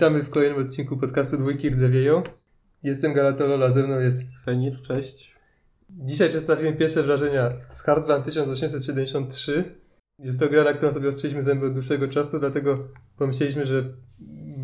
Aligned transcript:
Witamy 0.00 0.22
w 0.22 0.30
kolejnym 0.30 0.66
odcinku 0.66 0.96
podcastu 0.96 1.36
Dwójki 1.36 1.70
Rdzewieją. 1.70 2.22
Jestem 2.82 3.12
Galatolola, 3.12 3.70
ze 3.70 3.82
mną 3.82 3.98
jest... 3.98 4.18
Senir, 4.44 4.80
cześć. 4.82 5.34
Dzisiaj 5.90 6.28
przedstawimy 6.28 6.76
pierwsze 6.76 7.02
wrażenia 7.02 7.52
z 7.70 7.82
Hardban 7.82 8.22
1873. 8.22 9.64
Jest 10.18 10.38
to 10.38 10.48
gra, 10.48 10.64
na 10.64 10.72
którą 10.72 10.92
sobie 10.92 11.08
ostrzyliśmy 11.08 11.42
zęby 11.42 11.66
od 11.66 11.72
dłuższego 11.72 12.08
czasu, 12.08 12.40
dlatego 12.40 12.80
pomyśleliśmy, 13.16 13.66
że 13.66 13.92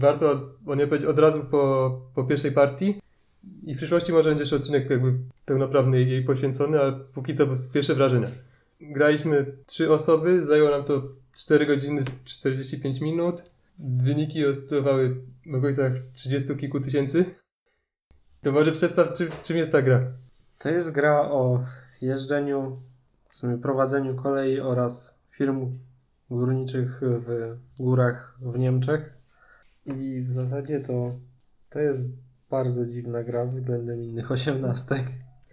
warto 0.01 0.51
o 0.67 0.75
niej 0.75 0.87
powiedzieć 0.87 1.09
od 1.09 1.19
razu 1.19 1.45
po, 1.51 2.01
po 2.15 2.25
pierwszej 2.25 2.53
partii. 2.53 3.01
I 3.63 3.75
w 3.75 3.77
przyszłości 3.77 4.13
może 4.13 4.31
będzie 4.31 4.43
jeszcze 4.43 4.57
odcinek 4.57 4.91
jakby 4.91 5.19
pełnoprawny 5.45 6.03
jej 6.03 6.25
poświęcony, 6.25 6.81
ale 6.81 6.93
póki 6.93 7.35
co 7.35 7.47
pierwsze 7.73 7.95
wrażenia. 7.95 8.29
Graliśmy 8.81 9.57
trzy 9.67 9.93
osoby, 9.93 10.43
zajęło 10.43 10.71
nam 10.71 10.85
to 10.85 11.03
4 11.35 11.67
godziny 11.67 12.05
45 12.25 13.01
minut. 13.01 13.56
Wyniki 13.79 14.47
oscylowały 14.47 15.25
w 15.47 15.55
okolicach 15.55 15.93
30 16.15 16.57
kilku 16.57 16.81
tysięcy. 16.81 17.25
To 18.43 18.53
może 18.53 18.73
przedstaw, 18.73 19.13
czym, 19.13 19.29
czym 19.43 19.57
jest 19.57 19.73
ta 19.73 19.83
gra. 19.83 20.13
To 20.59 20.71
jest 20.71 20.91
gra 20.91 21.21
o 21.21 21.63
jeżdżeniu, 22.03 22.77
w 23.29 23.35
sumie 23.35 23.59
prowadzeniu 23.59 24.15
kolei 24.15 24.61
oraz 24.61 25.19
firm 25.31 25.73
górniczych 26.31 27.01
w 27.03 27.57
górach 27.79 28.39
w 28.41 28.59
Niemczech. 28.59 29.15
I 29.87 30.23
w 30.23 30.33
zasadzie 30.33 30.81
to, 30.81 31.19
to 31.71 31.81
jest 31.81 32.05
bardzo 32.51 32.85
dziwna 32.87 33.25
gra 33.25 33.47
względem 33.47 34.03
innych 34.03 34.33
osiemnastek. 34.33 35.03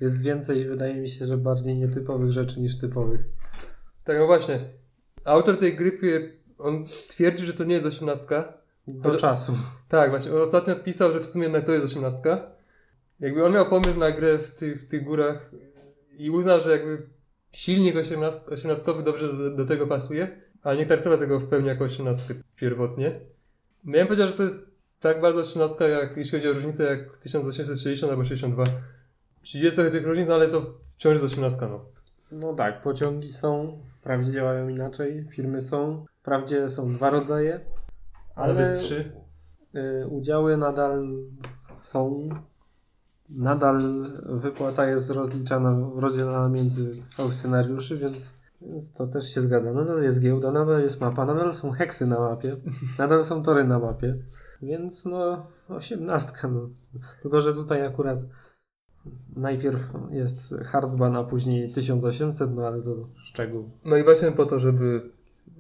Jest 0.02 0.24
więcej, 0.24 0.68
wydaje 0.68 0.96
mi 0.96 1.10
się, 1.10 1.26
że 1.26 1.38
bardziej 1.38 1.76
nietypowych 1.76 2.32
rzeczy 2.32 2.60
niż 2.60 2.78
typowych. 2.78 3.26
Tak, 4.04 4.18
no 4.20 4.26
właśnie. 4.26 4.66
Autor 5.26 5.58
tej 5.58 5.76
gry, 5.76 5.92
on 6.64 6.86
twierdzi, 7.08 7.46
że 7.46 7.54
to 7.54 7.64
nie 7.64 7.74
jest 7.76 7.86
osiemnastka. 7.88 8.54
Do 8.88 9.10
Może- 9.10 9.20
czasu. 9.22 9.58
Tak, 9.88 10.10
właśnie. 10.10 10.32
Ostatnio 10.34 10.76
pisał, 10.76 11.14
że 11.14 11.20
w 11.20 11.26
sumie 11.26 11.44
jednak 11.44 11.66
to 11.66 11.72
jest 11.72 11.86
osiemnastka. 11.86 12.52
Jakby 13.20 13.46
on 13.46 13.54
miał 13.54 13.70
pomysł 13.70 14.00
na 14.00 14.12
grę 14.12 14.38
w 14.38 14.50
tych, 14.50 14.82
w 14.82 14.88
tych 14.88 15.04
górach 15.04 15.52
i 16.18 16.30
uznał, 16.30 16.62
że 16.62 16.72
jakby 16.72 17.10
silnik 17.52 17.96
osiemnast- 17.96 18.54
osiemnastkowy 18.54 19.04
dobrze 19.04 19.34
do, 19.34 19.52
do 19.56 19.66
tego 19.66 19.88
pasuje, 19.88 20.42
ale 20.64 20.78
nie 20.78 20.86
traktował 20.86 21.20
tego 21.20 21.40
w 21.40 21.48
pełni 21.48 21.68
jako 21.68 21.84
osiemnastkę 21.84 22.34
pierwotnie. 22.56 23.20
No 23.84 23.92
ja 23.98 23.98
bym 24.02 24.08
powiedział, 24.08 24.28
że 24.28 24.34
to 24.34 24.44
jest 24.44 24.72
tak 25.00 25.22
bardzo 25.22 25.40
osiemnastka, 25.40 25.88
jak, 25.88 26.18
jeśli 26.18 26.32
chodzi 26.40 26.50
o 26.50 26.54
różnicę, 26.54 26.84
jak 26.84 27.18
1860 27.18 28.12
albo 28.12 28.24
62. 28.24 28.64
Czyli 29.42 29.64
jest 29.64 29.76
trochę 29.76 29.92
tych 29.92 30.06
różnic, 30.08 30.28
no 30.28 30.34
ale 30.34 30.48
to 30.48 30.62
wciąż 30.92 31.12
jest 31.14 31.26
osiemnastka, 31.26 31.68
no. 31.68 31.86
No 32.32 32.54
tak, 32.54 32.82
pociągi 32.84 33.32
są, 33.32 33.80
wprawdzie 34.00 34.32
działają 34.32 34.70
inaczej, 34.70 35.28
firmy 35.32 35.62
są, 35.62 36.06
wprawdzie 36.24 36.70
są 36.70 36.94
dwa 36.94 37.10
rodzaje, 37.10 37.60
ale 38.36 38.54
Nawet 38.54 38.80
trzy. 38.80 39.12
y, 39.76 40.08
udziały 40.08 40.58
nadal 40.58 41.08
są, 41.74 42.30
nadal 43.30 43.82
wypłata 44.26 44.86
jest 44.86 45.10
rozliczana, 45.10 45.90
rozdzielana 45.96 46.50
między 46.50 46.92
aukcjonariuszy, 47.18 47.98
więc, 47.98 48.34
więc 48.62 48.94
to 48.94 49.08
też 49.08 49.34
się 49.34 49.42
zgadza. 49.42 49.74
Nadal 49.74 50.04
jest 50.04 50.22
giełda, 50.22 50.52
nadal 50.52 50.82
jest 50.82 51.02
mapa, 51.02 51.26
nadal 51.26 51.54
są 51.54 51.72
heksy 51.72 52.08
na 52.08 52.20
mapie, 52.20 52.56
nadal 53.00 53.26
są 53.26 53.44
tory 53.44 53.64
na 53.64 53.80
mapie, 53.80 54.18
więc 54.62 55.06
no 55.06 55.48
osiemnastka, 55.70 56.48
no. 56.48 56.62
tylko 57.22 57.42
że 57.42 57.54
tutaj 57.54 57.86
akurat 57.86 58.20
najpierw 59.36 59.94
jest 60.12 60.56
Hardzban, 60.64 61.16
a 61.16 61.24
później 61.24 61.72
1800, 61.72 62.56
no 62.56 62.68
ale 62.68 62.82
to 62.82 62.96
szczegół. 63.16 63.70
No 63.86 63.98
i 63.98 64.04
właśnie 64.04 64.32
po 64.32 64.46
to, 64.46 64.60
żeby, 64.60 65.12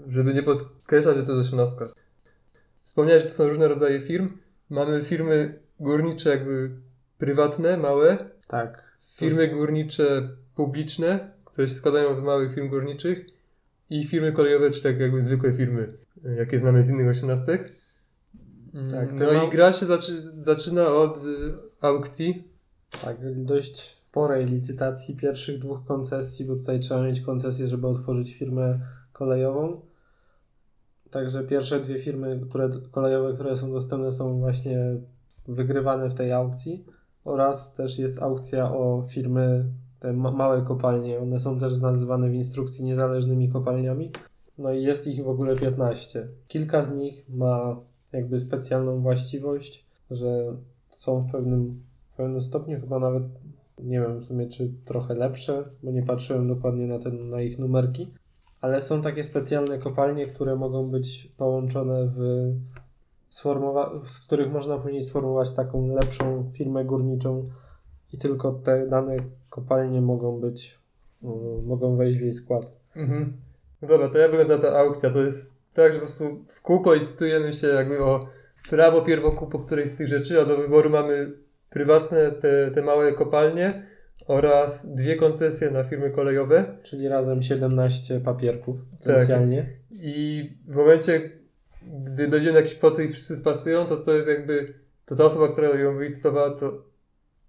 żeby 0.07 0.33
nie 0.33 0.43
podkreślać, 0.43 1.17
że 1.17 1.23
to 1.23 1.31
jest 1.35 1.47
osiemnastka. 1.47 1.89
Wspomniałeś, 2.81 3.23
że 3.23 3.29
to 3.29 3.35
są 3.35 3.47
różne 3.49 3.67
rodzaje 3.67 4.01
firm. 4.01 4.29
Mamy 4.69 5.01
firmy 5.03 5.59
górnicze 5.79 6.29
jakby 6.29 6.71
prywatne, 7.17 7.77
małe, 7.77 8.17
Tak. 8.47 8.97
firmy 9.15 9.47
górnicze 9.47 10.29
publiczne, 10.55 11.31
które 11.45 11.67
się 11.67 11.73
składają 11.73 12.15
z 12.15 12.21
małych 12.21 12.55
firm 12.55 12.69
górniczych 12.69 13.25
i 13.89 14.03
firmy 14.03 14.31
kolejowe, 14.31 14.69
czy 14.69 14.83
tak 14.83 14.99
jakby 14.99 15.21
zwykłe 15.21 15.53
firmy, 15.53 15.93
jakie 16.37 16.59
znamy 16.59 16.83
z 16.83 16.89
innych 16.89 17.07
osiemnastek. 17.07 17.73
Tak, 18.91 19.09
Mm, 19.09 19.17
te 19.17 19.25
no 19.25 19.33
ma- 19.33 19.43
i 19.43 19.49
gra 19.49 19.73
się 19.73 19.85
zaczy, 19.85 20.17
zaczyna 20.41 20.87
od 20.87 21.17
y, 21.17 21.53
aukcji. 21.81 22.47
Tak, 23.03 23.43
dość 23.45 23.81
sporej 24.09 24.45
licytacji 24.45 25.15
pierwszych 25.15 25.59
dwóch 25.59 25.85
koncesji, 25.85 26.45
bo 26.45 26.55
tutaj 26.55 26.79
trzeba 26.79 27.01
mieć 27.03 27.21
koncesję, 27.21 27.67
żeby 27.67 27.87
otworzyć 27.87 28.35
firmę 28.35 28.79
kolejową. 29.13 29.81
Także 31.13 31.43
pierwsze 31.43 31.79
dwie 31.79 31.99
firmy 31.99 32.41
które, 32.49 32.69
kolejowe, 32.91 33.33
które 33.33 33.57
są 33.57 33.71
dostępne, 33.71 34.11
są 34.11 34.39
właśnie 34.39 34.79
wygrywane 35.47 36.09
w 36.09 36.13
tej 36.13 36.31
aukcji. 36.31 36.85
Oraz 37.25 37.73
też 37.73 37.99
jest 37.99 38.21
aukcja 38.21 38.71
o 38.71 39.03
firmy, 39.09 39.65
te 39.99 40.13
ma- 40.13 40.31
małe 40.31 40.61
kopalnie. 40.61 41.19
One 41.19 41.39
są 41.39 41.59
też 41.59 41.79
nazywane 41.79 42.29
w 42.29 42.33
instrukcji 42.33 42.85
niezależnymi 42.85 43.49
kopalniami. 43.49 44.11
No 44.57 44.73
i 44.73 44.83
jest 44.83 45.07
ich 45.07 45.23
w 45.23 45.29
ogóle 45.29 45.55
15. 45.55 46.27
Kilka 46.47 46.81
z 46.81 46.93
nich 46.93 47.29
ma 47.29 47.77
jakby 48.11 48.39
specjalną 48.39 49.01
właściwość, 49.01 49.85
że 50.11 50.57
są 50.89 51.21
w 51.21 51.31
pewnym 51.31 51.83
w 52.09 52.15
pewnym 52.15 52.41
stopniu 52.41 52.79
chyba 52.79 52.99
nawet 52.99 53.23
nie 53.79 54.01
wiem 54.01 54.19
w 54.19 54.25
sumie 54.25 54.47
czy 54.47 54.73
trochę 54.85 55.13
lepsze, 55.13 55.63
bo 55.83 55.91
nie 55.91 56.03
patrzyłem 56.03 56.47
dokładnie 56.47 56.87
na, 56.87 56.99
ten, 56.99 57.29
na 57.29 57.41
ich 57.41 57.59
numerki, 57.59 58.07
ale 58.63 58.81
są 58.81 59.01
takie 59.01 59.23
specjalne 59.23 59.77
kopalnie, 59.77 60.25
które 60.25 60.55
mogą 60.55 60.89
być 60.91 61.31
połączone 61.37 62.05
w 62.07 62.19
sformowa- 63.31 64.05
z 64.05 64.19
których 64.19 64.51
można 64.51 64.77
później 64.77 65.03
sformułować 65.03 65.53
taką 65.53 65.87
lepszą 65.87 66.49
firmę 66.53 66.85
górniczą 66.85 67.49
i 68.13 68.17
tylko 68.17 68.51
te 68.51 68.87
dane 68.87 69.15
kopalnie 69.49 70.01
mogą 70.01 70.39
być, 70.39 70.79
y, 71.23 71.27
mogą 71.65 71.97
wejść 71.97 72.17
w 72.17 72.21
jej 72.21 72.33
skład. 72.33 72.73
Mhm. 72.95 73.33
No 73.81 73.87
dobra, 73.87 74.09
to 74.09 74.17
jak 74.17 74.31
wygląda 74.31 74.57
ta 74.57 74.79
aukcja? 74.79 75.09
To 75.09 75.19
jest 75.19 75.63
tak, 75.73 75.93
że 75.93 75.99
po 75.99 76.05
prostu 76.05 76.45
w 76.47 76.61
kółko 76.61 76.93
licytujemy 76.93 77.53
się 77.53 77.67
jakby 77.67 78.03
o 78.03 78.27
prawo 78.69 79.01
pierwokupu 79.01 79.59
którejś 79.59 79.89
z 79.89 79.97
tych 79.97 80.07
rzeczy, 80.07 80.41
a 80.41 80.45
do 80.45 80.57
wyboru 80.57 80.89
mamy 80.89 81.31
prywatne 81.69 82.31
te, 82.31 82.71
te 82.71 82.81
małe 82.81 83.13
kopalnie 83.13 83.92
oraz 84.27 84.95
dwie 84.95 85.15
koncesje 85.15 85.71
na 85.71 85.83
firmy 85.83 86.11
kolejowe 86.11 86.77
Czyli 86.83 87.07
razem 87.07 87.41
17 87.41 88.19
papierków 88.19 88.77
potencjalnie. 88.99 89.65
i 89.91 90.49
w 90.67 90.75
momencie, 90.75 91.31
gdy 92.05 92.27
dojdziemy 92.27 92.53
do 92.53 92.59
jakiejś 92.59 92.77
kwoty 92.77 93.05
i 93.05 93.09
wszyscy 93.09 93.35
spasują, 93.35 93.85
to 93.85 93.97
to 93.97 94.13
jest 94.13 94.29
jakby, 94.29 94.73
to 95.05 95.15
ta 95.15 95.25
osoba, 95.25 95.47
która 95.47 95.79
ją 95.79 95.97
wylicytowała, 95.97 96.55
to 96.55 96.83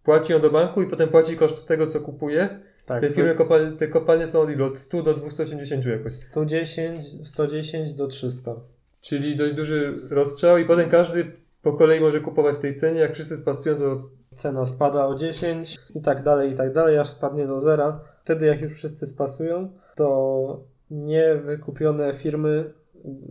płaci 0.03 0.33
ją 0.33 0.41
do 0.41 0.51
banku 0.51 0.83
i 0.83 0.87
potem 0.87 1.09
płaci 1.09 1.37
koszt 1.37 1.69
tego, 1.69 1.87
co 1.87 2.01
kupuje. 2.01 2.61
Tak, 2.87 3.01
te 3.01 3.11
firmy 3.11 3.35
kopalnie, 3.35 3.77
te 3.77 3.89
kopalnie 3.89 4.27
są 4.27 4.41
od 4.41 4.51
ilu? 4.51 4.65
Od 4.65 4.79
100 4.79 5.03
do 5.03 5.15
280 5.15 5.85
jakoś. 5.85 6.12
110, 6.12 6.99
110 7.25 7.95
do 7.95 8.06
300. 8.06 8.55
Czyli 9.01 9.37
dość 9.37 9.55
duży 9.55 9.95
rozstrzał 10.11 10.59
i 10.59 10.65
potem 10.65 10.89
każdy 10.91 11.33
po 11.62 11.73
kolei 11.73 12.01
może 12.01 12.21
kupować 12.21 12.56
w 12.56 12.59
tej 12.59 12.75
cenie. 12.75 13.01
Jak 13.01 13.15
wszyscy 13.15 13.37
spasują, 13.37 13.77
to 13.77 14.03
cena 14.34 14.65
spada 14.65 15.06
o 15.06 15.15
10 15.15 15.78
i 15.95 16.00
tak 16.00 16.22
dalej, 16.22 16.50
i 16.53 16.55
tak 16.55 16.72
dalej, 16.72 16.99
aż 16.99 17.09
spadnie 17.09 17.47
do 17.47 17.61
zera. 17.61 18.00
Wtedy 18.25 18.47
jak 18.47 18.61
już 18.61 18.75
wszyscy 18.75 19.06
spasują, 19.06 19.69
to 19.95 20.61
niewykupione 20.91 22.15
firmy, 22.15 22.73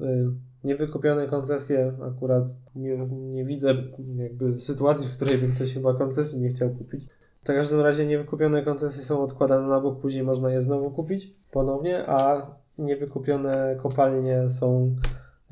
y, 0.02 0.30
niewykupione 0.64 1.28
koncesje, 1.28 1.94
akurat 2.16 2.46
nie, 2.76 2.98
nie 3.10 3.46
widzę 3.46 3.76
jakby 4.16 4.60
sytuacji, 4.60 5.08
w 5.08 5.16
której 5.16 5.38
by 5.38 5.48
ktoś 5.48 5.74
chyba 5.74 5.94
koncesji 5.94 6.42
nie 6.42 6.50
chciał 6.50 6.70
kupić. 6.70 7.08
W 7.44 7.48
każdym 7.48 7.82
razie 7.82 8.06
niewykupione 8.06 8.64
koncesje 8.64 9.04
są 9.04 9.24
odkładane 9.24 9.68
na 9.68 9.82
bok, 9.82 10.00
później 10.00 10.24
można 10.24 10.52
je 10.52 10.62
znowu 10.62 10.92
kupić 10.92 11.34
ponownie, 11.52 12.08
a 12.08 12.48
niewykupione 12.78 13.76
kopalnie 13.82 14.50
są 14.50 14.96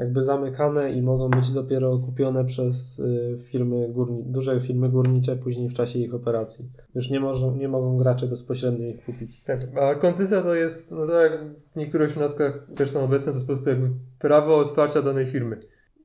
jakby 0.01 0.23
zamykane 0.23 0.91
i 0.91 1.01
mogą 1.01 1.29
być 1.29 1.51
dopiero 1.51 1.97
kupione 1.97 2.45
przez 2.45 2.99
y, 2.99 3.35
firmy 3.49 3.89
górni- 3.93 4.23
duże 4.25 4.59
firmy 4.59 4.89
górnicze 4.89 5.35
później 5.35 5.69
w 5.69 5.73
czasie 5.73 5.99
ich 5.99 6.13
operacji. 6.13 6.69
Już 6.95 7.09
nie, 7.09 7.19
może, 7.19 7.51
nie 7.51 7.67
mogą 7.67 7.97
gracze 7.97 8.27
bezpośrednio 8.27 8.87
ich 8.87 9.05
kupić. 9.05 9.43
tak. 9.43 9.59
A 9.81 9.95
koncesja 9.95 10.41
to 10.41 10.55
jest, 10.55 10.91
no 10.91 11.07
tak 11.07 11.31
jak 11.31 11.41
w 11.55 11.75
niektórych 11.75 12.09
osiemnastkach 12.11 12.67
też 12.75 12.91
są 12.91 13.03
obecne, 13.03 13.25
to 13.25 13.35
jest 13.35 13.45
po 13.45 13.47
prostu 13.47 13.69
jakby 13.69 13.89
prawo 14.19 14.57
otwarcia 14.57 15.01
danej 15.01 15.25
firmy. 15.25 15.59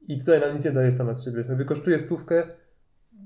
I 0.08 0.18
tutaj 0.18 0.40
nam 0.40 0.52
nic 0.52 0.64
nie 0.64 0.70
daje 0.72 0.90
sama 0.90 1.14
z 1.14 1.24
siebie. 1.24 1.44
Jakby 1.48 1.64
kosztuje 1.64 1.98
stówkę. 1.98 2.42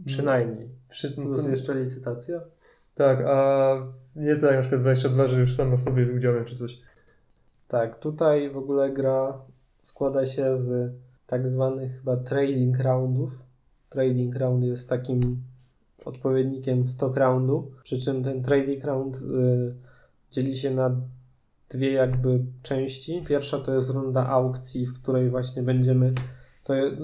Przynajmniej. 0.06 0.69
Przy, 0.88 1.11
Plus 1.11 1.43
co, 1.43 1.49
jeszcze 1.49 1.75
licytacja. 1.75 2.40
tak, 2.94 3.25
a 3.26 3.72
nie 4.17 4.26
jest 4.26 4.40
tak 4.43 4.55
na 4.55 4.61
przykład 4.61 4.81
22, 4.81 5.26
że 5.26 5.40
już 5.40 5.55
sama 5.56 5.76
w 5.76 5.81
sobie 5.81 6.00
jest 6.00 6.14
udziałem 6.14 6.44
czy 6.44 6.56
coś. 6.56 6.78
Tak, 7.69 7.99
tutaj 7.99 8.50
w 8.50 8.56
ogóle 8.56 8.90
gra 8.93 9.38
składa 9.82 10.27
się 10.27 10.56
z 10.56 10.93
tak 11.27 11.49
zwanych 11.50 11.93
chyba 11.99 12.17
trading 12.17 12.79
roundów. 12.79 13.43
Trading 13.88 14.37
round 14.37 14.65
jest 14.65 14.88
takim 14.88 15.43
odpowiednikiem 16.05 16.87
stock 16.87 17.17
roundu, 17.17 17.71
przy 17.82 17.99
czym 18.00 18.23
ten 18.23 18.43
trading 18.43 18.85
round 18.85 19.17
y, 19.17 19.75
dzieli 20.31 20.56
się 20.56 20.71
na 20.71 20.97
dwie 21.69 21.93
jakby 21.93 22.44
części. 22.62 23.23
Pierwsza 23.29 23.59
to 23.59 23.75
jest 23.75 23.91
runda 23.91 24.27
aukcji, 24.27 24.87
w 24.87 25.03
której 25.03 25.31
właśnie 25.31 25.62
będziemy 25.62 26.12
To 26.65 26.75
je- 26.75 26.97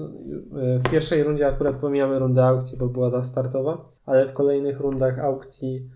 w 0.79 0.89
pierwszej 0.91 1.23
rundzie 1.23 1.47
akurat 1.47 1.77
pomijamy 1.77 2.19
rundę 2.19 2.45
aukcji, 2.45 2.77
bo 2.77 2.87
była 2.89 3.11
ta 3.11 3.23
startowa, 3.23 3.91
ale 4.05 4.27
w 4.27 4.33
kolejnych 4.33 4.79
rundach 4.79 5.19
aukcji 5.19 5.89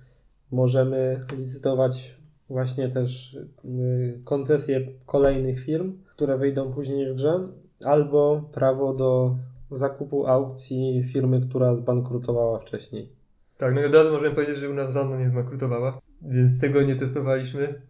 możemy 0.51 1.19
licytować 1.38 2.20
właśnie 2.51 2.89
też 2.89 3.33
y, 3.65 4.21
koncesje 4.24 4.88
kolejnych 5.06 5.59
firm, 5.59 5.98
które 6.15 6.38
wyjdą 6.38 6.74
później 6.74 7.12
w 7.12 7.15
grze, 7.15 7.44
albo 7.86 8.50
prawo 8.51 8.94
do 8.94 9.36
zakupu 9.71 10.27
aukcji 10.27 11.03
firmy, 11.13 11.42
która 11.50 11.75
zbankrutowała 11.75 12.59
wcześniej. 12.59 13.09
Tak, 13.57 13.75
no 13.75 13.81
i 13.81 13.86
od 13.86 13.95
razu 13.95 14.12
możemy 14.12 14.36
powiedzieć, 14.36 14.57
że 14.57 14.69
u 14.69 14.74
nas 14.74 14.94
żadna 14.94 15.18
nie 15.18 15.30
zbankrutowała, 15.30 15.98
więc 16.21 16.59
tego 16.59 16.81
nie 16.81 16.95
testowaliśmy. 16.95 17.81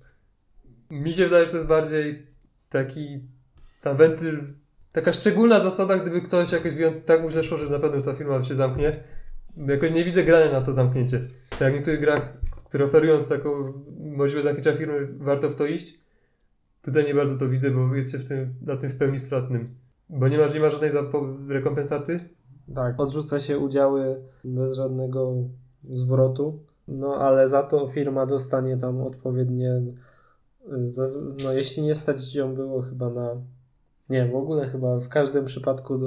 Mi 0.90 1.14
się 1.14 1.24
wydaje, 1.24 1.46
że 1.46 1.52
to 1.52 1.58
jest 1.58 1.70
bardziej 1.70 2.28
taki 2.70 3.20
tam 3.82 3.96
wentyl, 3.96 4.40
taka 4.92 5.14
szczególna 5.14 5.60
zasada, 5.60 5.98
gdyby 5.98 6.22
ktoś 6.22 6.52
jakoś 6.52 6.74
tak 7.06 7.22
mu 7.22 7.30
źle 7.30 7.44
szło, 7.44 7.58
że 7.58 7.70
na 7.70 7.80
pewno 7.80 8.02
ta 8.02 8.14
firma 8.14 8.44
się 8.44 8.56
zamknie. 8.56 9.04
Jakoś 9.68 9.92
nie 9.92 10.04
widzę 10.04 10.24
grania 10.24 10.52
na 10.52 10.62
to 10.62 10.74
zamknięcie. 10.74 11.22
Tak 11.50 11.62
jak 11.62 11.72
w 11.72 11.76
niektórych 11.76 12.00
grach, 12.00 12.34
które 12.72 12.86
oferują 12.86 13.20
taką 13.20 13.74
możliwość 14.00 14.44
zamknięcia 14.44 14.74
firmy, 14.74 15.08
warto 15.20 15.50
w 15.50 15.56
to 15.56 15.66
iść. 15.66 16.00
Tutaj 16.82 17.06
nie 17.06 17.14
bardzo 17.14 17.38
to 17.38 17.48
widzę, 17.50 17.72
bo 17.72 17.96
jest 17.96 18.16
w 18.16 18.28
tym, 18.28 18.54
na 18.62 18.78
tym 18.78 18.90
w 18.90 18.96
pełni 18.96 19.20
stratnym. 19.20 19.76
Bo 20.10 20.28
nie 20.28 20.38
ma, 20.38 20.46
nie 20.46 20.70
żadnej 20.70 20.92
rekompensaty. 21.48 22.20
Tak, 22.76 23.00
odrzuca 23.00 23.40
się 23.40 23.60
udziały 23.60 24.22
bez 24.44 24.74
żadnego 24.74 25.34
zwrotu, 25.90 26.60
no 26.88 27.16
ale 27.16 27.50
za 27.50 27.64
to 27.64 27.88
firma 27.88 28.26
dostanie 28.26 28.78
tam 28.78 29.02
odpowiednie, 29.02 29.82
no 31.44 31.54
jeśli 31.54 31.84
nie 31.84 31.96
stać 31.96 32.36
ją 32.36 32.54
było 32.54 32.82
chyba 32.82 33.10
na, 33.10 33.36
nie, 34.10 34.28
w 34.28 34.36
ogóle 34.36 34.70
chyba 34.70 35.00
w 35.00 35.10
każdym 35.10 35.46
przypadku, 35.46 36.00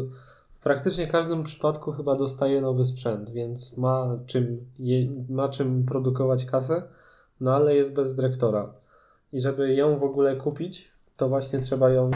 praktycznie 0.64 1.06
każdym 1.06 1.42
przypadku 1.42 1.92
chyba 1.92 2.16
dostaje 2.16 2.60
nowy 2.60 2.84
sprzęt, 2.84 3.30
więc 3.30 3.76
ma 3.78 4.18
czym, 4.26 4.66
je, 4.78 5.10
ma 5.28 5.48
czym 5.48 5.86
produkować 5.86 6.44
kasę, 6.44 6.82
no 7.40 7.54
ale 7.54 7.74
jest 7.74 7.94
bez 7.94 8.14
dyrektora. 8.14 8.74
I 9.32 9.40
żeby 9.40 9.74
ją 9.74 9.98
w 9.98 10.04
ogóle 10.04 10.36
kupić, 10.36 10.92
to 11.16 11.28
właśnie 11.28 11.58
trzeba 11.58 11.90
ją 11.90 12.10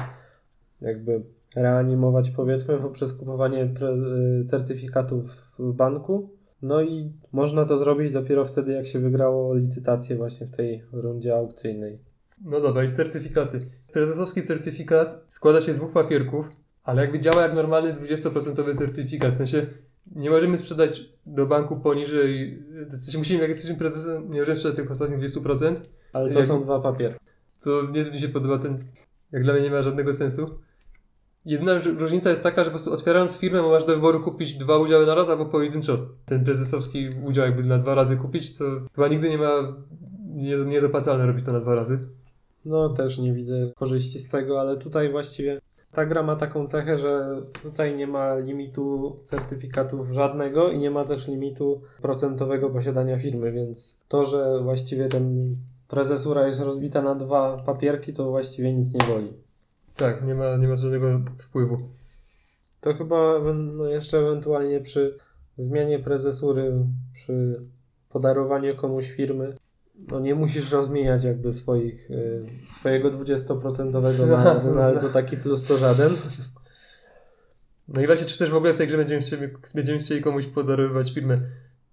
jakby 0.80 1.22
reanimować 1.56 2.30
powiedzmy 2.30 2.78
poprzez 2.88 3.12
kupowanie 3.12 3.64
y, 3.64 4.44
certyfikatów 4.44 5.24
z 5.58 5.72
banku. 5.72 6.30
No 6.62 6.82
i 6.82 7.12
można 7.32 7.64
to 7.64 7.78
zrobić 7.78 8.12
dopiero 8.12 8.44
wtedy, 8.44 8.72
jak 8.72 8.86
się 8.86 8.98
wygrało 8.98 9.54
licytację 9.54 10.16
właśnie 10.16 10.46
w 10.46 10.50
tej 10.50 10.84
rundzie 10.92 11.36
aukcyjnej. 11.36 11.98
No 12.44 12.60
dobra, 12.60 12.84
i 12.84 12.92
certyfikaty. 12.92 13.60
Prezesowski 13.92 14.42
certyfikat 14.42 15.24
składa 15.28 15.60
się 15.60 15.72
z 15.72 15.76
dwóch 15.76 15.92
papierków, 15.92 16.50
ale 16.88 17.02
jakby 17.02 17.20
działa 17.20 17.42
jak 17.42 17.56
normalny 17.56 17.92
20% 17.92 18.74
certyfikat. 18.74 19.32
W 19.34 19.36
sensie 19.36 19.66
nie 20.16 20.30
możemy 20.30 20.56
sprzedać 20.56 21.02
do 21.26 21.46
banku 21.46 21.80
poniżej. 21.80 22.62
W 22.90 22.96
sensie 22.96 23.18
musimy, 23.18 23.40
jak 23.40 23.48
jesteśmy 23.48 23.76
prezesem, 23.76 24.30
nie 24.30 24.38
możemy 24.38 24.56
sprzedać 24.56 24.76
tych 24.76 24.90
ostatnich 24.90 25.18
20%. 25.18 25.74
Ale 26.12 26.30
to 26.30 26.38
Jak- 26.38 26.48
są 26.48 26.62
dwa 26.62 26.80
papiery. 26.80 27.14
To 27.62 27.82
niezbyt 27.94 28.14
mi 28.14 28.20
się 28.20 28.28
podoba 28.28 28.58
ten. 28.58 28.78
Jak 29.32 29.42
dla 29.42 29.52
mnie 29.52 29.62
nie 29.62 29.70
ma 29.70 29.82
żadnego 29.82 30.12
sensu. 30.12 30.58
Jedyna 31.44 31.72
różnica 31.98 32.30
jest 32.30 32.42
taka, 32.42 32.64
że 32.64 32.70
po 32.70 32.70
prostu 32.70 32.92
otwierając 32.92 33.38
firmę 33.38 33.62
masz 33.62 33.84
do 33.84 33.94
wyboru 33.94 34.20
kupić 34.20 34.54
dwa 34.54 34.78
udziały 34.78 35.06
na 35.06 35.14
raz 35.14 35.28
albo 35.28 35.46
pojedynczo. 35.46 35.98
Ten 36.24 36.44
prezesowski 36.44 37.08
udział 37.26 37.44
jakby 37.44 37.64
na 37.64 37.78
dwa 37.78 37.94
razy 37.94 38.16
kupić, 38.16 38.56
co 38.56 38.64
chyba 38.94 39.08
nigdy 39.08 39.28
nie 39.28 39.38
ma. 39.38 39.76
Nie, 40.34 40.56
nie 40.56 40.74
jest 40.74 40.86
opłacalne 40.86 41.26
robić 41.26 41.44
to 41.44 41.52
na 41.52 41.60
dwa 41.60 41.74
razy. 41.74 41.98
No 42.64 42.88
też 42.88 43.18
nie 43.18 43.32
widzę 43.32 43.72
korzyści 43.76 44.20
z 44.20 44.28
tego, 44.28 44.60
ale 44.60 44.76
tutaj 44.76 45.10
właściwie 45.10 45.60
ta 45.92 46.06
gra 46.06 46.22
ma 46.22 46.36
taką 46.36 46.66
cechę, 46.66 46.98
że 46.98 47.42
tutaj 47.62 47.96
nie 47.96 48.06
ma 48.06 48.34
limitu 48.34 49.16
certyfikatów 49.24 50.10
żadnego 50.10 50.68
i 50.68 50.78
nie 50.78 50.90
ma 50.90 51.04
też 51.04 51.28
limitu 51.28 51.80
procentowego 52.02 52.70
posiadania 52.70 53.18
firmy, 53.18 53.52
więc 53.52 54.00
to, 54.08 54.24
że 54.24 54.60
właściwie 54.62 55.08
ten 55.08 55.56
prezesura 55.88 56.46
jest 56.46 56.60
rozbita 56.60 57.02
na 57.02 57.14
dwa 57.14 57.56
papierki, 57.56 58.12
to 58.12 58.30
właściwie 58.30 58.72
nic 58.72 58.94
nie 58.94 59.06
boli. 59.06 59.32
Tak, 59.96 60.26
nie 60.26 60.34
ma, 60.34 60.56
nie 60.56 60.68
ma 60.68 60.76
żadnego 60.76 61.20
wpływu. 61.38 61.78
To 62.80 62.94
chyba 62.94 63.38
no 63.54 63.86
jeszcze 63.86 64.18
ewentualnie 64.18 64.80
przy 64.80 65.16
zmianie 65.56 65.98
prezesury, 65.98 66.72
przy 67.12 67.62
podarowaniu 68.08 68.76
komuś 68.76 69.10
firmy, 69.10 69.56
no 69.98 70.20
nie 70.20 70.34
musisz 70.34 70.70
rozmieniać 70.70 71.24
jakby 71.24 71.52
swoich, 71.52 72.10
y, 72.10 72.46
swojego 72.68 73.10
20% 73.10 73.92
na 74.74 74.84
ale 74.84 75.00
to 75.00 75.08
taki 75.08 75.36
plus 75.36 75.66
to 75.66 75.78
żaden. 75.78 76.12
No 77.88 78.00
i 78.00 78.06
właśnie, 78.06 78.26
czy 78.26 78.38
też 78.38 78.50
w 78.50 78.54
ogóle 78.54 78.74
w 78.74 78.76
tej 78.76 78.86
grze 78.86 78.96
będziemy 78.96 79.20
chcieli, 79.20 79.48
będziemy 79.74 79.98
chcieli 79.98 80.22
komuś 80.22 80.46
podarowywać 80.46 81.12
firmę? 81.12 81.40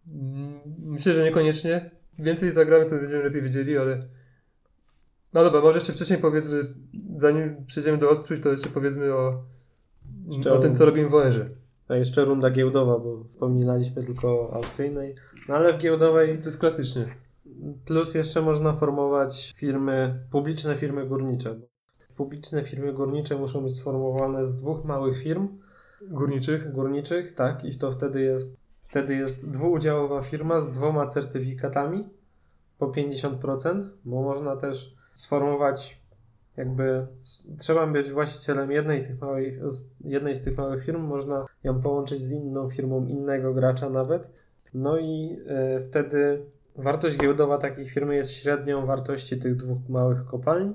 Mm, 0.08 0.60
Myślę, 0.80 1.14
że 1.14 1.24
niekoniecznie. 1.24 1.92
Więcej 2.20 2.52
zagramy, 2.52 2.86
to 2.86 2.96
będziemy 2.96 3.24
lepiej 3.24 3.42
wiedzieli, 3.42 3.78
ale... 3.78 4.08
No 5.34 5.44
dobra, 5.44 5.62
może 5.62 5.78
jeszcze 5.78 5.94
wcześniej 5.94 6.20
powiedzmy, 6.20 6.74
zanim 7.18 7.66
przejdziemy 7.66 7.98
do 7.98 8.10
odczuć, 8.10 8.42
to 8.44 8.52
jeszcze 8.52 8.70
powiedzmy 8.70 9.14
o, 9.14 9.44
Jeszcze 10.28 10.52
o 10.52 10.56
o- 10.56 10.60
tym, 10.60 10.76
co 10.76 10.86
robimy 10.86 11.10
w 11.10 11.16
OR-ze. 11.16 11.48
A 11.88 11.96
jeszcze 11.96 12.24
runda 12.26 12.50
giełdowa, 12.50 13.00
bo 13.00 13.24
wspominaliśmy 13.30 14.04
tylko 14.04 14.28
o 14.30 14.54
aukcyjnej. 14.54 15.16
No 15.50 15.56
ale 15.56 15.74
w 15.74 15.78
giełdowej 15.78 16.40
To 16.40 16.46
jest 16.46 16.58
klasycznie. 16.58 17.06
Plus 17.86 18.16
jeszcze 18.16 18.42
można 18.42 18.74
formować 18.74 19.54
firmy, 19.58 20.20
publiczne 20.32 20.76
firmy 20.76 21.06
górnicze. 21.06 21.56
Publiczne 22.16 22.64
firmy 22.64 22.94
górnicze 22.94 23.36
muszą 23.38 23.62
być 23.64 23.76
sformowane 23.76 24.46
z 24.46 24.56
dwóch 24.56 24.86
małych 24.86 25.18
firm, 25.18 25.48
Górniczych. 26.02 26.72
górniczych, 26.72 27.34
tak, 27.34 27.66
i 27.66 27.78
to 27.78 27.92
wtedy 27.92 28.22
jest, 28.22 28.60
wtedy 28.82 29.16
jest 29.16 29.52
dwuudziałowa 29.52 30.22
firma 30.22 30.60
z 30.60 30.72
dwoma 30.72 31.06
certyfikatami 31.06 32.10
po 32.78 32.88
50%, 32.88 33.82
bo 34.06 34.22
można 34.22 34.56
też 34.56 34.96
sformować 35.14 36.02
jakby, 36.58 37.08
trzeba 37.58 37.88
być 37.88 38.12
właścicielem 38.12 38.72
jednej, 38.72 39.04
tych 39.04 39.22
małej, 39.22 39.60
z- 39.68 39.92
jednej 40.04 40.36
z 40.36 40.42
tych 40.42 40.58
małych 40.58 40.84
firm, 40.86 41.02
można 41.02 41.46
ją 41.64 41.82
połączyć 41.82 42.20
z 42.20 42.32
inną 42.32 42.70
firmą 42.70 43.06
innego 43.06 43.54
gracza 43.54 43.90
nawet, 43.90 44.32
no 44.74 44.98
i 44.98 45.38
e, 45.48 45.80
wtedy 45.80 46.46
wartość 46.78 47.18
giełdowa 47.18 47.58
takiej 47.58 47.90
firmy 47.90 48.16
jest 48.16 48.32
średnią 48.32 48.86
wartości 48.86 49.38
tych 49.38 49.56
dwóch 49.56 49.78
małych 49.90 50.26
kopalń. 50.26 50.74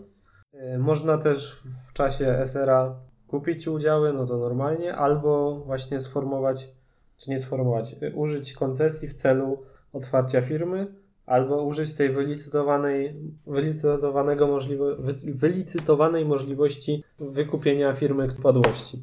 E, 0.53 0.79
Można 0.79 1.19
też 1.19 1.63
w 1.89 1.93
czasie 1.93 2.43
SRA 2.47 2.95
kupić 3.29 3.69
udziały, 3.69 4.13
no 4.13 4.27
to 4.27 4.37
normalnie, 4.37 4.95
albo 4.97 5.61
właśnie 5.67 6.01
sformować, 6.01 6.69
czy 7.17 7.31
nie 7.31 7.39
sformować, 7.39 7.97
y, 8.03 8.13
użyć 8.15 8.53
koncesji 8.53 9.09
w 9.09 9.15
celu 9.15 9.63
otwarcia 9.93 10.43
firmy, 10.43 10.95
albo 11.27 11.63
użyć 11.63 11.95
tej 11.95 12.11
wylicytowanej, 12.11 13.15
wylicytowanego 13.47 14.47
możliwo, 14.47 14.97
wy- 14.97 15.35
wylicytowanej 15.35 16.25
możliwości 16.25 17.05
wykupienia 17.19 17.93
firmy 17.93 18.29
upadłości. 18.39 19.03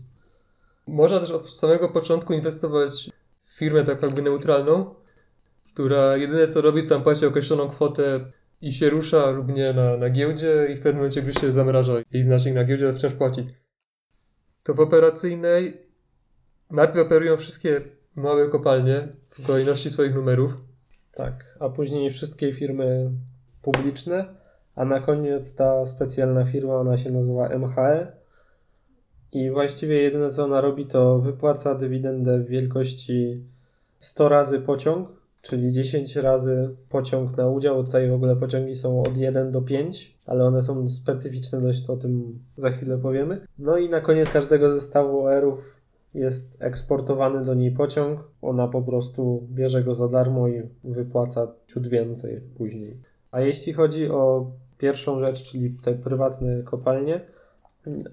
Można 0.87 1.19
też 1.19 1.31
od 1.31 1.49
samego 1.49 1.89
początku 1.89 2.33
inwestować 2.33 3.11
w 3.41 3.57
firmę 3.57 3.83
tak 3.83 4.01
jakby 4.01 4.21
neutralną, 4.21 4.95
która 5.77 6.17
jedyne 6.17 6.47
co 6.47 6.61
robi, 6.61 6.83
to 6.83 6.89
tam 6.89 7.03
płaci 7.03 7.25
określoną 7.25 7.69
kwotę 7.69 8.19
i 8.61 8.71
się 8.71 8.89
rusza 8.89 9.29
lub 9.29 9.55
nie 9.55 9.73
na, 9.73 9.97
na 9.97 10.09
giełdzie 10.09 10.67
i 10.71 10.75
w 10.75 10.79
pewnym 10.79 10.95
momencie 10.95 11.21
gry 11.21 11.33
się 11.33 11.53
zamraża 11.53 11.93
jej 12.11 12.23
znacznik 12.23 12.55
na 12.55 12.63
giełdzie, 12.63 12.85
ale 12.85 12.93
wciąż 12.93 13.13
płaci. 13.13 13.47
To 14.63 14.73
w 14.73 14.79
operacyjnej 14.79 15.81
najpierw 16.71 17.05
operują 17.05 17.37
wszystkie 17.37 17.81
małe 18.15 18.49
kopalnie 18.49 19.07
w 19.23 19.47
kolejności 19.47 19.89
swoich 19.89 20.15
numerów. 20.15 20.57
Tak, 21.13 21.57
a 21.59 21.69
później 21.69 22.11
wszystkie 22.11 22.53
firmy 22.53 23.11
publiczne, 23.61 24.35
a 24.75 24.85
na 24.85 24.99
koniec 24.99 25.55
ta 25.55 25.85
specjalna 25.85 26.45
firma, 26.45 26.75
ona 26.75 26.97
się 26.97 27.11
nazywa 27.11 27.49
MHE 27.49 28.11
i 29.31 29.51
właściwie 29.51 30.01
jedyne 30.01 30.29
co 30.29 30.43
ona 30.43 30.61
robi 30.61 30.85
to 30.85 31.19
wypłaca 31.19 31.75
dywidendę 31.75 32.39
w 32.39 32.47
wielkości 32.47 33.43
100 33.99 34.29
razy 34.29 34.59
pociąg, 34.59 35.16
czyli 35.47 35.71
10 35.71 36.15
razy 36.15 36.75
pociąg 36.89 37.37
na 37.37 37.47
udział. 37.47 37.83
Tutaj 37.83 38.09
w 38.09 38.13
ogóle 38.13 38.35
pociągi 38.35 38.75
są 38.75 39.03
od 39.03 39.17
1 39.17 39.51
do 39.51 39.61
5, 39.61 40.17
ale 40.27 40.45
one 40.45 40.61
są 40.61 40.87
specyficzne 40.87 41.61
dość, 41.61 41.89
o 41.89 41.97
tym 41.97 42.39
za 42.57 42.69
chwilę 42.69 42.97
powiemy. 42.97 43.41
No 43.59 43.77
i 43.77 43.89
na 43.89 44.01
koniec 44.01 44.29
każdego 44.29 44.73
zestawu 44.73 45.21
OR-ów 45.21 45.81
jest 46.13 46.57
eksportowany 46.59 47.41
do 47.41 47.53
niej 47.53 47.71
pociąg, 47.71 48.19
ona 48.41 48.67
po 48.67 48.81
prostu 48.81 49.47
bierze 49.51 49.83
go 49.83 49.95
za 49.95 50.07
darmo 50.07 50.47
i 50.47 50.63
wypłaca 50.83 51.47
ciut 51.67 51.87
więcej 51.87 52.41
później. 52.57 52.99
A 53.31 53.41
jeśli 53.41 53.73
chodzi 53.73 54.09
o 54.09 54.51
pierwszą 54.77 55.19
rzecz, 55.19 55.43
czyli 55.43 55.73
te 55.83 55.93
prywatne 55.93 56.63
kopalnie, 56.63 57.21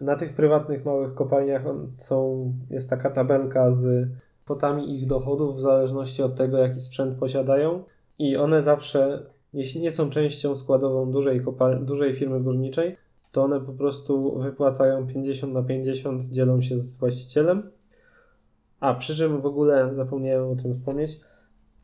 na 0.01 0.17
tych 0.17 0.35
prywatnych 0.35 0.85
małych 0.85 1.15
kopalniach 1.15 1.63
są, 1.97 2.53
jest 2.71 2.91
taka 2.91 3.11
tabelka 3.11 3.73
z 3.73 4.09
kwotami 4.45 4.95
ich 4.95 5.07
dochodów 5.07 5.57
w 5.57 5.61
zależności 5.61 6.23
od 6.23 6.35
tego, 6.37 6.59
jaki 6.59 6.81
sprzęt 6.81 7.19
posiadają 7.19 7.85
i 8.19 8.37
one 8.37 8.63
zawsze, 8.63 9.31
jeśli 9.53 9.81
nie 9.81 9.93
są 9.93 10.11
częścią 10.11 10.57
składową 10.57 11.11
dużej, 11.11 11.43
kopal- 11.43 11.85
dużej 11.85 12.15
firmy 12.15 12.41
górniczej, 12.41 12.97
to 13.33 13.45
one 13.45 13.61
po 13.61 13.73
prostu 13.73 14.39
wypłacają 14.39 15.07
50 15.07 15.55
na 15.55 15.63
50, 15.63 16.23
dzielą 16.23 16.63
się 16.63 16.79
z 16.79 16.97
właścicielem. 16.97 17.71
A 18.81 18.95
przy 18.95 19.17
czym 19.17 19.41
w 19.41 19.47
ogóle 19.47 19.95
zapomniałem 19.95 20.51
o 20.51 20.57
tym 20.57 20.75
wspomnieć, 20.75 21.21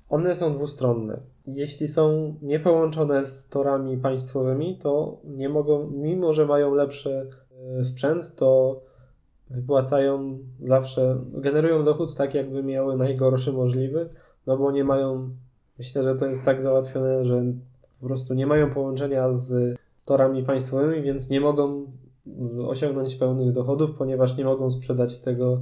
one 0.09 0.35
są 0.35 0.52
dwustronne. 0.52 1.21
Jeśli 1.47 1.88
są 1.88 2.35
niepołączone 2.43 3.25
z 3.25 3.49
torami 3.49 3.99
państwowymi, 3.99 4.79
to 4.79 5.21
nie 5.25 5.49
mogą, 5.49 5.90
mimo 5.90 6.33
że 6.33 6.47
mają 6.47 6.75
lepszy 6.75 7.29
e, 7.79 7.85
sprzęt, 7.85 8.35
to 8.37 8.81
wypłacają 9.50 10.38
zawsze, 10.64 11.21
generują 11.33 11.85
dochód 11.85 12.14
tak, 12.16 12.35
jakby 12.35 12.62
miały 12.62 12.97
najgorszy 12.97 13.52
możliwy, 13.52 14.09
no 14.47 14.57
bo 14.57 14.71
nie 14.73 14.85
mają, 14.85 15.30
myślę, 15.78 16.02
że 16.02 16.14
to 16.14 16.26
jest 16.26 16.45
tak 16.45 16.61
załatwione, 16.61 17.25
że 17.25 17.45
po 18.00 18.07
prostu 18.07 18.35
nie 18.35 18.47
mają 18.47 18.71
połączenia 18.71 19.33
z 19.33 19.78
torami 20.04 20.42
państwowymi, 20.42 21.02
więc 21.02 21.30
nie 21.30 21.40
mogą 21.40 21.87
osiągnąć 22.69 23.14
pełnych 23.14 23.52
dochodów, 23.52 23.90
ponieważ 23.99 24.37
nie 24.37 24.45
mogą 24.45 24.71
sprzedać 24.71 25.19
tego, 25.19 25.61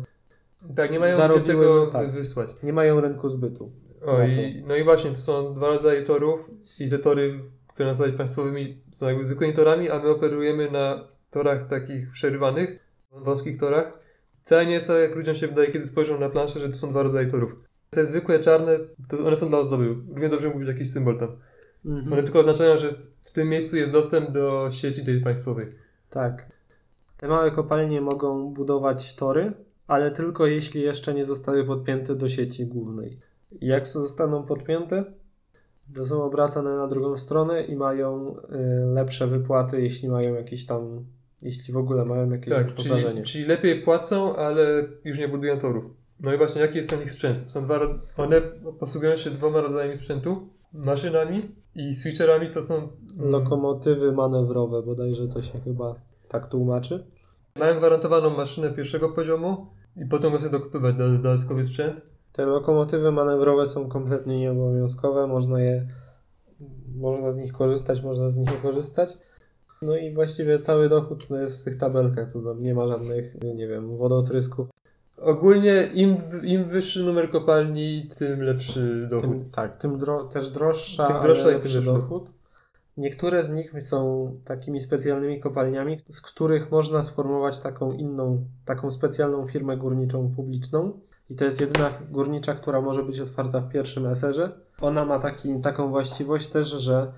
Tak, 0.77 0.91
nie 0.93 0.99
mają 0.99 1.29
gdzie 1.29 1.41
tego 1.41 1.87
tak. 1.87 2.11
wysłać. 2.13 2.49
nie 2.63 2.73
mają 2.73 3.01
rynku 3.01 3.29
zbytu. 3.29 3.71
O, 4.07 4.23
i, 4.23 4.63
no 4.69 4.77
i 4.77 4.85
właśnie, 4.85 5.11
to 5.11 5.17
są 5.17 5.55
dwa 5.55 5.67
rodzaje 5.67 6.03
torów 6.03 6.51
i 6.81 6.91
te 6.91 6.99
tory, 6.99 7.41
które 7.69 7.89
nazwać 7.89 8.13
państwowymi 8.13 8.77
są 8.91 9.09
jakby 9.09 9.25
zwykłymi 9.25 9.53
torami, 9.53 9.91
a 9.91 9.99
my 9.99 10.09
operujemy 10.09 10.71
na 10.71 11.05
torach 11.31 11.67
takich 11.67 12.11
przerywanych, 12.11 12.88
wąskich 13.11 13.59
torach. 13.59 13.99
Wcale 14.43 14.67
nie 14.67 14.73
jest 14.73 14.87
tak, 14.87 15.01
jak 15.01 15.17
ludziom 15.17 15.35
się 15.35 15.49
wydaje, 15.49 15.69
kiedy 15.69 15.87
spojrzą 15.87 16.21
na 16.21 16.29
planszę, 16.29 16.61
że 16.61 16.69
to 16.69 16.75
są 16.75 16.91
dwa 16.91 17.03
rodzaje 17.03 17.27
torów. 17.27 17.57
Te 17.91 18.05
zwykłe 18.05 18.39
czarne, 18.39 18.79
to 19.09 19.27
one 19.27 19.37
są 19.37 19.49
dla 19.49 19.59
ozdoby. 19.59 19.85
Równie 20.09 20.29
dobrze 20.29 20.49
mógł 20.49 20.59
być 20.59 20.69
jakiś 20.69 20.93
symbol 20.93 21.17
tam. 21.17 21.37
Mhm. 21.87 22.13
One 22.13 22.23
tylko 22.23 22.41
oznaczają, 22.41 22.77
że 22.77 22.89
w 23.23 23.31
tym 23.31 23.49
miejscu 23.49 23.77
jest 23.77 23.93
dostęp 23.93 24.31
do 24.31 24.69
sieci 24.71 25.05
tej 25.05 25.21
państwowej. 25.21 25.67
Tak. 26.11 26.47
Te 27.17 27.29
małe 27.29 27.51
kopalnie 27.51 28.01
mogą 28.01 28.53
budować 28.53 29.15
tory, 29.15 29.53
ale 29.87 30.11
tylko 30.11 30.47
jeśli 30.47 30.81
jeszcze 30.81 31.15
nie 31.15 31.25
zostały 31.25 31.65
podpięte 31.65 32.15
do 32.15 32.29
sieci 32.29 32.67
głównej. 32.67 33.17
Jak 33.61 33.87
zostaną 33.87 34.43
podpięte, 34.43 35.05
to 35.95 36.07
są 36.07 36.25
obracane 36.25 36.77
na 36.77 36.87
drugą 36.87 37.17
stronę 37.17 37.65
i 37.65 37.77
mają 37.77 38.37
y, 38.37 38.43
lepsze 38.95 39.27
wypłaty, 39.27 39.83
jeśli 39.83 40.09
mają 40.09 40.35
jakieś 40.35 40.67
tam, 40.67 41.05
jeśli 41.43 41.75
w 41.75 41.77
ogóle 41.77 42.05
mają 42.05 42.31
jakieś 42.31 42.55
Tak, 42.55 42.75
czyli, 42.75 43.23
czyli 43.23 43.45
lepiej 43.45 43.83
płacą, 43.83 44.37
ale 44.37 44.89
już 45.05 45.19
nie 45.19 45.29
budują 45.29 45.59
torów. 45.59 45.91
No 46.21 46.35
i 46.35 46.39
właśnie, 46.39 46.61
jaki 46.61 46.77
jest 46.77 46.91
ten 46.91 47.03
ich 47.03 47.11
sprzęt? 47.11 47.45
Są 47.47 47.65
dwa, 47.65 47.81
one 48.17 48.41
posługują 48.81 49.17
się 49.17 49.31
dwoma 49.31 49.61
rodzajami 49.61 49.97
sprzętu. 49.97 50.49
Maszynami 50.73 51.43
i 51.75 51.95
switcherami 51.95 52.51
to 52.51 52.63
są... 52.63 52.89
Lokomotywy 53.19 54.13
manewrowe, 54.13 54.83
bodajże 54.83 55.29
to 55.29 55.43
się 55.43 55.61
chyba 55.61 55.95
tak 56.29 56.47
tłumaczy. 56.47 57.07
Mają 57.57 57.77
gwarantowaną 57.77 58.31
maszynę 58.37 58.71
pierwszego 58.71 59.09
poziomu 59.09 59.67
i 59.97 60.07
potem 60.07 60.39
sobie 60.39 60.51
dokupywać 60.51 60.95
do- 60.95 61.09
dodatkowy 61.09 61.65
sprzęt. 61.65 62.03
Te 62.33 62.47
lokomotywy 62.47 63.13
manewrowe 63.13 63.67
są 63.67 63.89
kompletnie 63.89 64.39
nieobowiązkowe, 64.39 65.27
można 65.27 65.61
je, 65.61 65.89
można 66.97 67.33
z 67.33 67.39
nich 67.39 67.53
korzystać, 67.53 68.03
można 68.03 68.29
z 68.29 68.37
nich 68.37 68.51
nie 68.51 68.57
korzystać. 68.57 69.19
No 69.83 69.97
i 69.97 70.15
właściwie 70.15 70.59
cały 70.59 70.89
dochód 70.89 71.31
no, 71.31 71.37
jest 71.37 71.61
w 71.61 71.65
tych 71.65 71.77
tabelkach, 71.77 72.33
tu 72.33 72.55
nie 72.55 72.75
ma 72.75 72.89
żadnych, 72.89 73.43
nie 73.55 73.69
wiem, 73.69 73.97
wodotrysków. 73.97 74.69
Ogólnie 75.17 75.89
im, 75.95 76.17
im 76.43 76.65
wyższy 76.65 77.03
numer 77.03 77.31
kopalni, 77.31 78.09
tym 78.19 78.43
lepszy 78.43 79.07
dochód. 79.11 79.39
Tym, 79.39 79.51
tak, 79.51 79.77
tym 79.77 79.99
dro, 79.99 80.25
też 80.25 80.51
droższa, 80.51 81.07
Tym 81.07 81.23
droższa 81.23 81.51
i 81.51 81.53
tym 81.53 81.63
lepszy 81.63 81.83
dochód. 81.83 82.33
Niektóre 82.97 83.43
z 83.43 83.51
nich 83.51 83.83
są 83.83 84.33
takimi 84.45 84.81
specjalnymi 84.81 85.41
kopalniami, 85.41 86.01
z 86.09 86.21
których 86.21 86.71
można 86.71 87.03
sformować 87.03 87.59
taką 87.59 87.93
inną, 87.93 88.45
taką 88.65 88.91
specjalną 88.91 89.47
firmę 89.47 89.77
górniczą 89.77 90.35
publiczną. 90.37 91.01
I 91.31 91.37
to 91.37 91.45
jest 91.45 91.61
jedyna 91.61 91.91
górnicza, 92.11 92.55
która 92.55 92.81
może 92.81 93.03
być 93.03 93.21
otwarta 93.21 93.61
w 93.61 93.69
pierwszym 93.69 94.07
eserze. 94.07 94.53
Ona 94.81 95.05
ma 95.05 95.19
taki, 95.19 95.61
taką 95.61 95.89
właściwość 95.91 96.49
też, 96.49 96.69
że 96.69 97.13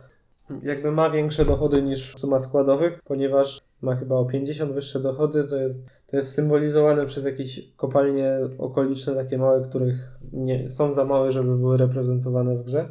jakby 0.63 0.93
ma 0.93 1.11
większe 1.11 1.45
dochody 1.45 1.83
niż 1.83 2.15
suma 2.19 2.39
składowych, 2.39 3.01
ponieważ 3.05 3.61
ma 3.83 3.97
chyba 3.97 4.15
o 4.17 4.25
50 4.25 4.73
wyższe 4.73 5.01
dochody, 5.01 5.45
to 5.45 5.57
jest, 5.57 5.91
to 6.07 6.17
jest 6.17 6.33
symbolizowane 6.33 7.07
przez 7.07 7.25
jakieś 7.25 7.73
kopalnie 7.77 8.39
okoliczne, 8.59 9.15
takie 9.15 9.39
małe, 9.39 9.63
których 9.63 10.19
nie, 10.33 10.71
są 10.71 10.93
za 10.93 11.05
małe, 11.05 11.33
żeby 11.33 11.57
były 11.57 11.77
reprezentowane 11.77 12.57
w 12.57 12.65
grze. 12.65 12.89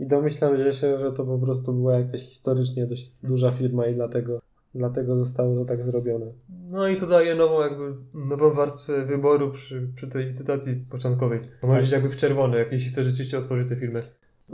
I 0.00 0.06
domyślam 0.06 0.56
się, 0.56 0.98
że 0.98 1.12
to 1.12 1.24
po 1.24 1.38
prostu 1.38 1.72
była 1.72 1.94
jakaś 1.98 2.20
historycznie 2.20 2.86
dość 2.86 3.10
duża 3.22 3.50
firma 3.50 3.86
i 3.86 3.94
dlatego, 3.94 4.40
dlatego 4.74 5.16
zostało 5.16 5.54
to 5.54 5.64
tak 5.64 5.82
zrobione. 5.82 6.26
No 6.70 6.88
i 6.88 6.96
to 6.96 7.06
daje 7.06 7.34
nową 7.34 7.60
jakby, 7.60 7.94
nową 8.14 8.50
warstwę 8.50 9.04
wyboru 9.06 9.50
przy, 9.50 9.88
przy 9.94 10.08
tej 10.08 10.26
licytacji 10.26 10.86
początkowej. 10.90 11.40
To 11.60 11.66
może 11.66 11.76
Tak. 11.76 11.84
być 11.84 11.92
jakby 11.92 12.08
w 12.08 12.16
czerwone, 12.16 12.64
jeśli 12.72 12.90
chce 12.90 13.04
rzeczywiście 13.04 13.38
otworzyć 13.38 13.68
tę 13.68 13.76
firmę. 13.76 14.02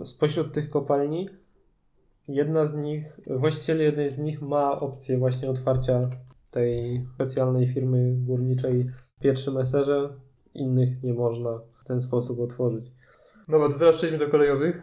Spośród 0.04 0.52
tych 0.52 0.70
kopalni, 0.70 1.28
jedna 2.28 2.66
z 2.66 2.75
nich, 2.75 3.21
właściciel 3.26 3.83
jednej 3.83 4.09
z 4.09 4.19
nich 4.19 4.43
ma 4.43 4.81
opcję 4.81 5.19
właśnie 5.19 5.50
otwarcia 5.50 6.00
tej 6.50 7.07
specjalnej 7.14 7.66
firmy 7.66 8.16
górniczej 8.19 8.90
w 9.16 9.21
pierwszym 9.21 9.59
eserze, 9.59 10.14
innych 10.54 11.02
nie 11.02 11.14
można 11.14 11.61
w 11.81 11.85
ten 11.85 12.00
sposób 12.00 12.40
otworzyć. 12.40 12.93
No 13.49 13.59
bo 13.59 13.69
to 13.69 13.78
teraz 13.78 13.97
przejdźmy 13.97 14.19
do 14.19 14.28
kolejowych. 14.28 14.83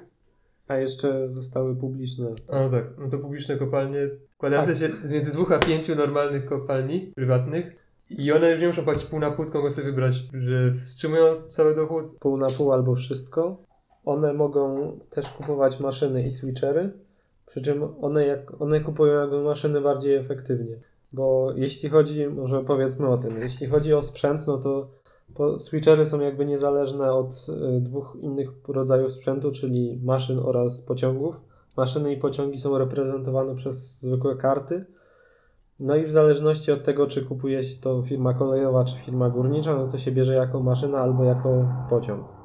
A 0.67 0.75
jeszcze 0.77 1.29
zostały 1.29 1.75
publiczne. 1.75 2.35
A 2.51 2.59
no 2.61 2.69
tak, 2.69 2.85
no 2.97 3.09
to 3.09 3.17
publiczne 3.17 3.57
kopalnie 3.57 4.09
składające 4.33 4.71
Tak. 4.71 4.79
się 4.79 5.07
z 5.07 5.11
między 5.11 5.33
dwóch 5.33 5.51
a 5.51 5.59
pięciu 5.59 5.95
normalnych 5.95 6.45
kopalni 6.45 7.11
prywatnych 7.15 7.75
i 8.09 8.31
one 8.31 8.51
już 8.51 8.61
nie 8.61 8.67
muszą 8.67 8.83
płacić 8.83 9.05
pół 9.05 9.19
na 9.19 9.31
pół, 9.31 9.45
tylko 9.45 9.57
mogą 9.59 9.69
sobie 9.69 9.87
wybrać, 9.87 10.23
że 10.33 10.71
wstrzymują 10.71 11.23
cały 11.47 11.75
dochód. 11.75 12.15
pół 12.19 12.37
na 12.37 12.47
pół 12.47 12.71
albo 12.71 12.95
wszystko. 12.95 13.63
One 14.05 14.33
mogą 14.33 14.91
też 15.09 15.29
kupować 15.29 15.79
maszyny 15.79 16.27
i 16.27 16.31
switchery, 16.31 16.93
przy 17.51 17.61
czym 17.61 17.83
one, 18.01 18.25
jak, 18.25 18.61
one 18.61 18.79
kupują 18.79 19.13
jakby 19.21 19.43
maszyny 19.43 19.81
bardziej 19.81 20.15
efektywnie. 20.15 20.79
Bo 21.13 21.53
jeśli 21.55 21.89
chodzi, 21.89 22.27
może 22.27 22.63
powiedzmy 22.63 23.07
o 23.07 23.17
tym, 23.17 23.41
jeśli 23.41 23.67
chodzi 23.67 23.93
o 23.93 24.01
sprzęt, 24.01 24.47
no 24.47 24.57
to 24.57 24.89
switchery 25.59 26.05
są 26.05 26.19
jakby 26.19 26.45
niezależne 26.45 27.13
od 27.13 27.47
y, 27.77 27.81
dwóch 27.81 28.17
innych 28.21 28.49
rodzajów 28.67 29.11
sprzętu, 29.11 29.51
czyli 29.51 29.99
maszyn 30.03 30.39
oraz 30.39 30.81
pociągów. 30.81 31.41
Maszyny 31.77 32.13
i 32.13 32.17
pociągi 32.17 32.59
są 32.59 32.77
reprezentowane 32.77 33.55
przez 33.55 34.01
zwykłe 34.01 34.35
karty. 34.35 34.85
No 35.79 35.95
i 35.95 36.05
w 36.05 36.11
zależności 36.11 36.71
od 36.71 36.83
tego, 36.83 37.07
czy 37.07 37.25
kupuje 37.25 37.63
się 37.63 37.81
to 37.81 38.01
firma 38.01 38.33
kolejowa, 38.33 38.85
czy 38.85 38.95
firma 38.95 39.29
górnicza, 39.29 39.75
no 39.75 39.87
to 39.87 39.97
się 39.97 40.11
bierze 40.11 40.33
jako 40.33 40.59
maszyna 40.59 40.97
albo 40.97 41.23
jako 41.23 41.67
pociąg. 41.89 42.40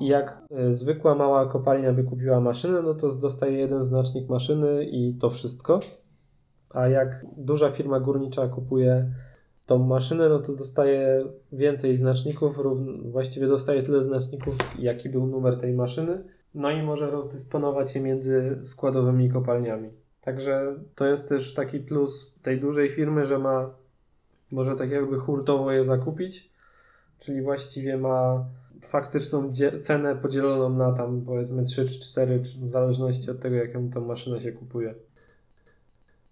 Jak 0.00 0.42
y, 0.68 0.72
zwykła 0.72 1.14
mała 1.14 1.46
kopalnia 1.46 1.92
wykupiła 1.92 2.40
maszynę, 2.40 2.82
no 2.82 2.94
to 2.94 3.14
dostaje 3.14 3.58
jeden 3.58 3.82
znacznik 3.82 4.28
maszyny 4.28 4.84
i 4.84 5.14
to 5.14 5.30
wszystko. 5.30 5.80
A 6.70 6.88
jak 6.88 7.26
duża 7.36 7.70
firma 7.70 8.00
górnicza 8.00 8.48
kupuje 8.48 9.10
tą 9.66 9.78
maszynę, 9.78 10.28
no 10.28 10.38
to 10.38 10.52
dostaje 10.52 11.24
więcej 11.52 11.94
znaczników, 11.94 12.58
równ- 12.58 13.10
właściwie 13.10 13.46
dostaje 13.46 13.82
tyle 13.82 14.02
znaczników, 14.02 14.56
jaki 14.78 15.08
był 15.08 15.26
numer 15.26 15.58
tej 15.58 15.72
maszyny, 15.72 16.24
no 16.54 16.70
i 16.70 16.82
może 16.82 17.10
rozdysponować 17.10 17.94
je 17.94 18.00
między 18.00 18.58
składowymi 18.64 19.30
kopalniami. 19.30 19.90
Także 20.20 20.74
to 20.94 21.06
jest 21.06 21.28
też 21.28 21.54
taki 21.54 21.80
plus 21.80 22.34
tej 22.42 22.60
dużej 22.60 22.88
firmy, 22.88 23.26
że 23.26 23.38
ma 23.38 23.70
może 24.52 24.76
tak 24.76 24.90
jakby 24.90 25.18
hurtowo 25.18 25.72
je 25.72 25.84
zakupić, 25.84 26.50
czyli 27.18 27.42
właściwie 27.42 27.98
ma 27.98 28.44
faktyczną 28.82 29.52
cenę 29.82 30.16
podzieloną 30.16 30.76
na 30.76 30.92
tam 30.92 31.22
powiedzmy 31.22 31.62
3 31.64 31.88
czy 31.88 31.98
4, 31.98 32.42
czy 32.42 32.58
w 32.58 32.70
zależności 32.70 33.30
od 33.30 33.40
tego, 33.40 33.56
jaką 33.56 33.90
tą 33.90 34.04
maszynę 34.06 34.40
się 34.40 34.52
kupuje. 34.52 34.94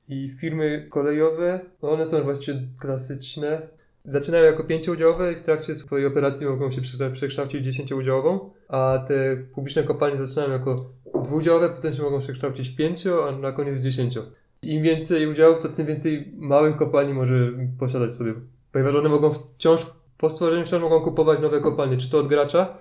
I 0.09 0.29
firmy 0.29 0.87
kolejowe, 0.91 1.61
no 1.83 1.91
one 1.91 2.07
są 2.07 2.23
właściwie 2.23 2.63
klasyczne. 2.81 3.69
Zaczynają 4.05 4.45
jako 4.45 4.65
pięcioudziałowe 4.65 5.33
i 5.33 5.35
w 5.35 5.41
trakcie 5.41 5.75
swojej 5.75 6.07
operacji 6.07 6.47
mogą 6.47 6.71
się 6.71 6.81
prze- 6.81 7.11
przekształcić 7.11 7.61
w 7.61 7.65
dziesięcioudziałową, 7.65 8.51
a 8.69 9.05
te 9.07 9.37
publiczne 9.37 9.83
kopalnie 9.83 10.17
zaczynają 10.17 10.51
jako 10.53 10.85
dwudziałowe, 11.25 11.69
potem 11.69 11.93
się 11.95 12.03
mogą 12.03 12.19
przekształcić 12.19 12.69
w 12.69 12.77
pięcio, 12.77 13.29
a 13.29 13.39
na 13.39 13.53
koniec 13.53 13.77
w 13.77 13.81
dziesięcio. 13.81 14.23
Im 14.63 14.83
więcej 14.83 15.27
udziałów, 15.27 15.63
to 15.63 15.69
tym 15.69 15.87
więcej 15.87 16.33
małych 16.37 16.77
kopalni 16.77 17.15
może 17.15 17.35
posiadać 17.79 18.15
sobie. 18.15 18.35
Ponieważ 18.73 18.95
one 18.95 19.09
mogą 19.09 19.33
wciąż, 19.33 19.87
po 20.19 20.31
stworzeniu 20.31 20.67
wciąż 20.67 20.83
mogą 20.83 21.01
kupować 21.01 21.41
nowe 21.41 21.61
kopalnie, 21.61 21.97
czy 21.97 22.11
to 22.11 22.19
od 22.19 22.29
gracza, 22.29 22.79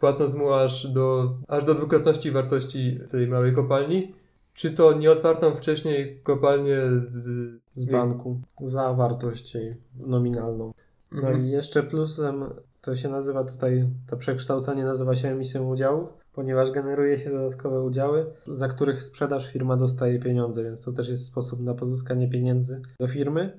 płacąc 0.00 0.34
mu 0.34 0.52
aż 0.52 0.86
do, 0.86 1.34
aż 1.48 1.64
do 1.64 1.74
dwukrotności 1.74 2.30
wartości 2.30 2.98
tej 3.10 3.28
małej 3.28 3.52
kopalni, 3.52 4.14
czy 4.54 4.70
to 4.70 4.92
nieotwartą 4.92 5.54
wcześniej 5.54 6.20
kopalnię 6.22 6.76
z... 7.06 7.52
Z 7.76 7.84
banku. 7.84 8.40
Za 8.64 8.92
wartość 8.92 9.54
jej 9.54 9.76
nominalną. 9.96 10.72
No 11.12 11.32
i 11.32 11.48
jeszcze 11.48 11.82
plusem 11.82 12.44
to 12.80 12.96
się 12.96 13.08
nazywa 13.08 13.44
tutaj, 13.44 13.88
to 14.06 14.16
przekształcenie 14.16 14.84
nazywa 14.84 15.14
się 15.14 15.28
emisją 15.28 15.68
udziałów, 15.68 16.14
ponieważ 16.32 16.70
generuje 16.70 17.18
się 17.18 17.30
dodatkowe 17.30 17.82
udziały, 17.82 18.26
za 18.46 18.68
których 18.68 19.02
sprzedaż 19.02 19.52
firma 19.52 19.76
dostaje 19.76 20.18
pieniądze, 20.18 20.64
więc 20.64 20.84
to 20.84 20.92
też 20.92 21.08
jest 21.08 21.26
sposób 21.26 21.60
na 21.60 21.74
pozyskanie 21.74 22.28
pieniędzy 22.28 22.82
do 23.00 23.08
firmy, 23.08 23.58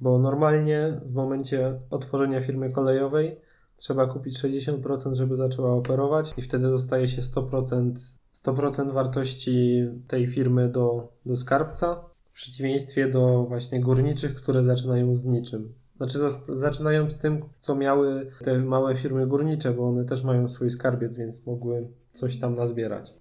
bo 0.00 0.18
normalnie 0.18 1.00
w 1.04 1.14
momencie 1.14 1.80
otworzenia 1.90 2.40
firmy 2.40 2.72
kolejowej 2.72 3.40
trzeba 3.76 4.06
kupić 4.06 4.38
60%, 4.38 5.14
żeby 5.14 5.36
zaczęła 5.36 5.72
operować 5.72 6.34
i 6.36 6.42
wtedy 6.42 6.68
dostaje 6.68 7.08
się 7.08 7.22
100%, 7.22 7.92
100% 8.34 8.92
wartości 8.92 9.88
tej 10.08 10.26
firmy 10.26 10.68
do, 10.68 11.08
do 11.26 11.36
skarbca, 11.36 12.04
w 12.30 12.32
przeciwieństwie 12.32 13.08
do 13.08 13.44
właśnie 13.44 13.80
górniczych, 13.80 14.34
które 14.34 14.62
zaczynają 14.62 15.14
z 15.14 15.24
niczym. 15.24 15.72
Znaczy 15.96 16.18
zaczynają 16.48 17.10
z 17.10 17.18
tym, 17.18 17.42
co 17.60 17.74
miały 17.74 18.30
te 18.44 18.58
małe 18.58 18.94
firmy 18.94 19.26
górnicze, 19.26 19.72
bo 19.72 19.88
one 19.88 20.04
też 20.04 20.22
mają 20.22 20.48
swój 20.48 20.70
skarbiec, 20.70 21.16
więc 21.16 21.46
mogły 21.46 21.88
coś 22.12 22.38
tam 22.38 22.54
nazbierać. 22.54 23.14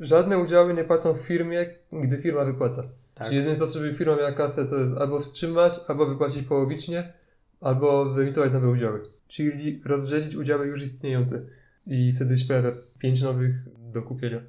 Żadne 0.00 0.38
udziały 0.38 0.74
nie 0.74 0.84
płacą 0.84 1.14
w 1.14 1.18
firmie, 1.18 1.66
gdy 1.92 2.18
firma 2.18 2.44
wypłaca. 2.44 2.82
Tak. 3.18 3.26
Czyli 3.26 3.36
jedyny 3.36 3.54
sposób, 3.54 3.82
żeby 3.82 3.94
firma 3.94 4.16
miała 4.16 4.32
kasę, 4.32 4.66
to 4.66 4.76
jest 4.76 4.94
albo 4.96 5.20
wstrzymać, 5.20 5.80
albo 5.88 6.06
wypłacić 6.06 6.42
połowicznie, 6.42 7.12
albo 7.60 8.04
wyemitować 8.04 8.52
nowe 8.52 8.68
udziały. 8.68 9.02
Czyli 9.26 9.80
rozrzecić 9.84 10.34
udziały 10.34 10.66
już 10.66 10.82
istniejące. 10.82 11.46
I 11.86 12.12
wtedy 12.12 12.36
się 12.36 12.46
pojawia 12.46 12.70
pięć 12.98 13.22
nowych 13.22 13.54
do 13.92 14.02
kupienia. 14.02 14.40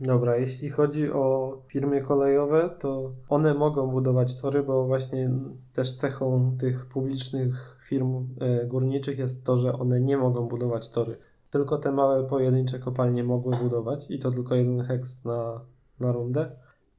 Dobra, 0.00 0.36
jeśli 0.36 0.70
chodzi 0.70 1.12
o 1.12 1.58
firmy 1.66 2.02
kolejowe, 2.02 2.70
to 2.78 3.12
one 3.28 3.54
mogą 3.54 3.86
budować 3.90 4.40
tory, 4.40 4.62
bo 4.62 4.84
właśnie 4.84 5.30
też 5.72 5.94
cechą 5.94 6.56
tych 6.58 6.86
publicznych 6.86 7.78
firm 7.84 8.28
e, 8.40 8.66
górniczych 8.66 9.18
jest 9.18 9.44
to, 9.44 9.56
że 9.56 9.72
one 9.72 10.00
nie 10.00 10.16
mogą 10.16 10.48
budować 10.48 10.90
tory. 10.90 11.18
Tylko 11.50 11.78
te 11.78 11.92
małe 11.92 12.26
pojedyncze 12.26 12.78
kopalnie 12.78 13.24
mogły 13.24 13.56
budować 13.56 14.10
i 14.10 14.18
to 14.18 14.30
tylko 14.30 14.54
jeden 14.54 14.82
heks 14.82 15.24
na, 15.24 15.60
na 16.00 16.12
rundę. 16.12 16.50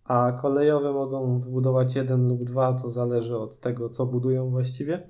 A 0.06 0.32
kolejowe 0.32 0.94
mogą 0.94 1.40
wybudować 1.40 1.96
jeden 1.96 2.28
lub 2.28 2.44
dwa, 2.44 2.74
to 2.74 2.90
zależy 2.90 3.38
od 3.38 3.60
tego, 3.60 3.90
co 3.90 4.06
budują 4.06 4.50
właściwie. 4.50 5.10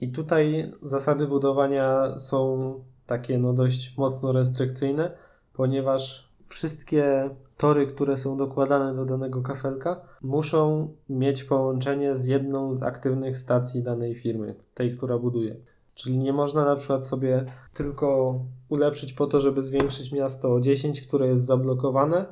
I 0.00 0.12
tutaj 0.12 0.72
zasady 0.82 1.26
budowania 1.26 2.18
są 2.18 2.74
takie 3.06 3.38
no 3.38 3.52
dość 3.52 3.96
mocno 3.96 4.32
restrykcyjne, 4.32 5.10
ponieważ 5.52 6.28
wszystkie 6.46 7.30
tory, 7.56 7.86
które 7.86 8.16
są 8.16 8.36
dokładane 8.36 8.94
do 8.94 9.04
danego 9.04 9.42
kafelka, 9.42 10.00
muszą 10.22 10.88
mieć 11.08 11.44
połączenie 11.44 12.16
z 12.16 12.26
jedną 12.26 12.72
z 12.72 12.82
aktywnych 12.82 13.38
stacji 13.38 13.82
danej 13.82 14.14
firmy, 14.14 14.54
tej, 14.74 14.96
która 14.96 15.18
buduje. 15.18 15.56
Czyli 15.94 16.18
nie 16.18 16.32
można 16.32 16.64
na 16.64 16.76
przykład 16.76 17.04
sobie 17.04 17.44
tylko 17.74 18.38
ulepszyć 18.68 19.12
po 19.12 19.26
to, 19.26 19.40
żeby 19.40 19.62
zwiększyć 19.62 20.12
miasto 20.12 20.52
o 20.52 20.60
10, 20.60 21.06
które 21.06 21.26
jest 21.26 21.44
zablokowane, 21.44 22.26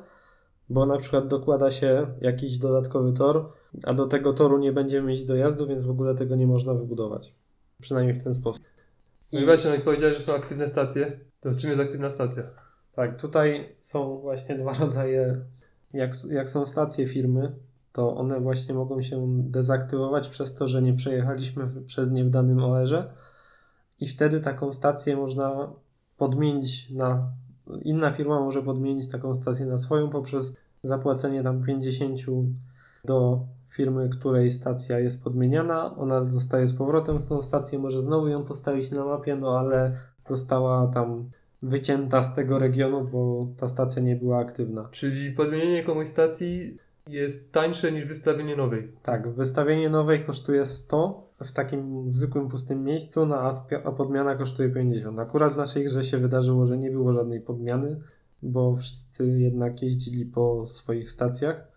bo 0.69 0.85
na 0.85 0.97
przykład 0.97 1.27
dokłada 1.27 1.71
się 1.71 2.07
jakiś 2.21 2.57
dodatkowy 2.57 3.13
tor, 3.13 3.51
a 3.83 3.93
do 3.93 4.05
tego 4.05 4.33
toru 4.33 4.57
nie 4.59 4.71
będziemy 4.71 5.07
mieć 5.07 5.25
dojazdu, 5.25 5.67
więc 5.67 5.83
w 5.83 5.89
ogóle 5.89 6.15
tego 6.15 6.35
nie 6.35 6.47
można 6.47 6.73
wybudować. 6.73 7.35
Przynajmniej 7.81 8.15
w 8.15 8.23
ten 8.23 8.33
sposób. 8.33 8.63
No 9.33 9.39
i 9.39 9.45
właśnie, 9.45 9.71
jak 9.71 9.83
powiedziałeś, 9.83 10.15
że 10.17 10.23
są 10.23 10.35
aktywne 10.35 10.67
stacje, 10.67 11.19
to 11.39 11.55
czym 11.55 11.69
jest 11.69 11.81
aktywna 11.81 12.11
stacja? 12.11 12.43
Tak, 12.95 13.21
tutaj 13.21 13.75
są 13.79 14.17
właśnie 14.17 14.55
dwa 14.55 14.73
rodzaje. 14.73 15.45
Jak, 15.93 16.11
jak 16.29 16.49
są 16.49 16.65
stacje 16.65 17.07
firmy, 17.07 17.55
to 17.91 18.15
one 18.15 18.39
właśnie 18.39 18.75
mogą 18.75 19.01
się 19.01 19.27
dezaktywować 19.43 20.29
przez 20.29 20.53
to, 20.53 20.67
że 20.67 20.81
nie 20.81 20.93
przejechaliśmy 20.93 21.67
przez 21.85 22.11
nie 22.11 22.23
w 22.23 22.29
danym 22.29 22.63
OR-ze 22.63 23.13
i 23.99 24.07
wtedy 24.07 24.39
taką 24.39 24.73
stację 24.73 25.17
można 25.17 25.73
podmienić 26.17 26.89
na. 26.89 27.31
Inna 27.81 28.11
firma 28.11 28.39
może 28.39 28.63
podmienić 28.63 29.11
taką 29.11 29.35
stację 29.35 29.65
na 29.65 29.77
swoją 29.77 30.09
poprzez 30.09 30.57
zapłacenie 30.83 31.43
tam 31.43 31.63
50 31.63 32.19
do 33.05 33.39
firmy, 33.69 34.09
której 34.09 34.51
stacja 34.51 34.99
jest 34.99 35.23
podmieniana. 35.23 35.95
Ona 35.97 36.23
zostaje 36.23 36.67
z 36.67 36.73
powrotem 36.73 37.21
z 37.21 37.27
tą 37.27 37.41
stację, 37.41 37.79
może 37.79 38.01
znowu 38.01 38.27
ją 38.27 38.43
postawić 38.43 38.91
na 38.91 39.05
mapie, 39.05 39.35
no 39.35 39.59
ale 39.59 39.95
została 40.29 40.87
tam 40.87 41.29
wycięta 41.61 42.21
z 42.21 42.35
tego 42.35 42.59
regionu, 42.59 43.07
bo 43.11 43.47
ta 43.57 43.67
stacja 43.67 44.01
nie 44.01 44.15
była 44.15 44.39
aktywna. 44.39 44.87
Czyli 44.91 45.31
podmienienie 45.31 45.83
komuś 45.83 46.07
stacji 46.07 46.77
jest 47.07 47.51
tańsze 47.51 47.91
niż 47.91 48.05
wystawienie 48.05 48.55
nowej. 48.55 48.91
Tak, 49.03 49.29
wystawienie 49.29 49.89
nowej 49.89 50.25
kosztuje 50.25 50.65
100 50.65 51.23
w 51.43 51.51
takim 51.51 52.09
w 52.09 52.15
zwykłym 52.15 52.47
pustym 52.47 52.83
miejscu, 52.83 53.25
no, 53.25 53.35
a, 53.35 53.65
a 53.83 53.91
podmiana 53.91 54.35
kosztuje 54.35 54.69
50. 54.69 55.19
Akurat 55.19 55.53
w 55.53 55.57
naszej 55.57 55.85
grze 55.85 56.03
się 56.03 56.17
wydarzyło, 56.17 56.65
że 56.65 56.77
nie 56.77 56.91
było 56.91 57.13
żadnej 57.13 57.41
podmiany, 57.41 57.99
bo 58.43 58.75
wszyscy 58.75 59.27
jednak 59.27 59.81
jeździli 59.81 60.25
po 60.25 60.67
swoich 60.67 61.11
stacjach. 61.11 61.67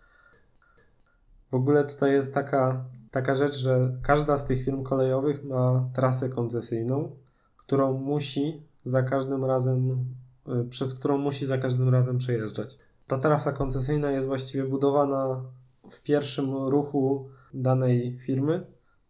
W 1.51 1.53
ogóle 1.53 1.85
tutaj 1.85 2.11
jest 2.11 2.33
taka, 2.33 2.85
taka 3.11 3.35
rzecz, 3.35 3.55
że 3.55 3.97
każda 4.01 4.37
z 4.37 4.45
tych 4.45 4.65
firm 4.65 4.83
kolejowych 4.83 5.43
ma 5.43 5.89
trasę 5.93 6.29
koncesyjną, 6.29 7.15
którą 7.57 7.93
musi 7.93 8.61
za 8.85 9.03
każdym 9.03 9.45
razem, 9.45 10.05
y, 10.47 10.65
przez 10.69 10.95
którą 10.95 11.17
musi 11.17 11.45
za 11.45 11.57
każdym 11.57 11.89
razem 11.89 12.17
przejeżdżać. 12.17 12.77
Ta 13.07 13.17
trasa 13.17 13.51
koncesyjna 13.51 14.11
jest 14.11 14.27
właściwie 14.27 14.63
budowana 14.63 15.43
w 15.89 16.01
pierwszym 16.01 16.55
ruchu 16.55 17.29
danej 17.53 18.17
firmy, 18.19 18.65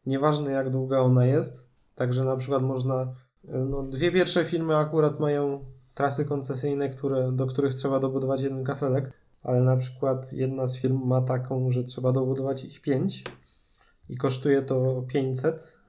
nieważne 0.05 0.51
jak 0.51 0.69
długa 0.69 0.99
ona 0.99 1.25
jest. 1.25 1.69
Także 1.95 2.23
na 2.23 2.35
przykład 2.35 2.63
można, 2.63 3.13
y, 3.45 3.47
no 3.69 3.83
dwie 3.83 4.11
pierwsze 4.11 4.45
firmy 4.45 4.75
akurat 4.75 5.19
mają 5.19 5.65
trasy 5.97 6.25
koncesyjne, 6.25 6.89
które, 6.89 7.31
do 7.31 7.47
których 7.47 7.73
trzeba 7.73 7.99
dobudować 7.99 8.41
jeden 8.41 8.63
kafelek, 8.63 9.13
ale 9.43 9.61
na 9.61 9.77
przykład 9.77 10.33
jedna 10.33 10.67
z 10.67 10.77
firm 10.77 11.07
ma 11.07 11.21
taką, 11.21 11.71
że 11.71 11.83
trzeba 11.83 12.11
dobudować 12.11 12.65
ich 12.65 12.81
pięć 12.81 13.23
i 14.09 14.17
kosztuje 14.17 14.61
to 14.61 15.03
500 15.07 15.79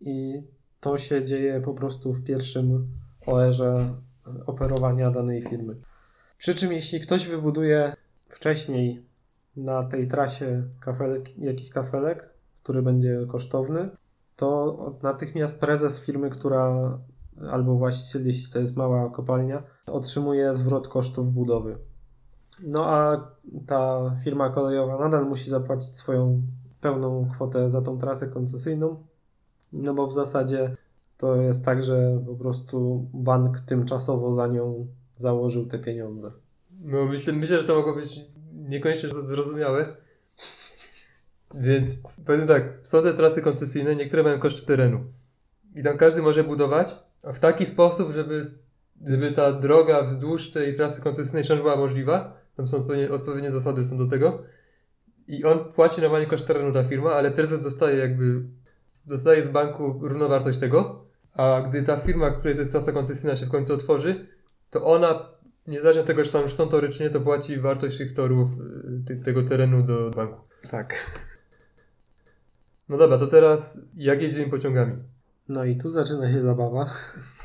i 0.00 0.42
to 0.80 0.98
się 0.98 1.24
dzieje 1.24 1.60
po 1.60 1.74
prostu 1.74 2.12
w 2.12 2.24
pierwszym 2.24 2.88
OR-ze 3.26 3.94
operowania 4.46 5.10
danej 5.10 5.42
firmy. 5.42 5.76
Przy 6.38 6.54
czym 6.54 6.72
jeśli 6.72 7.00
ktoś 7.00 7.26
wybuduje 7.26 7.92
wcześniej 8.28 9.06
na 9.56 9.82
tej 9.82 10.08
trasie 10.08 10.62
kafelek, 10.80 11.38
jakiś 11.38 11.70
kafelek, 11.70 12.30
który 12.62 12.82
będzie 12.82 13.26
kosztowny, 13.28 13.90
to 14.36 14.98
natychmiast 15.02 15.60
prezes 15.60 16.04
firmy, 16.04 16.30
która 16.30 16.98
albo 17.50 17.74
właściciel, 17.74 18.26
jeśli 18.26 18.52
to 18.52 18.58
jest 18.58 18.76
mała 18.76 19.10
kopalnia, 19.10 19.62
otrzymuje 19.86 20.54
zwrot 20.54 20.88
kosztów 20.88 21.32
budowy. 21.32 21.78
No 22.62 22.86
a 22.86 23.28
ta 23.66 24.12
firma 24.24 24.50
kolejowa 24.50 24.98
nadal 24.98 25.26
musi 25.26 25.50
zapłacić 25.50 25.94
swoją 25.96 26.42
pełną 26.80 27.28
kwotę 27.32 27.70
za 27.70 27.82
tą 27.82 27.98
trasę 27.98 28.28
koncesyjną, 28.28 29.02
no 29.72 29.94
bo 29.94 30.06
w 30.06 30.12
zasadzie 30.12 30.76
to 31.16 31.36
jest 31.36 31.64
tak, 31.64 31.82
że 31.82 32.22
po 32.26 32.34
prostu 32.34 33.08
bank 33.14 33.60
tymczasowo 33.60 34.32
za 34.32 34.46
nią 34.46 34.86
założył 35.16 35.66
te 35.66 35.78
pieniądze. 35.78 36.32
No 36.80 37.04
myślę, 37.04 37.32
myślę, 37.32 37.60
że 37.60 37.64
to 37.64 37.74
mogło 37.74 37.94
być 37.94 38.20
niekoniecznie 38.52 39.08
zrozumiałe. 39.08 39.96
Więc 41.54 41.96
powiedzmy 42.26 42.46
tak, 42.46 42.78
są 42.82 43.02
te 43.02 43.12
trasy 43.12 43.42
koncesyjne, 43.42 43.96
niektóre 43.96 44.22
mają 44.22 44.38
koszty 44.38 44.66
terenu. 44.66 45.00
I 45.74 45.82
tam 45.82 45.98
każdy 45.98 46.22
może 46.22 46.44
budować 46.44 46.96
w 47.32 47.38
taki 47.38 47.66
sposób, 47.66 48.12
żeby, 48.12 48.58
żeby 49.06 49.32
ta 49.32 49.52
droga 49.52 50.02
wzdłuż 50.02 50.50
tej 50.50 50.74
trasy 50.74 51.02
koncesyjnej 51.02 51.44
wciąż 51.44 51.60
była 51.60 51.76
możliwa. 51.76 52.40
Tam 52.54 52.68
są 52.68 52.76
odpowiednie, 52.76 53.10
odpowiednie 53.10 53.50
zasady 53.50 53.84
są 53.84 53.96
do 53.98 54.06
tego. 54.06 54.42
I 55.26 55.44
on 55.44 55.64
płaci 55.64 56.00
normalnie 56.00 56.26
koszt 56.26 56.46
terenu 56.46 56.72
ta 56.72 56.84
firma, 56.84 57.12
ale 57.12 57.30
prezes 57.30 57.60
dostaje 57.60 57.96
jakby 57.96 58.42
dostaje 59.06 59.44
z 59.44 59.48
banku 59.48 59.98
równowartość 60.02 60.58
tego. 60.58 61.04
A 61.34 61.62
gdy 61.68 61.82
ta 61.82 61.96
firma, 61.96 62.30
której 62.30 62.54
to 62.54 62.60
jest 62.60 62.70
trasa 62.70 62.92
koncesyjna 62.92 63.36
się 63.36 63.46
w 63.46 63.50
końcu 63.50 63.74
otworzy, 63.74 64.26
to 64.70 64.84
ona 64.84 65.28
niezależnie 65.66 66.00
od 66.00 66.06
tego, 66.06 66.24
czy 66.24 66.32
tam 66.32 66.42
już 66.42 66.54
są 66.54 66.68
tory, 66.68 66.88
czy 66.88 67.02
nie, 67.02 67.10
to 67.10 67.20
płaci 67.20 67.60
wartość 67.60 67.98
tych 67.98 68.14
torów, 68.14 68.48
y, 68.58 69.04
ty, 69.06 69.16
tego 69.16 69.42
terenu 69.42 69.82
do 69.82 70.10
banku. 70.10 70.40
Tak. 70.70 71.10
No 72.88 72.96
dobra, 72.96 73.18
to 73.18 73.26
teraz 73.26 73.80
jak 73.96 74.22
jeździmy 74.22 74.50
pociągami? 74.50 75.13
No 75.48 75.64
i 75.64 75.76
tu 75.76 75.90
zaczyna 75.90 76.32
się 76.32 76.40
zabawa, 76.40 76.86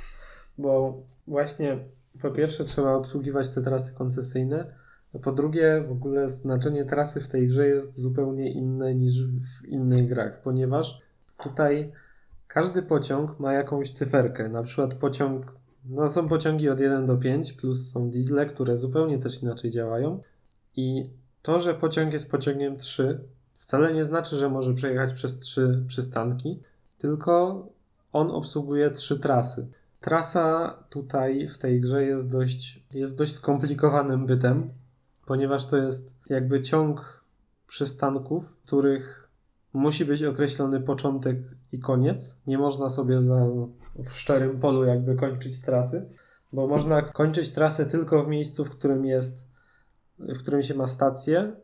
bo 0.58 1.02
właśnie 1.28 1.80
po 2.22 2.32
pierwsze 2.32 2.66
trzeba 2.66 2.94
obsługiwać 2.94 3.50
te 3.50 3.62
trasy 3.62 3.94
koncesyjne, 3.94 4.74
a 5.16 5.20
po 5.20 5.32
drugie 5.32 5.84
w 5.88 5.92
ogóle 5.92 6.30
znaczenie 6.30 6.86
trasy 6.86 7.22
w 7.22 7.28
tej 7.28 7.48
grze 7.48 7.68
jest 7.68 8.00
zupełnie 8.00 8.52
inne 8.52 8.96
niż 8.96 9.24
w 9.26 9.66
innych 9.68 10.08
grach, 10.08 10.42
ponieważ 10.42 11.00
tutaj 11.44 11.92
każdy 12.48 12.82
pociąg 12.82 13.40
ma 13.40 13.54
jakąś 13.54 13.92
cyferkę, 13.92 14.50
na 14.50 14.64
przykład 14.64 14.94
pociąg, 14.94 15.52
no 15.86 16.10
są 16.10 16.28
pociągi 16.28 16.70
od 16.70 16.80
1 16.80 17.06
do 17.06 17.18
5, 17.18 17.54
plus 17.54 17.92
są 17.92 18.10
diesle, 18.10 18.46
które 18.46 18.78
zupełnie 18.78 19.20
też 19.20 19.44
inaczej 19.44 19.72
działają. 19.72 20.22
I 20.76 21.10
to, 21.42 21.60
że 21.60 21.74
pociąg 21.74 22.14
jest 22.14 22.32
pociągiem 22.32 22.78
3 22.78 23.20
wcale 23.58 23.94
nie 23.94 24.06
znaczy, 24.06 24.36
że 24.36 24.50
może 24.50 24.74
przejechać 24.74 25.14
przez 25.14 25.40
trzy 25.40 25.84
przystanki, 25.88 26.60
tylko 26.98 27.66
on 28.14 28.32
obsługuje 28.32 28.92
trzy 28.92 29.20
trasy. 29.20 29.68
Trasa 30.00 30.78
tutaj 30.90 31.48
w 31.48 31.58
tej 31.58 31.82
grze 31.82 32.04
jest 32.04 32.32
dość, 32.32 32.84
jest 32.94 33.18
dość 33.18 33.34
skomplikowanym 33.34 34.26
bytem, 34.26 34.74
ponieważ 35.26 35.66
to 35.66 35.78
jest 35.78 36.16
jakby 36.30 36.62
ciąg 36.62 37.24
przystanków, 37.68 38.46
w 38.46 38.62
których 38.62 39.30
musi 39.74 40.06
być 40.06 40.24
określony 40.24 40.82
początek 40.82 41.38
i 41.72 41.80
koniec. 41.80 42.42
Nie 42.48 42.58
można 42.58 42.90
sobie 42.90 43.22
za, 43.22 43.46
w 43.96 44.10
szczerym 44.10 44.60
polu 44.60 44.86
jakby 44.86 45.16
kończyć 45.16 45.62
trasy, 45.62 46.08
bo 46.54 46.68
można 46.68 47.02
kończyć 47.02 47.52
trasę 47.52 47.86
tylko 47.86 48.24
w 48.24 48.28
miejscu, 48.28 48.66
w 48.66 48.70
którym 48.70 49.06
jest, 49.06 49.48
w 50.20 50.38
którym 50.38 50.64
się 50.64 50.74
ma 50.74 50.88
stację, 50.88 51.56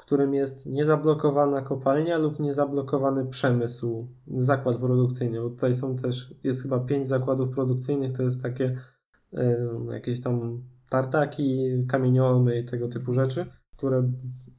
którym 0.00 0.34
jest 0.34 0.66
niezablokowana 0.66 1.62
kopalnia 1.62 2.18
lub 2.18 2.40
niezablokowany 2.40 3.26
przemysł, 3.26 4.08
zakład 4.38 4.76
produkcyjny, 4.76 5.40
bo 5.40 5.50
tutaj 5.50 5.74
są 5.74 5.96
też, 5.96 6.34
jest 6.44 6.62
chyba 6.62 6.80
pięć 6.80 7.08
zakładów 7.08 7.54
produkcyjnych, 7.54 8.12
to 8.12 8.22
jest 8.22 8.42
takie 8.42 8.76
y, 9.34 9.58
jakieś 9.92 10.20
tam 10.20 10.62
tartaki, 10.90 11.68
kamieniołomy 11.88 12.60
i 12.60 12.64
tego 12.64 12.88
typu 12.88 13.12
rzeczy, 13.12 13.46
które 13.76 14.10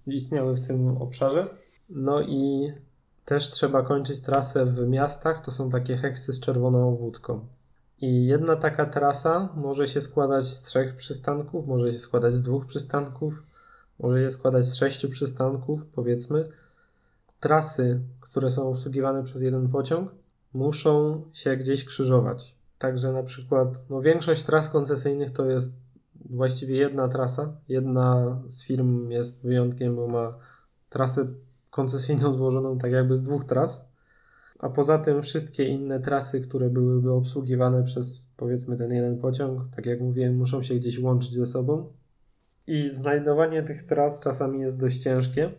istniały 0.08 0.56
w 0.56 0.68
tym 0.68 0.98
obszarze. 0.98 1.48
No 1.90 2.22
i 2.22 2.72
też 3.26 3.50
trzeba 3.50 3.82
kończyć 3.82 4.22
trasę 4.22 4.66
w 4.66 4.88
miastach, 4.88 5.42
to 5.42 5.52
są 5.52 5.70
takie 5.70 5.98
heksy 5.98 6.34
z 6.34 6.40
czerwoną 6.40 6.96
wódką. 6.96 7.48
I 8.02 8.26
jedna 8.26 8.56
taka 8.56 8.86
trasa 8.86 9.50
może 9.56 9.88
się 9.88 10.02
składać 10.02 10.44
z 10.44 10.62
trzech 10.62 10.96
przystanków, 10.96 11.68
może 11.68 11.92
się 11.92 12.00
składać 12.00 12.34
z 12.34 12.42
dwóch 12.42 12.66
przystanków, 12.66 13.44
może 14.02 14.24
się 14.24 14.32
składać 14.32 14.66
z 14.66 14.76
sześciu 14.76 15.10
przystanków, 15.10 15.86
powiedzmy. 15.86 16.50
Trasy, 17.40 18.00
które 18.20 18.52
są 18.52 18.70
obsługiwane 18.70 19.24
przez 19.24 19.42
jeden 19.42 19.70
pociąg, 19.70 20.12
muszą 20.54 21.22
się 21.34 21.58
gdzieś 21.58 21.86
krzyżować. 21.86 22.56
Także 22.78 23.12
na 23.12 23.24
przykład 23.24 23.90
no 23.90 24.02
większość 24.02 24.44
tras 24.44 24.70
koncesyjnych 24.70 25.32
to 25.32 25.46
jest 25.46 25.74
właściwie 26.30 26.76
jedna 26.76 27.08
trasa. 27.08 27.54
Jedna 27.68 28.38
z 28.48 28.64
firm 28.64 29.10
jest 29.10 29.44
wyjątkiem, 29.44 29.96
bo 29.96 30.08
ma 30.08 30.38
trasę 30.90 31.28
koncesyjną 31.70 32.34
złożoną 32.34 32.78
tak 32.78 32.92
jakby 32.92 33.18
z 33.18 33.22
dwóch 33.22 33.44
tras. 33.44 33.92
A 34.60 34.70
poza 34.70 34.98
tym 34.98 35.22
wszystkie 35.22 35.66
inne 35.66 36.00
trasy, 36.00 36.42
które 36.42 36.70
byłyby 36.70 37.12
obsługiwane 37.12 37.84
przez 37.84 38.34
powiedzmy 38.38 38.78
ten 38.78 38.92
jeden 38.92 39.18
pociąg, 39.18 39.62
tak 39.76 39.86
jak 39.86 40.02
mówiłem, 40.02 40.38
muszą 40.38 40.62
się 40.62 40.76
gdzieś 40.76 41.00
łączyć 41.00 41.34
ze 41.34 41.46
sobą. 41.46 41.94
I 42.68 42.90
znajdowanie 42.90 43.64
tych 43.64 43.84
tras 43.84 44.20
czasami 44.20 44.60
jest 44.60 44.80
dość 44.80 44.98
ciężkie. 44.98 45.52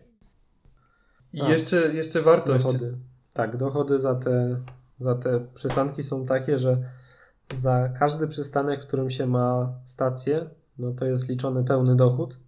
I 1.33 1.41
A. 1.41 1.49
jeszcze, 1.49 1.75
jeszcze 1.75 2.21
wartość. 2.21 2.63
Dochody. 2.63 2.97
Tak, 3.33 3.57
dochody 3.57 3.99
za 3.99 4.15
te, 4.15 4.61
za 4.99 5.15
te 5.15 5.39
przystanki 5.53 6.03
są 6.03 6.25
takie, 6.25 6.57
że 6.57 6.77
za 7.55 7.89
każdy 7.99 8.27
przystanek, 8.27 8.83
w 8.83 8.87
którym 8.87 9.09
się 9.09 9.27
ma 9.27 9.73
stację, 9.85 10.49
no 10.77 10.91
to 10.91 11.05
jest 11.05 11.29
liczony 11.29 11.63
pełny 11.63 11.95
dochód. 11.95 12.39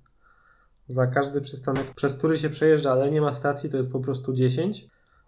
Za 0.87 1.07
każdy 1.07 1.41
przystanek, 1.41 1.93
przez 1.95 2.17
który 2.17 2.37
się 2.37 2.49
przejeżdża, 2.49 2.91
ale 2.91 3.11
nie 3.11 3.21
ma 3.21 3.33
stacji, 3.33 3.69
to 3.69 3.77
jest 3.77 3.91
po 3.91 3.99
prostu 3.99 4.33
10. 4.33 4.87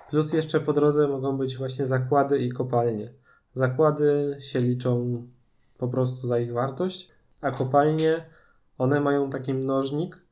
Plus 0.09 0.33
jeszcze 0.33 0.59
po 0.59 0.73
drodze 0.73 1.07
mogą 1.07 1.37
być 1.37 1.57
właśnie 1.57 1.85
zakłady 1.85 2.37
i 2.37 2.51
kopalnie. 2.51 3.13
Zakłady 3.53 4.37
się 4.39 4.59
liczą 4.59 5.23
po 5.77 5.87
prostu 5.87 6.27
za 6.27 6.39
ich 6.39 6.53
wartość, 6.53 7.09
a 7.41 7.51
kopalnie 7.51 8.25
one 8.77 8.99
mają 8.99 9.29
taki 9.29 9.53
mnożnik 9.53 10.25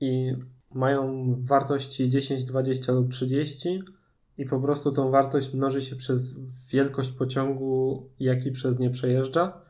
i 0.00 0.32
mają 0.74 1.34
wartości 1.38 2.08
10, 2.08 2.44
20 2.44 2.92
lub 2.92 3.10
30 3.10 3.82
i 4.38 4.46
po 4.46 4.60
prostu 4.60 4.92
tą 4.92 5.10
wartość 5.10 5.54
mnoży 5.54 5.82
się 5.82 5.96
przez 5.96 6.34
wielkość 6.72 7.10
pociągu, 7.10 8.02
jaki 8.20 8.52
przez 8.52 8.78
nie 8.78 8.90
przejeżdża. 8.90 9.60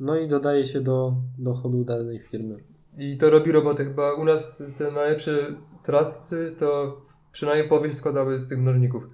No 0.00 0.16
i 0.16 0.28
dodaje 0.28 0.64
się 0.64 0.80
do 0.80 1.14
dochodu 1.38 1.84
danej 1.84 2.20
firmy. 2.20 2.64
I 2.98 3.16
to 3.16 3.30
robi 3.30 3.52
robotę. 3.52 3.84
Chyba 3.84 4.14
u 4.14 4.24
nas 4.24 4.62
te 4.76 4.92
najlepsze 4.92 5.54
trasy 5.82 6.54
to 6.58 7.00
przynajmniej 7.32 7.68
połowie 7.68 7.94
składały 7.94 8.38
z 8.38 8.48
tych 8.48 8.58
mnożników. 8.58 9.06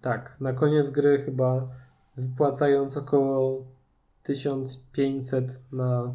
Tak, 0.00 0.36
na 0.40 0.52
koniec 0.52 0.90
gry 0.90 1.18
chyba 1.18 1.68
wypłacając 2.16 2.96
około 2.96 3.66
1500 4.22 5.62
na 5.72 6.14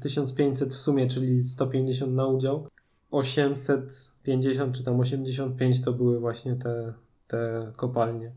1500 0.00 0.74
w 0.74 0.78
sumie, 0.78 1.08
czyli 1.08 1.42
150 1.42 2.12
na 2.12 2.26
udział. 2.26 2.68
850 3.10 4.76
czy 4.76 4.84
tam 4.84 5.00
85 5.00 5.82
to 5.84 5.92
były 5.92 6.20
właśnie 6.20 6.56
te, 6.56 6.92
te 7.26 7.72
kopalnie. 7.76 8.32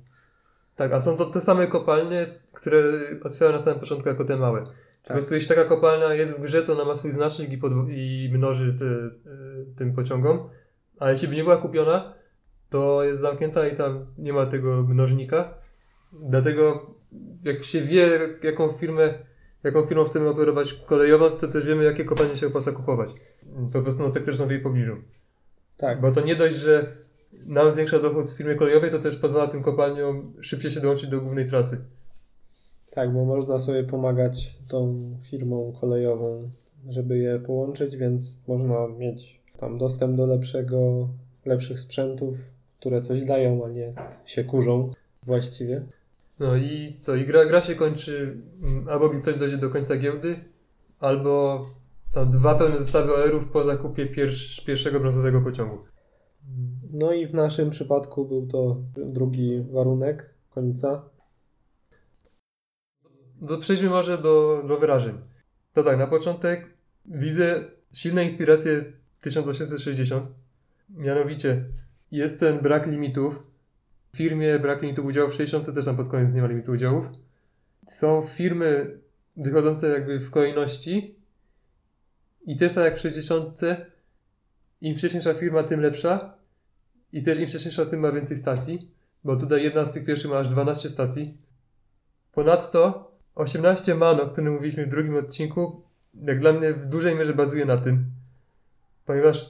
Tak, 0.76 0.94
a 0.94 1.02
są 1.02 1.16
to 1.16 1.26
te 1.26 1.42
same 1.42 1.68
kopalnie, 1.68 2.28
które 2.54 2.84
otwierają 3.24 3.54
na 3.54 3.60
samym 3.60 3.80
początku 3.80 4.10
jako 4.10 4.26
te 4.26 4.38
małe. 4.38 4.62
Po 4.62 4.70
Tak. 5.04 5.18
prostu 5.18 5.34
jeśli 5.34 5.50
taka 5.50 5.66
kopalnia 5.66 6.14
jest 6.14 6.34
w 6.34 6.42
grze, 6.42 6.64
to 6.64 6.74
ona 6.74 6.86
ma 6.86 6.96
swój 6.96 7.12
znacznik 7.12 7.50
i, 7.52 7.60
i 8.26 8.30
mnoży 8.34 8.76
te, 8.80 8.86
y, 8.86 9.76
tym 9.76 9.94
pociągom. 9.94 10.50
A 11.00 11.12
jeśli 11.12 11.28
by 11.28 11.36
nie 11.36 11.44
była 11.44 11.58
kupiona, 11.58 12.14
to 12.70 13.04
jest 13.04 13.22
zamknięta 13.22 13.68
i 13.68 13.76
tam 13.76 14.06
nie 14.18 14.34
ma 14.34 14.46
tego 14.46 14.84
mnożnika. 14.84 15.54
Dlatego 16.14 16.96
jak 17.44 17.64
się 17.64 17.82
wie, 17.82 18.20
jaką 18.44 18.70
firmę, 18.70 19.14
jaką 19.68 19.86
firmą 19.86 20.04
chcemy 20.04 20.30
operować 20.30 20.74
kolejową, 20.74 21.30
to 21.30 21.48
też 21.48 21.66
wiemy, 21.66 21.84
jakie 21.84 22.06
kopalnie 22.06 22.36
się 22.38 22.48
opłaca 22.48 22.72
kupować. 22.72 23.10
Po 23.74 23.82
prostu 23.82 24.04
no, 24.04 24.10
te, 24.10 24.20
które 24.20 24.38
są 24.38 24.48
w 24.48 24.52
jej 24.52 24.60
pobliżu. 24.60 24.94
Tak, 25.78 26.02
Bo 26.02 26.12
to 26.12 26.22
nie 26.22 26.36
dość, 26.36 26.56
że 26.56 26.86
nam 27.48 27.74
zwiększa 27.74 28.00
dochód 28.00 28.30
w 28.30 28.38
firmie 28.38 28.56
kolejowej, 28.56 28.92
to 28.92 29.00
też 29.00 29.18
pozwala 29.18 29.48
tym 29.48 29.64
kopalniom 29.64 30.34
szybciej 30.42 30.72
się 30.72 30.80
dołączyć 30.80 31.10
do 31.10 31.22
głównej 31.22 31.46
trasy. 31.46 31.78
tak, 32.92 33.14
bo 33.14 33.26
można 33.26 33.60
sobie 33.60 33.84
pomagać 33.84 34.58
tą 34.68 35.00
firmą 35.24 35.74
kolejową, 35.82 36.50
żeby 36.90 37.18
je 37.18 37.40
połączyć, 37.40 37.98
więc 37.98 38.38
można 38.48 38.88
mieć 38.88 39.40
tam 39.58 39.78
dostęp 39.78 40.18
do 40.18 40.26
lepszego, 40.26 41.10
lepszych 41.46 41.80
sprzętów, 41.80 42.36
które 42.80 43.02
coś 43.02 43.26
dają, 43.26 43.66
a 43.66 43.70
nie 43.70 43.94
się 44.26 44.44
kurzą 44.44 44.92
właściwie. 45.26 45.82
No 46.40 46.56
i 46.56 46.96
co? 47.00 47.16
I 47.16 47.26
gra, 47.26 47.46
gra 47.46 47.62
się 47.62 47.76
kończy 47.76 48.42
mm, 48.64 48.90
albo 48.90 49.10
ktoś 49.10 49.36
dojdzie 49.36 49.58
do 49.58 49.70
końca 49.70 49.98
giełdy, 49.98 50.36
albo 51.00 51.66
tam 52.12 52.30
dwa 52.30 52.56
pełne 52.56 52.80
zestawy 52.80 53.14
OR-ów 53.14 53.48
po 53.48 53.64
zakupie 53.64 54.06
pierwsz, 54.06 54.62
pierwszego 54.62 55.00
brązowego 55.00 55.42
pociągu. 55.42 55.78
No 56.92 57.14
i 57.14 57.28
w 57.28 57.34
naszym 57.34 57.70
przypadku 57.70 58.26
był 58.26 58.48
to 58.48 58.78
drugi 58.96 59.64
warunek 59.72 60.34
końca. 60.50 61.10
To 63.48 63.58
przejdźmy 63.58 63.90
może 63.90 64.18
do, 64.18 64.64
do 64.68 64.78
wyrażeń. 64.78 65.16
To 65.74 65.84
tak, 65.84 65.98
na 65.98 66.08
początek 66.08 66.78
widzę 67.06 67.64
silne 67.92 68.24
inspiracje 68.24 68.84
1860. 69.22 70.28
Mianowicie 70.90 71.66
jest 72.12 72.40
ten 72.40 72.60
brak 72.60 72.88
limitów. 72.88 73.42
Firmie 74.18 74.60
brak 74.60 74.82
limitów 74.82 75.06
udziałów, 75.06 75.32
w 75.32 75.36
60 75.36 75.74
też 75.74 75.86
tam 75.86 75.96
pod 75.96 76.08
koniec 76.08 76.34
nie 76.34 76.42
ma 76.42 76.48
limitu 76.48 76.72
udziałów. 76.72 77.10
Są 77.86 78.22
firmy 78.22 79.00
wychodzące 79.38 79.90
jakby 79.90 80.20
w 80.20 80.32
kolejności 80.32 81.16
i 82.42 82.56
też 82.56 82.74
tak 82.74 82.84
jak 82.84 82.98
w 82.98 83.00
60 83.00 83.50
im 84.82 84.98
wcześniejsza 84.98 85.34
firma, 85.34 85.64
tym 85.64 85.82
lepsza 85.82 86.38
i 87.14 87.22
też 87.22 87.40
im 87.40 87.48
wcześniejsza, 87.48 87.86
tym 87.86 88.00
ma 88.00 88.12
więcej 88.12 88.38
stacji, 88.38 88.92
bo 89.24 89.36
tutaj 89.36 89.64
jedna 89.64 89.86
z 89.86 89.92
tych 89.92 90.06
pierwszych 90.06 90.32
ma 90.32 90.38
aż 90.38 90.48
12 90.48 90.90
stacji. 90.90 91.38
Ponadto 92.32 93.12
18 93.36 93.96
man, 93.96 94.20
o 94.20 94.28
którym 94.28 94.54
mówiliśmy 94.54 94.86
w 94.86 94.90
drugim 94.90 95.16
odcinku, 95.16 95.82
jak 96.14 96.40
dla 96.40 96.54
mnie 96.54 96.74
w 96.74 96.86
dużej 96.86 97.16
mierze 97.16 97.34
bazuje 97.34 97.66
na 97.66 97.78
tym, 97.78 98.06
ponieważ 99.06 99.50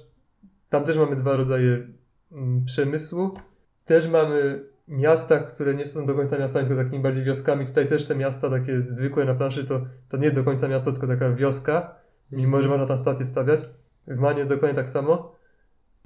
tam 0.70 0.84
też 0.84 0.98
mamy 0.98 1.16
dwa 1.16 1.36
rodzaje 1.36 1.88
mm, 2.32 2.66
przemysłu. 2.66 3.38
Też 3.88 4.08
mamy 4.08 4.66
miasta, 4.88 5.40
które 5.40 5.74
nie 5.74 5.86
są 5.86 6.06
do 6.06 6.16
końca 6.16 6.38
miastami, 6.38 6.68
tylko 6.68 6.84
takimi 6.84 7.04
bardziej 7.04 7.24
wioskami. 7.24 7.66
Tutaj 7.66 7.86
też 7.86 8.06
te 8.06 8.16
miasta 8.16 8.50
takie 8.50 8.82
zwykłe 8.88 9.26
na 9.26 9.36
planszy 9.36 9.66
to, 9.66 9.82
to 10.10 10.18
nie 10.18 10.24
jest 10.24 10.36
do 10.36 10.44
końca 10.44 10.68
miasto, 10.68 10.92
tylko 10.92 11.08
taka 11.08 11.32
wioska, 11.34 11.96
mimo 12.32 12.62
że 12.62 12.70
można 12.70 12.86
tam 12.86 13.00
stację 13.00 13.26
wstawiać. 13.26 13.60
W 14.08 14.20
Manie 14.20 14.38
jest 14.38 14.50
dokładnie 14.50 14.76
tak 14.76 14.90
samo. 14.90 15.36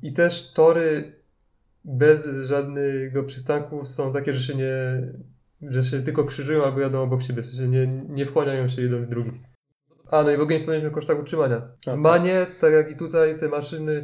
I 0.01 0.13
też 0.13 0.53
tory 0.53 1.15
bez 1.85 2.29
żadnego 2.43 3.23
przystanku 3.23 3.85
są 3.85 4.13
takie, 4.13 4.33
że 4.33 4.41
się 4.41 4.55
nie, 4.55 4.73
że 5.61 5.83
się 5.83 6.01
tylko 6.01 6.25
krzyżują 6.25 6.63
albo 6.63 6.79
jadą 6.79 7.01
obok 7.01 7.21
siebie, 7.21 7.41
w 7.41 7.45
sensie 7.45 7.67
nie, 7.67 7.87
nie 7.87 8.25
wchłaniają 8.25 8.67
się 8.67 8.81
jeden 8.81 9.05
w 9.05 9.09
drugi. 9.09 9.31
A, 10.11 10.23
no 10.23 10.31
i 10.31 10.37
w 10.37 10.41
ogóle 10.41 10.55
nie 10.55 10.59
wspomnieliśmy 10.59 10.89
o 10.89 10.93
kosztach 10.93 11.19
utrzymania. 11.19 11.59
W 11.59 11.85
tak. 11.85 11.99
Manie, 11.99 12.45
tak 12.59 12.73
jak 12.73 12.91
i 12.91 12.95
tutaj, 12.95 13.37
te 13.37 13.49
maszyny, 13.49 14.03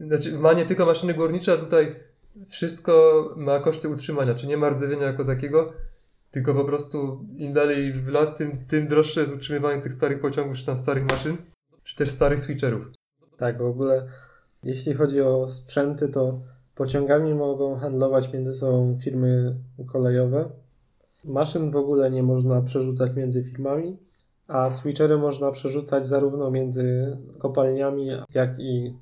znaczy 0.00 0.32
w 0.32 0.40
Manie 0.40 0.64
tylko 0.64 0.86
maszyny 0.86 1.14
górnicze, 1.14 1.52
a 1.52 1.56
tutaj 1.56 1.96
wszystko 2.48 3.24
ma 3.36 3.58
koszty 3.58 3.88
utrzymania, 3.88 4.34
czy 4.34 4.46
nie 4.46 4.56
ma 4.56 4.68
rdzewienia 4.68 5.02
jako 5.02 5.24
takiego, 5.24 5.66
tylko 6.30 6.54
po 6.54 6.64
prostu 6.64 7.24
im 7.36 7.52
dalej 7.52 7.92
w 7.92 8.08
las, 8.08 8.34
tym, 8.34 8.66
tym 8.66 8.88
droższe 8.88 9.20
jest 9.20 9.34
utrzymywanie 9.34 9.82
tych 9.82 9.92
starych 9.92 10.20
pociągów, 10.20 10.56
czy 10.56 10.66
tam 10.66 10.78
starych 10.78 11.04
maszyn, 11.04 11.36
czy 11.82 11.96
też 11.96 12.10
starych 12.10 12.40
switcherów. 12.40 12.90
Tak, 13.36 13.58
w 13.58 13.66
ogóle 13.66 14.06
jeśli 14.62 14.94
chodzi 14.94 15.20
o 15.20 15.48
sprzęty, 15.48 16.08
to 16.08 16.40
Pociągami 16.74 17.34
mogą 17.34 17.74
handlować 17.74 18.32
między 18.32 18.54
sobą 18.54 18.98
firmy 19.00 19.56
kolejowe. 19.86 20.50
Maszyn 21.24 21.70
w 21.70 21.76
ogóle 21.76 22.10
nie 22.10 22.22
można 22.22 22.62
przerzucać 22.62 23.14
między 23.14 23.44
firmami, 23.44 23.96
a 24.48 24.70
switchery 24.70 25.18
można 25.18 25.50
przerzucać 25.50 26.06
zarówno 26.06 26.50
między 26.50 27.16
kopalniami, 27.38 28.08
jak 28.34 28.58
i 28.58 28.96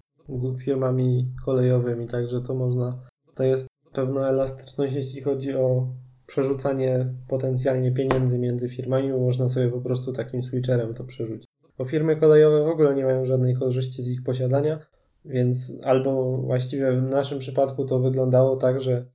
firmami 0.59 1.29
kolejowymi. 1.45 2.07
Także 2.07 2.41
to 2.41 2.55
można. 2.55 3.10
To 3.41 3.45
jest 3.45 3.69
pewna 3.93 4.29
elastyczność, 4.29 4.95
jeśli 4.95 5.23
chodzi 5.23 5.55
o 5.55 5.87
przerzucanie 6.27 7.15
potencjalnie 7.29 7.93
pieniędzy 7.93 8.39
między 8.39 8.69
firmami, 8.69 9.13
bo 9.13 9.19
można 9.19 9.49
sobie 9.49 9.69
po 9.69 9.81
prostu 9.81 10.13
takim 10.13 10.43
switcherem 10.43 10.95
to 10.95 11.05
przerzucić. 11.05 11.49
Bo 11.79 11.85
firmy 11.85 12.17
kolejowe 12.17 12.65
w 12.65 12.69
ogóle 12.69 12.95
nie 12.95 13.05
mają 13.05 13.25
żadnej 13.25 13.55
korzyści 13.55 14.03
z 14.03 14.09
ich 14.09 14.23
posiadania, 14.23 14.79
więc 15.25 15.73
albo 15.85 16.37
właściwie 16.37 16.93
w 16.93 17.03
naszym 17.03 17.39
przypadku 17.39 17.85
to 17.85 17.99
wyglądało 17.99 18.57
tak, 18.57 18.81
że 18.81 19.07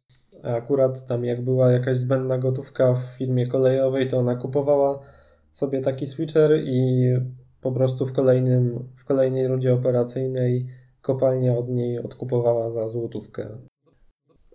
akurat 0.43 1.07
tam 1.07 1.25
jak 1.25 1.41
była 1.41 1.71
jakaś 1.71 1.97
zbędna 1.97 2.37
gotówka 2.37 2.93
w 2.93 3.17
firmie 3.17 3.47
kolejowej, 3.47 4.07
to 4.07 4.17
ona 4.17 4.35
kupowała 4.35 4.99
sobie 5.51 5.81
taki 5.81 6.07
switcher 6.07 6.61
i 6.63 7.07
po 7.61 7.71
prostu 7.71 8.05
w, 8.05 8.13
kolejnym, 8.13 8.89
w 8.95 9.05
kolejnej 9.05 9.47
rundzie 9.47 9.73
operacyjnej 9.73 10.67
kopalnia 11.01 11.57
od 11.57 11.69
niej 11.69 11.99
odkupowała 11.99 12.71
za 12.71 12.87
złotówkę. 12.87 13.57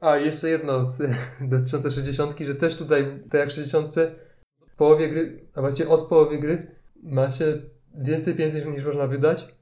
A, 0.01 0.17
jeszcze 0.17 0.49
jedno 0.49 0.81
dotyczące 1.41 1.91
60, 1.91 2.39
że 2.41 2.55
też 2.55 2.77
tutaj, 2.77 3.23
tak 3.31 3.41
jak 3.41 3.49
w 3.49 3.53
60, 3.53 3.95
w 4.73 4.77
połowie 4.77 5.09
gry, 5.09 5.47
a 5.55 5.61
właściwie 5.61 5.89
od 5.89 6.03
połowy 6.03 6.39
gry 6.39 6.67
ma 7.03 7.31
się 7.31 7.63
więcej 7.95 8.35
pieniędzy 8.35 8.67
niż 8.67 8.85
można 8.85 9.07
wydać. 9.07 9.55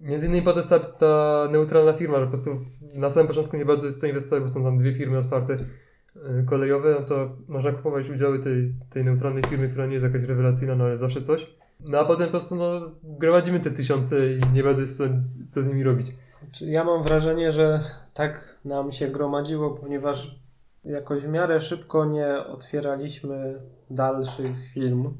Między 0.00 0.26
innymi 0.26 0.42
po 0.42 0.52
to 0.52 0.58
jest 0.58 0.70
ta, 0.70 0.78
ta 0.78 1.48
neutralna 1.52 1.92
firma, 1.92 2.20
że 2.20 2.24
po 2.24 2.30
prostu 2.30 2.50
na 2.94 3.10
samym 3.10 3.28
początku 3.28 3.56
nie 3.56 3.64
bardzo 3.64 3.86
jest 3.86 4.00
co 4.00 4.06
inwestować, 4.06 4.42
bo 4.42 4.48
są 4.48 4.64
tam 4.64 4.78
dwie 4.78 4.94
firmy 4.94 5.18
otwarte 5.18 5.52
y, 5.52 6.44
kolejowe, 6.46 6.96
no 7.00 7.06
to 7.06 7.36
można 7.48 7.72
kupować 7.72 8.10
udziały 8.10 8.38
tej, 8.38 8.74
tej 8.90 9.04
neutralnej 9.04 9.44
firmy, 9.44 9.68
która 9.68 9.86
nie 9.86 9.92
jest 9.92 10.04
jakaś 10.04 10.22
rewelacyjna, 10.22 10.74
no 10.74 10.84
ale 10.84 10.96
zawsze 10.96 11.22
coś. 11.22 11.56
No 11.80 11.98
a 11.98 12.04
potem 12.04 12.26
po 12.26 12.30
prostu 12.30 12.56
no, 12.56 12.92
gromadzimy 13.02 13.60
te 13.60 13.70
tysiące 13.70 14.32
i 14.32 14.40
nie 14.52 14.62
bardzo 14.62 14.80
jest 14.80 14.96
co, 14.96 15.04
co 15.48 15.62
z 15.62 15.68
nimi 15.68 15.82
robić. 15.82 16.12
Ja 16.60 16.84
mam 16.84 17.02
wrażenie, 17.02 17.52
że 17.52 17.80
tak 18.14 18.58
nam 18.64 18.92
się 18.92 19.08
gromadziło, 19.08 19.70
ponieważ 19.70 20.40
jakoś 20.84 21.22
w 21.22 21.28
miarę 21.28 21.60
szybko 21.60 22.04
nie 22.04 22.46
otwieraliśmy 22.46 23.60
dalszych 23.90 24.56
firm 24.74 25.14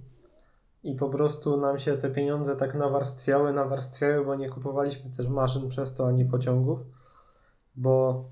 i 0.83 0.95
po 0.95 1.09
prostu 1.09 1.57
nam 1.57 1.79
się 1.79 1.97
te 1.97 2.11
pieniądze 2.11 2.57
tak 2.57 2.75
nawarstwiały, 2.75 3.53
nawarstwiały, 3.53 4.25
bo 4.25 4.35
nie 4.35 4.49
kupowaliśmy 4.49 5.11
też 5.11 5.29
maszyn 5.29 5.69
przez 5.69 5.95
to 5.95 6.07
ani 6.07 6.25
pociągów, 6.25 6.81
bo 7.77 8.25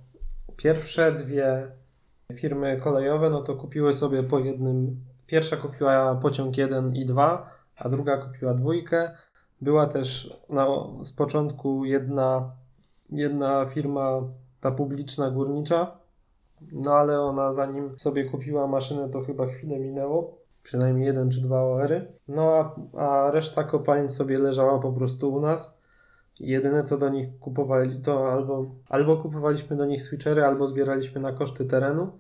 pierwsze 0.56 1.12
dwie 1.12 1.72
firmy 2.32 2.80
kolejowe, 2.80 3.30
no 3.30 3.42
to 3.42 3.54
kupiły 3.54 3.94
sobie 3.94 4.22
po 4.22 4.38
jednym, 4.38 5.00
pierwsza 5.26 5.56
kupiła 5.56 6.14
pociąg 6.14 6.58
1 6.58 6.96
i 6.96 7.06
2, 7.06 7.50
a 7.76 7.88
druga 7.88 8.18
kupiła 8.18 8.54
dwójkę. 8.54 9.10
Była 9.60 9.86
też 9.86 10.36
na, 10.48 10.66
z 11.02 11.12
początku 11.12 11.84
jedna, 11.84 12.50
jedna 13.12 13.66
firma, 13.66 14.22
ta 14.60 14.70
publiczna 14.70 15.30
górnicza, 15.30 15.98
no 16.72 16.94
ale 16.94 17.20
ona 17.20 17.52
zanim 17.52 17.98
sobie 17.98 18.24
kupiła 18.24 18.66
maszynę, 18.66 19.08
to 19.08 19.20
chyba 19.20 19.46
chwilę 19.46 19.78
minęło 19.78 20.40
przynajmniej 20.62 21.06
jeden 21.06 21.30
czy 21.30 21.40
dwa 21.40 21.62
OR-y. 21.62 22.12
No 22.28 22.42
a, 22.42 23.00
a 23.00 23.30
reszta 23.30 23.64
kopalń 23.64 24.08
sobie 24.08 24.38
leżała 24.38 24.78
po 24.78 24.92
prostu 24.92 25.32
u 25.32 25.40
nas. 25.40 25.80
Jedyne 26.40 26.82
co 26.84 26.96
do 26.98 27.08
nich 27.08 27.38
kupowali 27.38 28.00
to 28.00 28.32
albo, 28.32 28.66
albo 28.88 29.16
kupowaliśmy 29.16 29.76
do 29.76 29.86
nich 29.86 30.02
switchery, 30.02 30.44
albo 30.44 30.66
zbieraliśmy 30.66 31.20
na 31.20 31.32
koszty 31.32 31.64
terenu. 31.64 32.10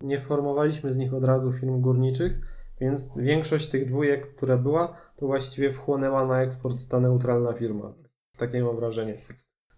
Nie 0.00 0.18
formowaliśmy 0.18 0.92
z 0.92 0.98
nich 0.98 1.14
od 1.14 1.24
razu 1.24 1.52
firm 1.52 1.80
górniczych, 1.80 2.40
więc 2.80 3.16
większość 3.16 3.68
tych 3.68 3.84
dwójek, 3.84 4.34
która 4.34 4.56
była, 4.56 4.96
to 5.16 5.26
właściwie 5.26 5.70
wchłonęła 5.70 6.26
na 6.26 6.42
eksport 6.42 6.88
ta 6.88 7.00
neutralna 7.00 7.52
firma. 7.52 7.92
Takie 8.38 8.64
mam 8.64 8.76
wrażenie. 8.76 9.18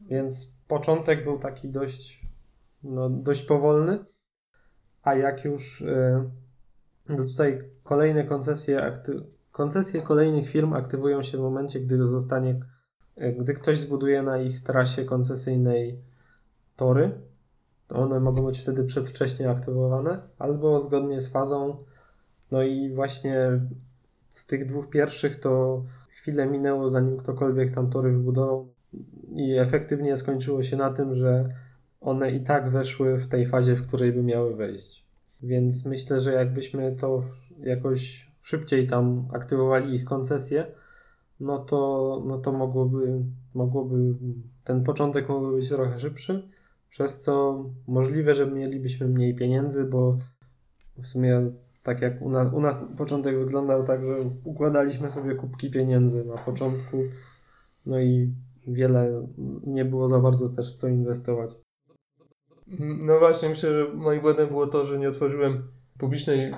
Więc 0.01 0.57
początek 0.69 1.25
był 1.25 1.39
taki 1.39 1.71
dość, 1.71 2.27
no, 2.83 3.11
dość 3.11 3.43
powolny, 3.43 4.05
a 5.03 5.15
jak 5.15 5.45
już. 5.45 5.81
Yy, 5.81 6.31
no 7.09 7.25
tutaj 7.25 7.59
kolejne 7.85 8.25
koncesje, 8.25 8.79
akty- 8.79 9.25
koncesje 9.53 10.03
kolejnych 10.03 10.49
firm 10.49 10.73
aktywują 10.73 11.23
się 11.23 11.39
w 11.39 11.41
momencie, 11.41 11.81
gdy 11.81 12.05
zostanie, 12.05 12.61
gdy 13.39 13.55
ktoś 13.55 13.79
zbuduje 13.79 14.23
na 14.23 14.39
ich 14.39 14.63
trasie 14.63 15.05
koncesyjnej 15.05 16.03
tory. 16.77 17.21
One 17.89 18.21
mogą 18.21 18.47
być 18.47 18.61
wtedy 18.61 18.85
przedwcześnie 18.85 19.51
aktywowane, 19.51 20.23
albo 20.39 20.81
zgodnie 20.81 21.21
z 21.21 21.29
fazą. 21.29 21.85
No 22.51 22.63
i 22.63 22.95
właśnie 22.95 23.61
z 24.29 24.47
tych 24.47 24.67
dwóch 24.67 24.91
pierwszych 24.91 25.41
to 25.41 25.83
chwilę 26.09 26.47
minęło, 26.47 26.89
zanim 26.89 27.17
ktokolwiek 27.17 27.71
tam 27.71 27.91
tory 27.91 28.13
wybudował. 28.13 28.75
I 29.29 29.57
efektywnie 29.59 30.17
skończyło 30.17 30.63
się 30.63 30.77
na 30.77 30.91
tym, 30.91 31.15
że 31.15 31.49
one 32.01 32.31
i 32.31 32.41
tak 32.41 32.71
weszły 32.71 33.19
w 33.19 33.29
tej 33.29 33.47
fazie, 33.47 33.75
w 33.75 33.87
której 33.87 34.13
by 34.13 34.23
miały 34.23 34.57
wejść. 34.57 35.05
Więc 35.43 35.87
myślę, 35.87 36.21
że 36.21 36.33
jakbyśmy 36.33 36.97
to 36.97 37.23
jakoś 37.61 38.31
szybciej 38.41 38.87
tam 38.87 39.29
aktywowali 39.33 39.95
ich 39.95 40.05
koncesje, 40.05 40.67
no 41.41 41.59
to, 41.59 42.23
no 42.27 42.39
to 42.39 42.53
mogłoby, 42.53 43.23
mogłoby, 43.55 44.15
ten 44.65 44.85
początek 44.85 45.29
mógłby 45.29 45.57
być 45.57 45.69
trochę 45.69 45.99
szybszy, 45.99 46.49
przez 46.89 47.21
co 47.21 47.65
możliwe, 47.87 48.35
że 48.35 48.47
mielibyśmy 48.47 49.09
mniej 49.09 49.35
pieniędzy, 49.35 49.85
bo 49.85 50.17
w 50.99 51.07
sumie 51.07 51.51
tak 51.83 52.03
jak 52.03 52.23
u 52.23 52.31
nas, 52.31 52.53
u 52.53 52.61
nas 52.61 52.85
początek 52.97 53.39
wyglądał 53.39 53.85
tak, 53.85 54.05
że 54.05 54.17
układaliśmy 54.45 55.11
sobie 55.11 55.35
kubki 55.35 55.71
pieniędzy 55.71 56.25
na 56.25 56.37
początku, 56.39 56.97
no 57.87 58.01
i 58.01 58.33
wiele 58.69 59.29
nie 59.67 59.85
było 59.85 60.09
za 60.09 60.19
bardzo 60.19 60.49
też 60.49 60.75
w 60.75 60.75
co 60.75 60.89
inwestować. 60.89 61.55
No 62.79 63.19
właśnie, 63.19 63.49
myślę, 63.49 63.73
że 63.73 63.95
moim 63.95 64.21
błędem 64.21 64.49
było 64.49 64.67
to, 64.67 64.85
że 64.85 64.99
nie 64.99 65.09
otworzyłem 65.09 65.69
publicznej 65.99 66.49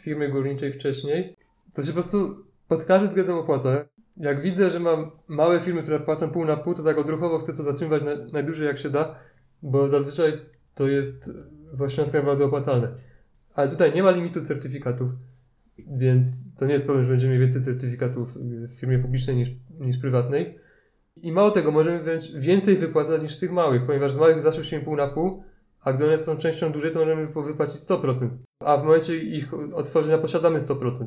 firmy 0.00 0.28
górniczej 0.28 0.72
wcześniej. 0.72 1.36
To 1.74 1.82
się 1.82 1.88
po 1.88 1.92
prostu 1.92 2.44
pod 2.68 2.84
każdym 2.84 3.08
względem 3.08 3.36
opłaca. 3.36 3.84
Jak 4.16 4.40
widzę, 4.40 4.70
że 4.70 4.80
mam 4.80 5.10
małe 5.28 5.60
firmy, 5.60 5.82
które 5.82 6.00
płacą 6.00 6.30
pół 6.30 6.44
na 6.44 6.56
pół, 6.56 6.74
to 6.74 6.82
tak 6.82 6.98
odruchowo 6.98 7.38
chcę 7.38 7.52
to 7.52 7.62
zatrzymywać 7.62 8.02
na, 8.02 8.24
najdłużej 8.32 8.66
jak 8.66 8.78
się 8.78 8.90
da, 8.90 9.18
bo 9.62 9.88
zazwyczaj 9.88 10.32
to 10.74 10.88
jest 10.88 11.30
w 11.72 11.82
ośrodkach 11.82 12.24
bardzo 12.24 12.44
opłacalne. 12.44 12.94
Ale 13.54 13.68
tutaj 13.68 13.94
nie 13.94 14.02
ma 14.02 14.10
limitu 14.10 14.40
certyfikatów, 14.40 15.10
więc 15.78 16.54
to 16.54 16.66
nie 16.66 16.72
jest 16.72 16.84
problem, 16.84 17.04
że 17.04 17.10
będziemy 17.10 17.32
mieli 17.32 17.40
więcej 17.44 17.62
certyfikatów 17.62 18.34
w 18.38 18.70
firmie 18.70 18.98
publicznej 18.98 19.36
niż, 19.36 19.50
niż 19.80 19.98
prywatnej. 19.98 20.50
I 21.22 21.32
mało 21.32 21.50
tego, 21.50 21.70
możemy 21.70 21.98
wręcz 21.98 22.30
więcej 22.32 22.76
wypłacać 22.76 23.22
niż 23.22 23.34
z 23.34 23.40
tych 23.40 23.52
małych, 23.52 23.86
ponieważ 23.86 24.12
z 24.12 24.16
małych 24.16 24.42
zawsze 24.42 24.64
się 24.64 24.80
pół 24.80 24.96
na 24.96 25.08
pół, 25.08 25.42
a 25.80 25.92
gdy 25.92 26.04
one 26.04 26.18
są 26.18 26.36
częścią 26.36 26.72
dłużej, 26.72 26.90
to 26.90 26.98
możemy 26.98 27.26
wypłacić 27.26 27.76
100%. 27.76 28.28
A 28.60 28.76
w 28.76 28.84
momencie 28.84 29.16
ich 29.16 29.54
otworzenia 29.74 30.18
posiadamy 30.18 30.58
100%. 30.58 31.06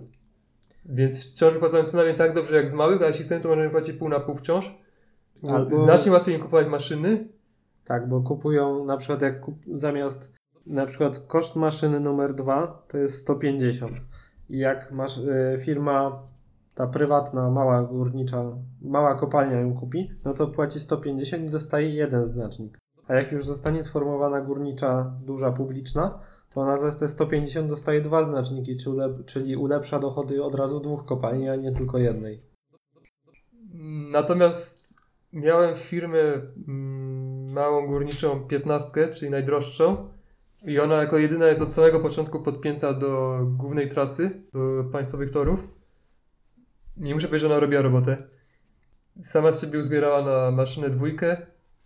Więc 0.85 1.31
wciąż 1.31 1.53
wypłacamy 1.53 1.83
co 1.83 1.97
najmniej 1.97 2.17
tak 2.17 2.33
dobrze 2.33 2.55
jak 2.55 2.67
z 2.67 2.73
małych, 2.73 3.01
a 3.01 3.07
jeśli 3.07 3.23
chcemy, 3.23 3.41
to 3.41 3.49
możemy 3.49 3.69
płacić 3.69 3.95
pół 3.95 4.09
na 4.09 4.19
pół 4.19 4.35
wciąż. 4.35 4.75
Albo... 5.51 5.75
Znacznie 5.75 6.11
łatwiej 6.11 6.35
im 6.35 6.41
kupować 6.41 6.67
maszyny. 6.67 7.27
Tak, 7.85 8.07
bo 8.07 8.21
kupują 8.21 8.85
na 8.85 8.97
przykład 8.97 9.21
jak 9.21 9.41
kup... 9.41 9.55
zamiast 9.73 10.33
na 10.65 10.85
przykład 10.85 11.19
koszt 11.19 11.55
maszyny 11.55 11.99
numer 11.99 12.33
2 12.33 12.83
to 12.87 12.97
jest 12.97 13.17
150. 13.17 13.91
I 14.49 14.57
jak 14.57 14.91
masz 14.91 15.17
y, 15.17 15.57
firma 15.65 16.23
ta 16.79 16.87
prywatna, 16.87 17.51
mała 17.51 17.83
górnicza, 17.83 18.57
mała 18.81 19.15
kopalnia 19.15 19.59
ją 19.59 19.73
kupi, 19.73 20.11
no 20.25 20.33
to 20.33 20.47
płaci 20.47 20.79
150 20.79 21.43
i 21.43 21.51
dostaje 21.51 21.89
jeden 21.89 22.25
znacznik. 22.25 22.77
A 23.07 23.13
jak 23.13 23.31
już 23.31 23.45
zostanie 23.45 23.83
sformowana 23.83 24.41
górnicza, 24.41 25.19
duża, 25.25 25.51
publiczna, 25.51 26.19
to 26.49 26.61
ona 26.61 26.77
za 26.77 26.91
te 26.91 27.07
150 27.07 27.69
dostaje 27.69 28.01
dwa 28.01 28.23
znaczniki, 28.23 28.77
czyli 29.25 29.55
ulepsza 29.55 29.99
dochody 29.99 30.43
od 30.43 30.55
razu 30.55 30.79
dwóch 30.79 31.05
kopalni, 31.05 31.49
a 31.49 31.55
nie 31.55 31.71
tylko 31.71 31.97
jednej. 31.97 32.41
Natomiast 34.11 34.93
miałem 35.33 35.75
firmę 35.75 36.19
mm, 36.67 37.53
małą 37.53 37.87
górniczą 37.87 38.47
15, 38.47 39.07
czyli 39.07 39.31
najdroższą, 39.31 40.09
i 40.63 40.79
ona 40.79 40.95
jako 40.95 41.17
jedyna 41.17 41.47
jest 41.47 41.61
od 41.61 41.73
samego 41.73 41.99
początku 41.99 42.39
podpięta 42.39 42.93
do 42.93 43.39
głównej 43.57 43.87
trasy, 43.87 44.43
do 44.53 44.83
państwowych 44.91 45.29
torów. 45.31 45.78
Nie 46.99 47.13
muszę 47.13 47.27
powiedzieć, 47.27 47.49
że 47.49 47.53
ona 47.53 47.59
robiła 47.59 47.81
robotę. 47.81 48.17
Sama 49.21 49.51
z 49.51 49.61
siebie 49.61 49.79
uzbierała 49.79 50.21
na 50.21 50.51
maszynę 50.51 50.89
dwójkę 50.89 51.37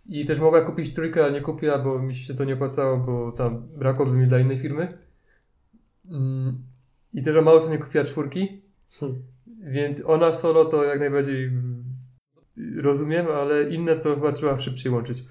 i 0.06 0.24
też 0.24 0.40
mogła 0.40 0.60
kupić 0.60 0.94
trójkę, 0.94 1.24
ale 1.24 1.32
nie 1.32 1.40
kupiła, 1.40 1.78
bo 1.78 1.98
mi 1.98 2.14
się 2.14 2.34
to 2.34 2.44
nie 2.44 2.54
opłacało, 2.54 2.96
bo 2.96 3.32
tam 3.32 3.68
brakłoby 3.78 4.12
mi 4.12 4.26
dla 4.26 4.38
innej 4.38 4.58
firmy. 4.58 4.88
Mm, 6.10 6.62
I 7.14 7.22
też 7.22 7.36
o 7.36 7.42
mało 7.42 7.60
co 7.60 7.70
nie 7.70 7.78
kupiła 7.78 8.04
czwórki. 8.04 8.62
Hmm. 9.00 9.22
Więc 9.62 10.04
ona 10.06 10.32
solo 10.32 10.64
to 10.64 10.84
jak 10.84 11.00
najbardziej 11.00 11.50
rozumiem, 12.82 13.26
ale 13.36 13.70
inne 13.70 13.96
to 13.96 14.14
chyba 14.14 14.32
trzeba 14.32 14.60
szybciej 14.60 14.92
łączyć. 14.92 15.24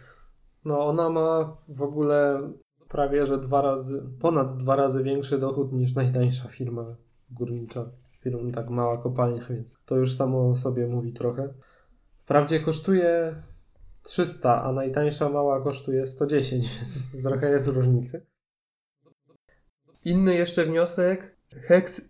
No 0.66 0.86
ona 0.86 1.10
ma 1.10 1.58
w 1.68 1.82
ogóle 1.82 2.50
prawie, 2.90 3.26
że 3.26 3.38
dwa 3.38 3.62
razy, 3.62 4.04
ponad 4.20 4.58
dwa 4.58 4.76
razy 4.76 5.04
większy 5.04 5.38
dochód 5.38 5.74
niż 5.74 5.96
najtańsza 5.96 6.50
firma 6.50 6.96
górnicza. 7.30 7.86
Firma 8.24 8.52
tak 8.52 8.70
mała 8.70 8.98
kopalnia, 8.98 9.46
więc 9.50 9.78
to 9.86 9.96
już 9.96 10.16
samo 10.16 10.50
o 10.50 10.56
sobie 10.56 10.88
mówi 10.88 11.14
trochę. 11.14 11.54
Wprawdzie 12.18 12.60
kosztuje 12.60 13.36
300, 14.04 14.64
a 14.64 14.72
najtańsza 14.72 15.30
mała 15.30 15.62
kosztuje 15.62 16.08
110, 16.08 16.66
więc 17.14 17.24
trochę 17.24 17.50
jest 17.50 17.68
różnicy. 17.68 18.26
Inny 20.06 20.36
jeszcze 20.36 20.66
wniosek. 20.66 21.38
Hex 21.62 22.02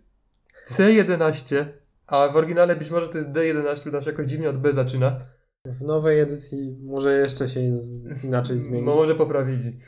C11, 0.66 1.64
a 2.06 2.28
w 2.28 2.36
oryginale 2.36 2.76
być 2.76 2.90
może 2.90 3.08
to 3.08 3.18
jest 3.18 3.30
D11, 3.30 3.84
bo 3.84 3.90
tam 3.90 4.02
się 4.02 4.10
jakoś 4.10 4.26
dziwnie 4.26 4.50
od 4.50 4.58
B 4.58 4.72
zaczyna. 4.72 5.18
W 5.64 5.82
nowej 5.82 6.20
edycji 6.20 6.78
może 6.82 7.18
jeszcze 7.18 7.48
się 7.48 7.78
inaczej 8.24 8.58
zmieni. 8.64 8.86
No 8.86 8.94
może 8.94 9.14
poprawili. 9.14 9.78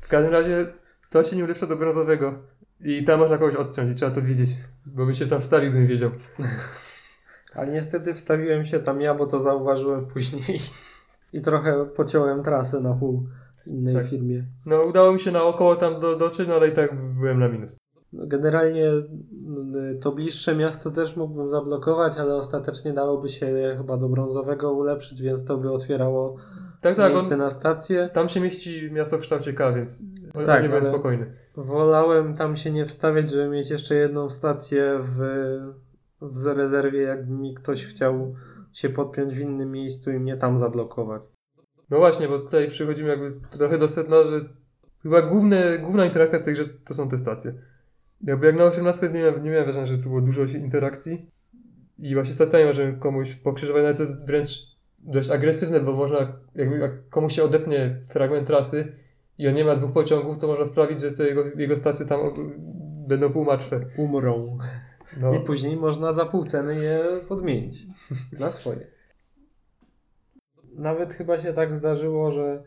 W 0.00 0.08
każdym 0.08 0.32
razie 0.32 0.66
to 1.10 1.24
się 1.24 1.36
nie 1.36 1.44
ulepsza 1.44 1.66
do 1.66 1.76
brązowego. 1.76 2.42
I 2.80 3.04
tam 3.04 3.20
można 3.20 3.38
kogoś 3.38 3.54
odciąć 3.54 3.90
i 3.90 3.94
trzeba 3.94 4.10
to 4.10 4.22
wiedzieć. 4.22 4.56
Bo 4.86 5.06
bym 5.06 5.14
się 5.14 5.26
tam 5.26 5.40
wstawił, 5.40 5.70
gdybym 5.70 5.86
wiedział. 5.86 6.10
Ale 7.54 7.72
niestety 7.72 8.14
wstawiłem 8.14 8.64
się 8.64 8.80
tam 8.80 9.00
ja, 9.00 9.14
bo 9.14 9.26
to 9.26 9.38
zauważyłem 9.38 10.06
później. 10.06 10.60
I 11.32 11.40
trochę 11.40 11.86
pociąłem 11.86 12.42
trasę 12.42 12.80
na 12.80 12.94
pół 12.94 13.26
w 13.56 13.66
innej 13.66 13.94
Tak. 13.94 14.06
firmie. 14.06 14.44
No 14.66 14.82
udało 14.82 15.12
mi 15.12 15.20
się 15.20 15.32
naokoło 15.32 15.76
tam 15.76 16.00
do, 16.00 16.16
dotrzeć, 16.16 16.48
no 16.48 16.54
ale 16.54 16.68
i 16.68 16.72
tak 16.72 17.14
byłem 17.14 17.38
na 17.40 17.48
minus. 17.48 17.76
Generalnie 18.12 18.92
y, 18.92 19.98
to 20.00 20.12
bliższe 20.12 20.56
miasto 20.56 20.90
też 20.90 21.16
mógłbym 21.16 21.48
zablokować, 21.48 22.18
ale 22.18 22.36
ostatecznie 22.36 22.92
dałoby 22.92 23.28
się 23.28 23.74
chyba 23.76 23.96
do 23.96 24.08
brązowego 24.08 24.72
ulepszyć, 24.72 25.22
więc 25.22 25.44
to 25.44 25.58
by 25.58 25.72
otwierało 25.72 26.36
Tak, 26.88 26.96
tak, 26.96 27.12
miejsce 27.12 27.34
on, 27.34 27.40
na 27.40 27.50
stację. 27.50 28.08
tam 28.12 28.28
się 28.28 28.40
mieści 28.40 28.90
miasto 28.92 29.18
w 29.18 29.20
kształcie 29.20 29.52
K, 29.52 29.72
więc 29.72 30.02
o- 30.34 30.42
Tak, 30.42 30.62
nie 30.62 30.68
byłem 30.68 30.84
spokojny. 30.84 31.26
Wolałem 31.56 32.34
tam 32.34 32.56
się 32.56 32.70
nie 32.70 32.86
wstawiać, 32.86 33.30
żeby 33.30 33.48
mieć 33.48 33.70
jeszcze 33.70 33.94
jedną 33.94 34.30
stację 34.30 34.98
w, 35.00 35.18
w 36.20 36.46
rezerwie, 36.46 37.02
jakby 37.02 37.32
mi 37.32 37.54
ktoś 37.54 37.86
chciał 37.86 38.34
się 38.72 38.88
podpiąć 38.88 39.34
w 39.34 39.40
innym 39.40 39.72
miejscu 39.72 40.10
i 40.10 40.18
mnie 40.18 40.36
tam 40.36 40.58
zablokować. 40.58 41.22
No 41.90 41.98
właśnie, 41.98 42.28
bo 42.28 42.38
tutaj 42.38 42.68
przychodzimy 42.68 43.08
jakby 43.08 43.40
trochę 43.50 43.78
do 43.78 43.88
sedna, 43.88 44.16
że 44.24 44.40
chyba 45.02 45.22
główne, 45.22 45.78
główna 45.78 46.04
interakcja 46.04 46.38
w 46.38 46.42
tej 46.42 46.54
grze 46.54 46.64
to 46.84 46.94
są 46.94 47.08
te 47.08 47.18
stacje. 47.18 47.54
Jakby 48.20 48.46
jak 48.46 48.56
na 48.56 48.64
18 48.64 49.08
nie 49.08 49.20
miałem, 49.20 49.44
nie 49.44 49.50
miałem 49.50 49.64
wrażenia, 49.64 49.86
że 49.86 49.96
tu 49.96 50.08
było 50.08 50.20
dużo 50.20 50.42
interakcji 50.42 51.30
i 51.98 52.14
właśnie 52.14 52.34
stacjami 52.34 52.64
możemy 52.64 52.98
komuś 52.98 53.34
pokrzyżować, 53.34 53.84
ale 53.84 53.94
to 53.94 54.02
jest 54.02 54.26
wręcz 54.26 54.75
dość 54.98 55.30
agresywne, 55.30 55.80
bo 55.80 55.92
można, 55.92 56.18
jakby 56.54 56.78
jak 56.78 57.08
komuś 57.08 57.34
się 57.34 57.44
odetnie 57.44 57.98
fragment 58.10 58.46
trasy 58.46 58.92
i 59.38 59.48
on 59.48 59.54
nie 59.54 59.64
ma 59.64 59.76
dwóch 59.76 59.92
pociągów, 59.92 60.38
to 60.38 60.46
można 60.46 60.64
sprawić, 60.64 61.00
że 61.00 61.28
jego, 61.28 61.44
jego 61.56 61.76
stacje 61.76 62.06
tam 62.06 62.20
będą 63.08 63.32
półmartwe. 63.32 63.86
Umrą. 63.98 64.58
No. 65.20 65.34
I 65.34 65.40
później 65.40 65.76
można 65.76 66.12
za 66.12 66.26
pół 66.26 66.44
ceny 66.44 66.74
je 66.74 67.00
podmienić 67.28 67.86
na 68.40 68.50
swoje. 68.50 68.86
Nawet 70.74 71.14
chyba 71.14 71.38
się 71.38 71.52
tak 71.52 71.74
zdarzyło, 71.74 72.30
że 72.30 72.62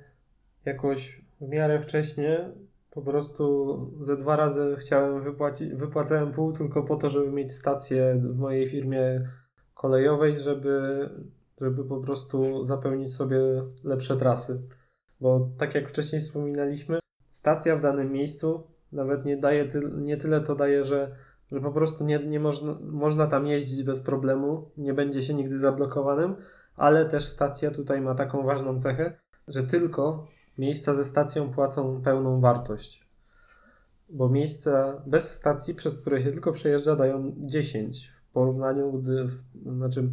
jakoś 0.66 1.22
w 1.42 1.48
miarę 1.48 1.80
wcześnie 1.80 2.54
po 2.92 3.02
prostu 3.02 3.78
ze 4.02 4.18
dwa 4.18 4.36
razy 4.36 4.76
chciałem 4.80 5.24
wypłacić, 5.24 5.74
wypłacałem 5.74 6.32
pół 6.32 6.52
tylko 6.52 6.84
po 6.84 6.96
to, 6.96 7.10
żeby 7.10 7.32
mieć 7.32 7.52
stację 7.52 8.22
w 8.24 8.38
mojej 8.38 8.68
firmie 8.68 9.26
kolejowej, 9.74 10.40
żeby, 10.40 11.10
żeby 11.62 11.86
po 11.86 11.98
prostu 11.98 12.64
zapełnić 12.64 13.14
sobie 13.14 13.40
lepsze 13.84 14.16
trasy. 14.16 14.62
Bo 15.22 15.50
tak 15.58 15.76
jak 15.76 15.90
wcześniej 15.90 16.22
wspominaliśmy, 16.22 17.00
stacja 17.30 17.76
w 17.76 17.82
danym 17.82 18.12
miejscu 18.12 18.64
nawet 18.92 19.26
nie 19.26 19.38
daje 19.38 19.66
ty, 19.66 19.82
nie 19.98 20.18
tyle 20.18 20.42
to 20.42 20.56
daje, 20.56 20.84
że 20.86 21.16
że 21.52 21.62
po 21.62 21.72
prostu 21.72 22.04
nie, 22.04 22.20
nie 22.20 22.40
można, 22.40 22.78
można 22.82 23.28
tam 23.28 23.48
jeździć 23.48 23.84
bez 23.84 24.02
problemu, 24.02 24.72
nie 24.78 24.94
będzie 24.94 25.22
się 25.22 25.34
nigdy 25.34 25.60
zablokowanym, 25.60 26.36
ale 26.78 27.06
też 27.06 27.28
stacja 27.28 27.72
tutaj 27.72 28.02
ma 28.02 28.16
taką 28.16 28.44
ważną 28.44 28.80
cechę, 28.80 29.18
że 29.48 29.64
tylko 29.64 30.28
miejsca 30.58 30.94
ze 30.94 31.06
stacją 31.06 31.52
płacą 31.52 32.02
pełną 32.02 32.40
wartość. 32.40 33.10
Bo 34.10 34.30
miejsca 34.30 35.02
bez 35.08 35.32
stacji, 35.32 35.76
przez 35.76 36.02
które 36.02 36.22
się 36.22 36.32
tylko 36.32 36.52
przejeżdża, 36.52 36.96
dają 36.96 37.34
10 37.38 38.14
w 38.30 38.34
porównaniu, 38.34 38.92
gdy, 38.92 39.24
w, 39.26 39.42
znaczy, 39.76 40.10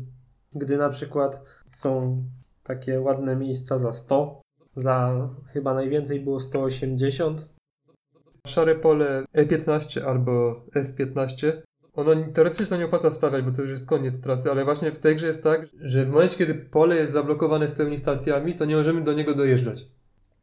gdy 0.59 0.77
na 0.77 0.89
przykład 0.89 1.43
są 1.69 2.23
takie 2.63 3.01
ładne 3.01 3.37
miejsca 3.37 3.79
za 3.79 3.93
100, 3.93 4.41
za 4.77 5.29
chyba 5.53 5.75
najwięcej 5.75 6.21
było 6.21 6.41
180, 6.41 7.49
Szare 8.47 8.75
pole 8.75 9.25
E15 9.37 10.01
albo 10.03 10.65
F15. 10.75 11.53
Ono 11.95 12.13
teoretycznie 12.33 12.67
się 12.67 12.79
nie 12.79 12.85
opłaca 12.85 13.11
wstawiać, 13.11 13.43
bo 13.45 13.51
to 13.51 13.63
już 13.63 13.71
jest 13.71 13.87
koniec 13.87 14.21
trasy, 14.21 14.51
ale 14.51 14.65
właśnie 14.65 14.93
w 14.93 14.99
tej 14.99 15.17
grze 15.17 15.27
jest 15.27 15.43
tak, 15.43 15.67
że 15.81 16.05
w 16.05 16.11
momencie, 16.11 16.39
kiedy 16.39 16.55
pole 16.55 16.97
jest 16.97 17.13
zablokowane 17.13 17.69
w 17.69 17.73
pełni 17.73 17.99
stacjami, 17.99 18.55
to 18.55 18.65
nie 18.65 18.77
możemy 18.77 19.05
do 19.05 19.13
niego 19.13 19.35
dojeżdżać. 19.35 19.87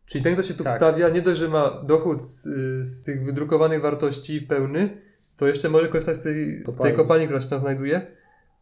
Czyli 0.05 0.23
ten, 0.23 0.33
kto 0.33 0.43
się 0.43 0.53
tu 0.53 0.63
Tak. 0.63 0.73
wstawia, 0.73 1.09
nie 1.09 1.21
dość, 1.21 1.39
że 1.39 1.47
ma 1.49 1.69
dochód 1.83 2.23
z, 2.23 2.45
y, 2.45 2.83
z 2.83 3.03
tych 3.03 3.25
wydrukowanych 3.25 3.81
wartości 3.81 4.41
pełny, 4.41 4.89
to 5.37 5.47
jeszcze 5.47 5.69
może 5.69 5.87
korzystać 5.87 6.17
z 6.17 6.23
tej, 6.23 6.33
z 6.33 6.65
tej 6.65 6.75
Kopalni. 6.75 6.97
kopalni, 6.97 7.25
która 7.25 7.41
się 7.41 7.49
tam 7.49 7.59
znajduje, 7.59 8.01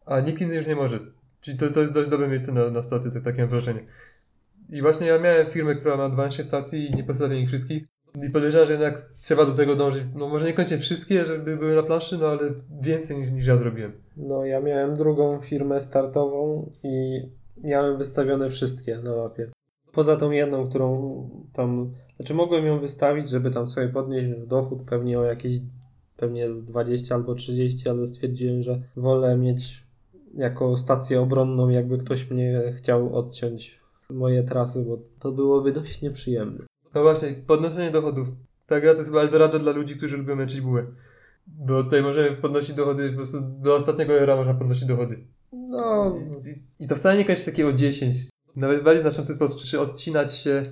a 0.06 0.20
nikt 0.20 0.40
inny 0.40 0.54
już 0.54 0.66
nie 0.66 0.76
może. 0.76 0.98
Czyli 1.42 1.58
to, 1.58 1.70
to 1.70 1.80
jest 1.80 1.92
dość 1.92 2.10
dobre 2.10 2.28
miejsce 2.28 2.52
na, 2.52 2.70
na 2.70 2.82
stację, 2.82 3.10
tak, 3.10 3.22
takie 3.22 3.40
mam 3.40 3.48
wrażenie. 3.48 3.80
I 4.70 4.82
właśnie 4.82 5.06
ja 5.06 5.18
miałem 5.18 5.46
firmę, 5.46 5.74
która 5.74 5.96
ma 5.96 6.08
12 6.08 6.42
stacji 6.42 6.90
i 6.90 6.94
nie 6.94 7.04
postawię 7.04 7.40
ich 7.40 7.48
wszystkich. 7.48 7.86
I 8.26 8.30
podejrzewam, 8.30 8.66
że 8.66 8.72
jednak 8.72 9.08
trzeba 9.20 9.46
do 9.46 9.52
tego 9.52 9.76
dążyć. 9.76 10.04
No 10.14 10.28
może 10.28 10.46
niekoniecznie 10.46 10.78
wszystkie, 10.78 11.24
żeby 11.24 11.56
były 11.56 11.74
na 11.74 11.82
planszy, 11.82 12.18
no 12.18 12.26
ale 12.26 12.40
więcej 12.82 13.16
niż, 13.16 13.30
niż 13.30 13.46
ja 13.46 13.56
zrobiłem. 13.56 13.92
No, 14.16 14.44
ja 14.44 14.60
miałem 14.60 14.94
drugą 14.94 15.40
firmę 15.40 15.80
startową 15.80 16.70
i 16.82 17.22
miałem 17.56 17.98
wystawione 17.98 18.50
wszystkie 18.50 18.98
na 18.98 19.16
mapie. 19.16 19.50
Poza 19.92 20.16
tą 20.16 20.30
jedną, 20.30 20.66
którą 20.66 21.30
tam. 21.52 21.92
Znaczy, 22.16 22.34
mogłem 22.34 22.66
ją 22.66 22.80
wystawić, 22.80 23.28
żeby 23.28 23.50
tam 23.50 23.68
sobie 23.68 23.88
podnieść 23.88 24.26
dochód 24.46 24.82
pewnie 24.82 25.18
o 25.18 25.24
jakieś 25.24 25.52
pewnie 26.16 26.54
z 26.54 26.64
20 26.64 27.14
albo 27.14 27.34
30, 27.34 27.88
ale 27.88 28.06
stwierdziłem, 28.06 28.62
że 28.62 28.82
wolę 28.96 29.36
mieć 29.36 29.81
jako 30.34 30.76
stację 30.76 31.20
obronną, 31.20 31.68
jakby 31.68 31.98
ktoś 31.98 32.30
mnie 32.30 32.74
chciał 32.76 33.16
odciąć 33.16 33.80
moje 34.10 34.42
trasy, 34.42 34.82
bo 34.82 34.98
to 35.18 35.32
byłoby 35.32 35.72
dość 35.72 36.02
nieprzyjemne. 36.02 36.64
No 36.94 37.02
właśnie, 37.02 37.34
podnoszenie 37.46 37.90
dochodów. 37.90 38.28
Ta 38.66 38.80
gra 38.80 38.92
to 38.92 38.98
jest 38.98 39.10
chyba 39.10 39.22
Eldorado 39.22 39.58
dla 39.58 39.72
ludzi, 39.72 39.96
którzy 39.96 40.16
lubią 40.16 40.36
męczyć 40.36 40.60
bułę. 40.60 40.86
Bo 41.46 41.82
tutaj 41.82 42.02
możemy 42.02 42.36
podnosić 42.36 42.76
dochody, 42.76 43.10
po 43.10 43.16
prostu 43.16 43.38
do 43.40 43.74
ostatniego 43.74 44.14
era 44.14 44.36
można 44.36 44.54
podnosić 44.54 44.84
dochody. 44.84 45.24
No, 45.52 46.16
I, 46.78 46.84
i 46.84 46.86
to 46.86 46.94
wcale 46.96 47.18
nie 47.18 47.24
kończy 47.24 47.44
takiego 47.44 47.72
10. 47.72 48.14
Nawet 48.56 48.80
w 48.80 48.84
bardziej 48.84 49.02
znaczący 49.02 49.34
sposób, 49.34 49.60
czy 49.60 49.80
odcinać 49.80 50.34
się. 50.34 50.62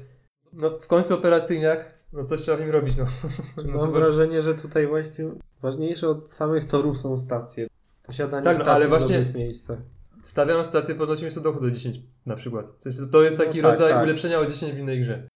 No 0.52 0.70
w 0.70 0.86
końcu 0.86 1.14
operacyjniak, 1.14 1.94
no 2.12 2.24
coś 2.24 2.42
trzeba 2.42 2.56
w 2.56 2.60
nim 2.60 2.70
robić, 2.70 2.96
no. 2.96 3.04
no 3.72 3.78
mam 3.78 3.92
wrażenie, 3.92 4.42
że 4.42 4.54
tutaj 4.54 4.86
właśnie 4.86 5.24
ważniejsze 5.62 6.08
od 6.08 6.30
samych 6.30 6.64
torów 6.64 6.98
są 6.98 7.18
stacje. 7.18 7.66
Posiadanie 8.06 8.44
Tak, 8.44 8.58
no, 8.58 8.64
ale 8.64 8.88
właśnie- 8.88 9.18
dobrych 9.18 9.34
miejscach. 9.34 9.78
Stawiamy 10.22 10.64
stację, 10.64 10.94
podnosimy 10.94 11.30
sobie 11.30 11.44
dochód 11.44 11.62
o 11.64 11.70
10 11.70 12.00
na 12.26 12.36
przykład. 12.36 12.80
To 12.80 12.88
jest, 12.88 13.12
to 13.12 13.22
jest 13.22 13.38
taki 13.38 13.62
No 13.62 13.68
tak, 13.68 13.72
rodzaj 13.72 13.92
tak. 13.92 14.04
ulepszenia 14.04 14.38
o 14.40 14.46
10 14.46 14.74
w 14.74 14.78
innej 14.78 15.00
grze. 15.00 15.28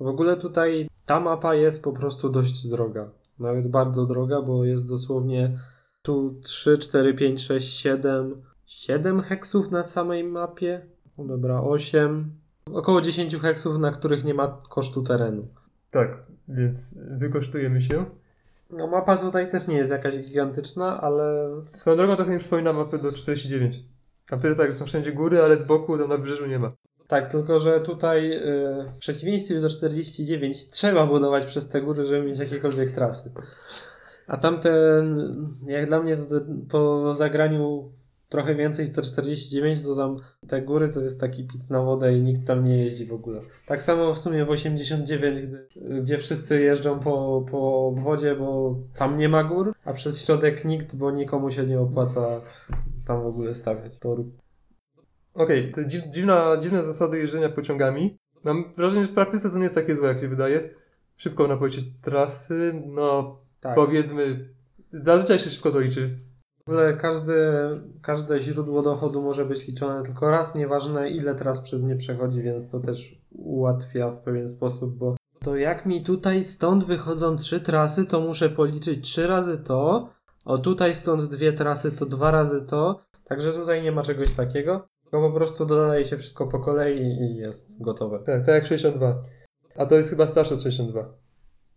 W 0.00 0.06
ogóle 0.06 0.36
tutaj 0.36 0.88
ta 1.06 1.20
mapa 1.20 1.54
jest 1.54 1.82
po 1.84 1.92
prostu 1.92 2.28
dość 2.28 2.66
droga. 2.68 3.10
Nawet 3.38 3.66
bardzo 3.68 4.06
droga, 4.06 4.42
bo 4.42 4.64
jest 4.64 4.88
dosłownie 4.88 5.58
tu 6.02 6.40
3, 6.42 6.78
4, 6.78 7.14
5, 7.14 7.42
6, 7.42 7.76
7, 7.78 8.42
7 8.66 9.20
heksów 9.20 9.70
na 9.70 9.86
samej 9.86 10.24
mapie. 10.24 10.86
No 11.18 11.24
dobra, 11.24 11.60
8. 11.60 12.34
Około 12.72 13.00
10 13.00 13.36
heksów, 13.36 13.78
na 13.78 13.90
których 13.90 14.24
nie 14.24 14.34
ma 14.34 14.60
kosztu 14.68 15.02
terenu. 15.02 15.48
Tak, 15.90 16.26
więc 16.48 16.98
wykosztujemy 17.10 17.80
się. 17.80 18.06
No 18.70 18.86
mapa 18.86 19.16
tutaj 19.16 19.50
też 19.50 19.66
nie 19.68 19.76
jest 19.76 19.90
jakaś 19.90 20.18
gigantyczna, 20.18 21.00
ale 21.00 21.50
Swoją 21.66 21.96
drogą 21.96 22.16
trochę 22.16 22.32
mi 22.32 22.38
przypomina 22.38 22.72
mapę 22.72 22.98
do 22.98 23.12
49. 23.12 23.80
Tam 24.28 24.38
wtedy 24.38 24.54
tak, 24.54 24.68
że 24.68 24.74
są 24.74 24.86
wszędzie 24.86 25.12
góry, 25.12 25.42
ale 25.42 25.56
z 25.56 25.62
boku 25.62 25.98
tam 25.98 26.08
na 26.08 26.16
wybrzeżu 26.16 26.46
nie 26.46 26.58
ma. 26.58 26.72
tak, 27.08 27.28
tylko 27.28 27.60
że 27.60 27.80
tutaj 27.80 28.28
yy, 28.28 28.84
w 28.96 28.98
przeciwieństwie 28.98 29.60
do 29.60 29.68
49 29.70 30.68
trzeba 30.70 31.06
budować 31.06 31.46
przez 31.46 31.68
te 31.68 31.80
góry, 31.82 32.04
żeby 32.04 32.26
mieć 32.26 32.38
jakiekolwiek 32.38 32.92
trasy. 32.92 33.32
A 34.26 34.36
tamten, 34.36 35.26
jak 35.66 35.86
dla 35.88 36.02
mnie, 36.02 36.16
to 36.16 36.24
te, 36.24 36.46
po 36.70 37.14
zagraniu 37.14 37.92
trochę 38.34 38.54
więcej 38.54 38.90
to 38.90 39.02
49, 39.02 39.82
to 39.82 39.96
tam 39.96 40.16
te 40.48 40.62
góry 40.62 40.88
to 40.88 41.00
jest 41.00 41.20
taki 41.20 41.44
pic 41.44 41.70
na 41.70 41.82
wodę 41.82 42.18
i 42.18 42.22
nikt 42.22 42.46
tam 42.46 42.64
nie 42.64 42.76
jeździ 42.78 43.06
w 43.06 43.12
ogóle. 43.12 43.40
Tak 43.66 43.82
samo 43.82 44.14
w 44.14 44.18
sumie 44.18 44.44
w 44.44 44.50
89, 44.50 45.40
gdy, 45.46 45.68
gdzie 46.02 46.18
wszyscy 46.18 46.60
jeżdżą 46.60 47.00
po, 47.00 47.44
po 47.50 47.86
obwodzie, 47.86 48.34
bo 48.34 48.76
tam 48.98 49.18
nie 49.18 49.28
ma 49.28 49.44
gór, 49.44 49.74
a 49.84 49.92
przez 49.92 50.24
środek 50.24 50.64
nikt, 50.64 50.96
bo 50.96 51.10
nikomu 51.10 51.50
się 51.50 51.66
nie 51.66 51.80
opłaca 51.80 52.40
tam 53.06 53.22
w 53.22 53.26
ogóle 53.26 53.54
stawiać 53.54 53.98
torów. 53.98 54.26
Okej, 55.34 55.70
te 55.72 55.86
dziw, 55.86 56.02
dziwna, 56.08 56.56
dziwne 56.60 56.82
zasady 56.82 57.18
jeżdżenia 57.18 57.48
pociągami. 57.48 58.18
mam 58.44 58.72
wrażenie, 58.76 59.02
że 59.04 59.10
w 59.10 59.14
praktyce 59.14 59.50
to 59.50 59.56
nie 59.56 59.62
jest 59.62 59.74
takie 59.74 59.96
złe, 59.96 60.08
jak 60.08 60.20
się 60.20 60.28
wydaje. 60.28 60.70
Szybko 61.16 61.48
na 61.48 61.56
pojęcie 61.56 61.82
trasy, 62.02 62.82
no 62.86 63.38
Tak. 63.60 63.74
powiedzmy, 63.74 64.48
zazwyczaj 64.92 65.38
się 65.38 65.50
szybko 65.50 65.70
to 65.70 65.80
liczy. 65.80 66.16
W 66.66 66.70
ogóle 66.70 66.94
każdy, 66.96 67.34
każde 68.02 68.40
źródło 68.40 68.82
dochodu 68.82 69.22
może 69.22 69.44
być 69.44 69.68
liczone 69.68 70.02
tylko 70.02 70.30
raz, 70.30 70.54
nieważne 70.54 71.10
ile 71.10 71.34
tras 71.34 71.60
przez 71.60 71.82
nie 71.82 71.96
przechodzi, 71.96 72.42
więc 72.42 72.68
to 72.68 72.80
też 72.80 73.20
ułatwia 73.30 74.10
w 74.10 74.22
pewien 74.22 74.48
sposób, 74.48 74.96
bo 74.96 75.16
to 75.40 75.56
jak 75.56 75.86
mi 75.86 76.02
tutaj 76.02 76.44
stąd 76.44 76.84
wychodzą 76.84 77.36
trzy 77.36 77.60
trasy, 77.60 78.04
to 78.04 78.20
muszę 78.20 78.48
policzyć 78.50 79.04
trzy 79.04 79.26
razy 79.26 79.58
to, 79.58 80.08
o 80.44 80.58
tutaj 80.58 80.94
stąd 80.94 81.24
dwie 81.24 81.52
trasy, 81.52 81.92
to 81.92 82.06
dwa 82.06 82.30
razy 82.30 82.62
to, 82.62 83.00
także 83.24 83.52
tutaj 83.52 83.82
nie 83.82 83.92
ma 83.92 84.02
czegoś 84.02 84.32
takiego, 84.32 84.88
tylko 85.02 85.30
po 85.30 85.36
prostu 85.36 85.66
dodaje 85.66 86.04
się 86.04 86.18
wszystko 86.18 86.46
po 86.46 86.58
kolei 86.58 87.00
i 87.02 87.36
jest 87.36 87.82
gotowe. 87.82 88.18
Tak, 88.18 88.46
tak 88.46 88.54
jak 88.54 88.66
62. 88.66 89.22
A 89.76 89.86
to 89.86 89.94
jest 89.94 90.10
chyba 90.10 90.26
starsze 90.26 90.54
od 90.54 90.62
62. 90.62 91.08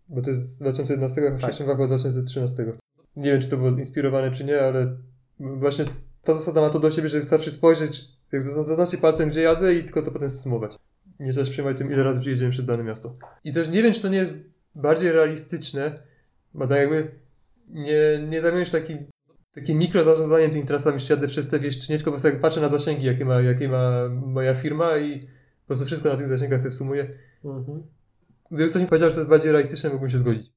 Bo 0.10 0.22
to 0.22 0.30
jest 0.30 0.50
z 0.50 0.60
2011, 0.60 1.28
a 1.28 1.32
Tak. 1.32 1.40
62 1.40 1.76
było 1.76 1.88
z 1.88 1.90
2013. 1.90 2.74
Nie 3.18 3.32
wiem, 3.32 3.42
czy 3.42 3.48
to 3.48 3.58
było 3.58 3.70
inspirowane, 3.70 4.32
czy 4.32 4.44
nie, 4.44 4.62
ale 4.62 4.98
właśnie 5.40 5.86
ta 6.24 6.34
zasada 6.34 6.62
ma 6.62 6.70
to 6.70 6.80
do 6.80 6.92
siebie, 6.92 7.10
że 7.10 7.20
wystarczy 7.20 7.52
spojrzeć, 7.52 8.06
jak 8.32 8.44
zazn- 8.44 8.64
zaznaczyć 8.64 9.00
palcem, 9.02 9.30
gdzie 9.30 9.42
jadę 9.42 9.76
i 9.76 9.84
tylko 9.84 10.02
to 10.02 10.12
potem 10.12 10.30
sumować. 10.30 10.76
Nie 11.20 11.32
trzeba 11.32 11.46
się 11.46 11.52
przejmować 11.52 11.78
tym, 11.78 11.92
ile 11.92 12.04
razy 12.04 12.22
przyjedziemy 12.22 12.52
przez 12.52 12.66
dane 12.66 12.84
miasto. 12.84 13.16
I 13.44 13.54
też 13.54 13.70
nie 13.70 13.84
wiem, 13.84 13.94
czy 13.94 14.02
to 14.02 14.08
nie 14.10 14.18
jest 14.18 14.34
bardziej 14.76 15.12
realistyczne, 15.12 16.00
bo 16.54 16.68
tak 16.68 16.78
jakby 16.78 17.12
nie, 17.70 18.28
nie 18.30 18.42
zajmujesz 18.42 18.70
taki, 18.70 18.98
takim 19.56 19.78
mikro 19.78 20.04
zarządzaniem 20.04 20.52
tymi 20.52 20.66
trasami, 20.66 21.00
czy 21.00 21.14
jadę 21.14 21.28
przez 21.28 21.48
te 21.48 21.60
wieś, 21.60 21.78
czy 21.80 21.92
nie, 21.92 21.98
tylko 21.98 22.12
po 22.12 22.14
prostu 22.14 22.28
jak 22.28 22.42
patrzę 22.42 22.62
na 22.62 22.70
zasięgi, 22.70 23.06
jakie 23.06 23.26
ma, 23.26 23.42
jakie 23.42 23.70
ma 23.70 24.10
moja 24.10 24.54
firma 24.54 24.98
i 24.98 25.20
po 25.20 25.68
prostu 25.68 25.86
wszystko 25.86 26.10
na 26.10 26.16
tych 26.16 26.28
zasięgach 26.28 26.60
sobie 26.60 26.72
sumuję. 26.72 27.10
Mhm. 27.46 27.84
Gdyby 28.52 28.70
ktoś 28.70 28.82
mi 28.82 28.88
powiedział, 28.88 29.10
że 29.10 29.16
to 29.16 29.22
jest 29.22 29.30
bardziej 29.30 29.52
realistyczne, 29.52 29.90
mógłbym 29.90 30.10
się 30.10 30.18
zgodzić. 30.18 30.57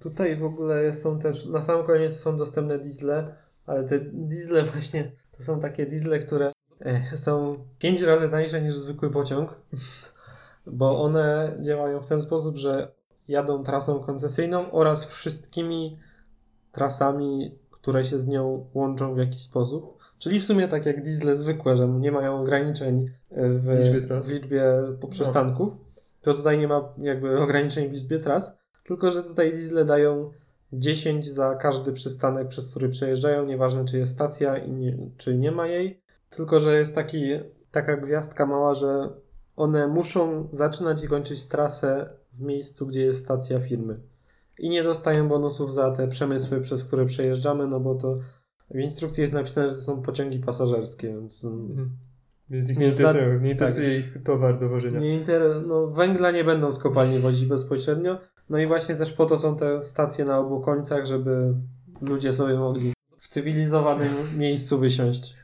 Tutaj 0.00 0.36
w 0.36 0.44
ogóle 0.44 0.92
są 0.92 1.18
też, 1.18 1.46
na 1.46 1.60
sam 1.60 1.84
koniec 1.84 2.16
są 2.16 2.36
dostępne 2.36 2.78
diesle, 2.78 3.34
ale 3.66 3.84
te 3.84 4.00
diesle 4.00 4.62
właśnie 4.72 5.12
to 5.36 5.42
są 5.42 5.60
takie 5.60 5.86
diesle, 5.86 6.18
które 6.18 6.52
e, 6.80 7.16
są 7.16 7.58
5 7.78 8.02
razy 8.02 8.28
tańsze 8.28 8.62
niż 8.62 8.74
zwykły 8.74 9.10
pociąg, 9.10 9.54
bo 10.66 11.02
one 11.02 11.56
działają 11.60 12.02
w 12.02 12.08
ten 12.08 12.20
sposób, 12.20 12.56
że 12.56 12.92
jadą 13.28 13.62
trasą 13.62 13.98
koncesyjną 13.98 14.72
oraz 14.72 15.04
wszystkimi 15.04 15.98
trasami, 16.72 17.58
które 17.70 18.04
się 18.04 18.18
z 18.18 18.26
nią 18.26 18.66
łączą 18.74 19.14
w 19.14 19.18
jakiś 19.18 19.42
sposób. 19.42 19.96
Czyli 20.18 20.40
w 20.40 20.44
sumie 20.44 20.68
tak 20.68 20.86
jak 20.86 21.02
diesle 21.02 21.36
zwykłe, 21.36 21.76
że 21.76 21.88
nie 21.88 22.12
mają 22.12 22.40
ograniczeń 22.40 23.06
e, 23.30 23.50
w 23.50 23.68
liczbie 23.68 24.22
w 24.22 24.28
liczbie 24.28 24.64
poprzystanków, 25.00 25.72
to 26.20 26.34
tutaj 26.34 26.58
nie 26.58 26.68
ma 26.68 26.94
jakby 26.98 27.38
ograniczeń 27.40 27.88
w 27.88 27.92
liczbie 27.92 28.18
tras, 28.18 28.65
tylko 28.86 29.10
że 29.10 29.22
tutaj 29.22 29.52
diesle 29.52 29.84
dają 29.84 30.30
10 30.72 31.28
za 31.28 31.54
każdy 31.54 31.92
przystanek, 31.92 32.48
przez 32.48 32.70
który 32.70 32.88
przejeżdżają, 32.88 33.46
nieważne 33.46 33.84
czy 33.84 33.98
jest 33.98 34.12
stacja 34.12 34.58
i 34.58 34.72
nie, 34.72 34.96
czy 35.16 35.38
nie 35.38 35.52
ma 35.52 35.66
jej, 35.66 35.98
tylko 36.30 36.60
że 36.60 36.78
jest 36.78 36.94
taki, 36.94 37.22
taka 37.70 37.96
gwiazdka 37.96 38.46
mała, 38.46 38.74
że 38.74 39.10
one 39.56 39.86
muszą 39.86 40.48
zaczynać 40.50 41.04
i 41.04 41.08
kończyć 41.08 41.42
trasę 41.42 42.10
w 42.32 42.40
miejscu, 42.40 42.86
gdzie 42.86 43.02
jest 43.02 43.24
stacja 43.24 43.60
firmy. 43.60 44.00
I 44.58 44.68
nie 44.68 44.82
dostają 44.82 45.28
bonusów 45.28 45.72
za 45.72 45.90
te 45.90 46.08
przemysły, 46.08 46.60
przez 46.60 46.84
które 46.84 47.06
przejeżdżamy, 47.06 47.66
no 47.66 47.80
bo 47.80 47.94
to 47.94 48.14
w 48.70 48.78
instrukcji 48.78 49.20
jest 49.20 49.34
napisane, 49.34 49.68
że 49.68 49.74
to 49.74 49.80
są 49.80 50.02
pociągi 50.02 50.38
pasażerskie, 50.38 51.08
więc 51.08 51.44
mm, 51.44 51.90
Więc 52.50 52.70
ich 52.70 52.78
nie 52.78 52.88
interesuje, 52.88 53.38
nie 53.42 53.50
interesuje 53.50 53.98
ich 53.98 54.22
towar 54.24 54.58
do 54.58 54.68
wożenia. 54.68 55.00
Nie 55.00 55.14
inter... 55.14 55.42
no, 55.66 55.86
węgla 55.86 56.30
nie 56.30 56.44
będą 56.44 56.72
z 56.72 56.78
kopalni 56.78 57.18
wozić 57.18 57.46
bezpośrednio. 57.46 58.18
No 58.50 58.58
i 58.58 58.66
właśnie 58.66 58.94
też 58.96 59.12
po 59.12 59.26
to 59.26 59.38
są 59.38 59.56
te 59.56 59.84
stacje 59.84 60.24
na 60.24 60.38
obu 60.38 60.60
końcach, 60.60 61.06
żeby 61.06 61.54
ludzie 62.00 62.32
sobie 62.32 62.54
mogli 62.54 62.92
w 63.18 63.28
cywilizowanym 63.28 64.08
miejscu 64.38 64.78
wysiąść. 64.78 65.36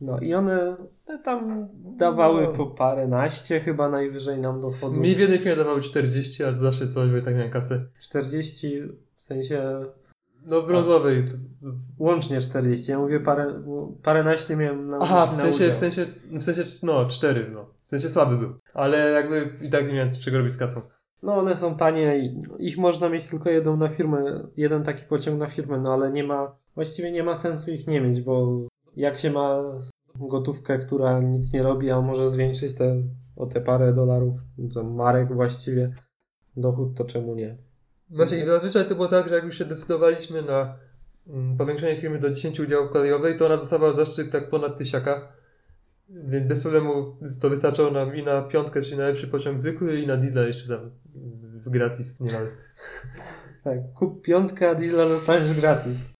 No 0.00 0.18
i 0.18 0.34
one 0.34 0.76
tam 1.24 1.68
dawały 1.96 2.42
No. 2.42 2.48
po 2.52 2.66
paręnaście 2.66 3.60
chyba 3.60 3.88
najwyżej 3.88 4.38
nam 4.38 4.60
dochodu. 4.60 5.00
Mi 5.00 5.14
w 5.14 5.18
jednej 5.18 5.38
chwili 5.38 5.56
dawały 5.56 5.80
40, 5.82 6.44
ale 6.44 6.56
zawsze 6.56 6.86
coś, 6.86 7.10
bo 7.10 7.16
i 7.16 7.22
tak 7.22 7.34
miałem 7.34 7.50
kasę. 7.50 7.78
40 8.00 8.82
w 9.16 9.22
sensie 9.22 9.80
No 10.46 10.60
w 10.62 10.66
brązowej. 10.66 11.24
łącznie 11.98 12.40
40. 12.40 12.90
Ja 12.90 12.98
mówię 12.98 13.20
parę, 13.20 13.62
paręnaście 14.04 14.56
miałem 14.56 14.88
na 14.88 14.96
Aha, 15.00 15.26
w 15.26 15.30
na 15.30 15.34
sensie, 15.36 15.56
udział. 15.64 15.72
w 15.72 15.76
sensie, 15.76 16.04
w 16.38 16.42
sensie, 16.42 16.62
no 16.82 17.06
4, 17.06 17.50
no. 17.54 17.66
W 17.82 17.88
sensie 17.88 18.08
słaby 18.08 18.36
był. 18.38 18.54
Ale 18.74 19.10
jakby 19.10 19.54
i 19.62 19.70
tak 19.70 19.88
nie 19.88 19.94
miałem 19.94 20.08
czego 20.20 20.38
robić 20.38 20.52
z 20.52 20.56
kasą. 20.56 20.80
No 21.22 21.38
one 21.38 21.56
są 21.56 21.76
tanie 21.76 22.18
i 22.18 22.40
ich 22.58 22.78
można 22.78 23.08
mieć 23.08 23.26
tylko 23.26 23.50
jedną 23.50 23.76
na 23.76 23.88
firmę, 23.88 24.48
jeden 24.56 24.82
taki 24.82 25.04
pociąg 25.04 25.40
na 25.40 25.46
firmę, 25.46 25.78
no 25.78 25.92
ale 25.92 26.12
nie 26.12 26.24
ma, 26.24 26.56
właściwie 26.74 27.12
nie 27.12 27.22
ma 27.22 27.34
sensu 27.34 27.70
ich 27.70 27.86
nie 27.86 28.00
mieć, 28.00 28.20
bo 28.20 28.60
jak 28.96 29.18
się 29.18 29.30
ma 29.30 29.62
gotówkę, 30.14 30.78
która 30.78 31.20
nic 31.20 31.52
nie 31.52 31.62
robi, 31.62 31.90
a 31.90 32.00
może 32.00 32.30
zwiększyć 32.30 32.74
te, 32.74 33.02
o 33.36 33.46
te 33.46 33.60
parę 33.60 33.92
dolarów, 33.92 34.34
to 34.74 34.84
marek 34.84 35.34
właściwie, 35.34 35.94
dochód, 36.56 36.96
to 36.96 37.04
czemu 37.04 37.34
nie? 37.34 37.56
Właśnie 38.10 38.38
i 38.38 38.46
zazwyczaj 38.46 38.86
to 38.86 38.94
było 38.94 39.08
tak, 39.08 39.28
że 39.28 39.34
jak 39.34 39.44
już 39.44 39.58
się 39.58 39.64
decydowaliśmy 39.64 40.42
na 40.42 40.74
mm, 41.26 41.56
powiększenie 41.56 41.96
firmy 41.96 42.18
do 42.18 42.30
10 42.30 42.60
udziałów 42.60 42.90
kolejowej, 42.90 43.36
to 43.36 43.46
ona 43.46 43.56
dostawała 43.56 43.92
zaszczyt 43.92 44.32
tak 44.32 44.50
ponad 44.50 44.78
tysiaka. 44.78 45.32
Więc 46.10 46.46
bez 46.46 46.60
problemu 46.60 47.14
to 47.40 47.50
wystarczało 47.50 47.90
nam 47.90 48.16
i 48.16 48.22
na 48.22 48.42
piątkę, 48.42 48.82
czyli 48.82 48.96
na 48.96 49.04
lepszy 49.04 49.28
pociąg 49.28 49.58
zwykły, 49.58 50.00
i 50.00 50.06
na 50.06 50.16
diesla 50.16 50.42
jeszcze 50.42 50.68
tam 50.68 50.90
w 51.54 51.68
gratis. 51.68 52.20
Nie 52.20 52.32
nawet. 52.32 52.54
Tak, 53.64 53.78
kup 53.94 54.22
piątkę, 54.22 54.70
a 54.70 54.74
diesla 54.74 55.08
dostaniesz 55.08 55.60
gratis. 55.60 56.12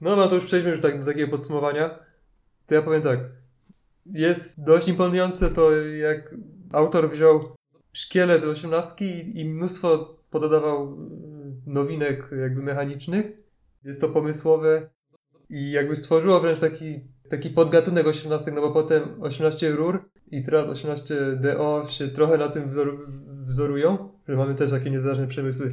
No, 0.00 0.16
no 0.16 0.28
to 0.28 0.34
już 0.34 0.44
przejdźmy 0.44 0.70
już 0.70 0.80
tak 0.80 1.00
do 1.00 1.06
takiego 1.06 1.30
podsumowania. 1.30 1.98
To 2.66 2.74
ja 2.74 2.82
powiem 2.82 3.02
tak. 3.02 3.18
Jest 4.06 4.62
dość 4.62 4.88
imponujące 4.88 5.50
to, 5.50 5.72
jak 5.80 6.34
autor 6.72 7.10
wziął 7.10 7.56
szkielet 7.92 8.44
osiemnastki 8.44 9.04
i, 9.04 9.40
i 9.40 9.44
mnóstwo 9.44 10.18
pododawał 10.30 10.82
mm, 10.82 11.62
nowinek 11.66 12.30
jakby 12.40 12.62
mechanicznych. 12.62 13.26
Jest 13.84 14.00
to 14.00 14.08
pomysłowe 14.08 14.86
i 15.50 15.70
jakby 15.70 15.96
stworzyło 15.96 16.40
wręcz 16.40 16.60
taki, 16.60 17.00
taki 17.28 17.50
podgatunek 17.50 18.06
osiemnastek, 18.06 18.54
no 18.54 18.60
bo 18.60 18.70
potem 18.70 19.22
18 19.22 19.70
rur 19.70 20.02
i 20.30 20.42
teraz 20.42 20.68
18 20.68 21.14
DO 21.36 21.86
się 21.88 22.08
trochę 22.08 22.38
na 22.38 22.48
tym 22.48 22.68
wzoru, 22.68 22.98
wzorują, 23.28 24.08
że 24.28 24.36
mamy 24.36 24.54
też 24.54 24.70
takie 24.70 24.90
niezależne 24.90 25.26
przemysły, 25.26 25.72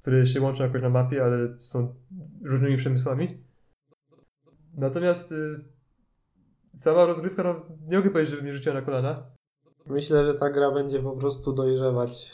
które 0.00 0.26
się 0.26 0.40
łączą 0.40 0.64
jakoś 0.64 0.82
na 0.82 0.90
mapie, 0.90 1.24
ale 1.24 1.58
są 1.58 1.94
różnymi 2.44 2.76
przemysłami. 2.76 3.38
Natomiast 4.74 5.32
y, 5.32 5.64
sama 6.76 7.06
rozgrywka, 7.06 7.42
no, 7.42 7.54
nie 7.88 7.96
mogę 7.96 8.10
powiedzieć, 8.10 8.30
żeby 8.30 8.42
mnie 8.42 8.52
rzuciła 8.52 8.74
na 8.74 8.82
kolana. 8.82 9.22
Myślę, 9.86 10.24
że 10.24 10.34
ta 10.34 10.50
gra 10.50 10.70
będzie 10.70 11.02
po 11.02 11.16
prostu 11.16 11.52
dojrzewać. 11.52 12.30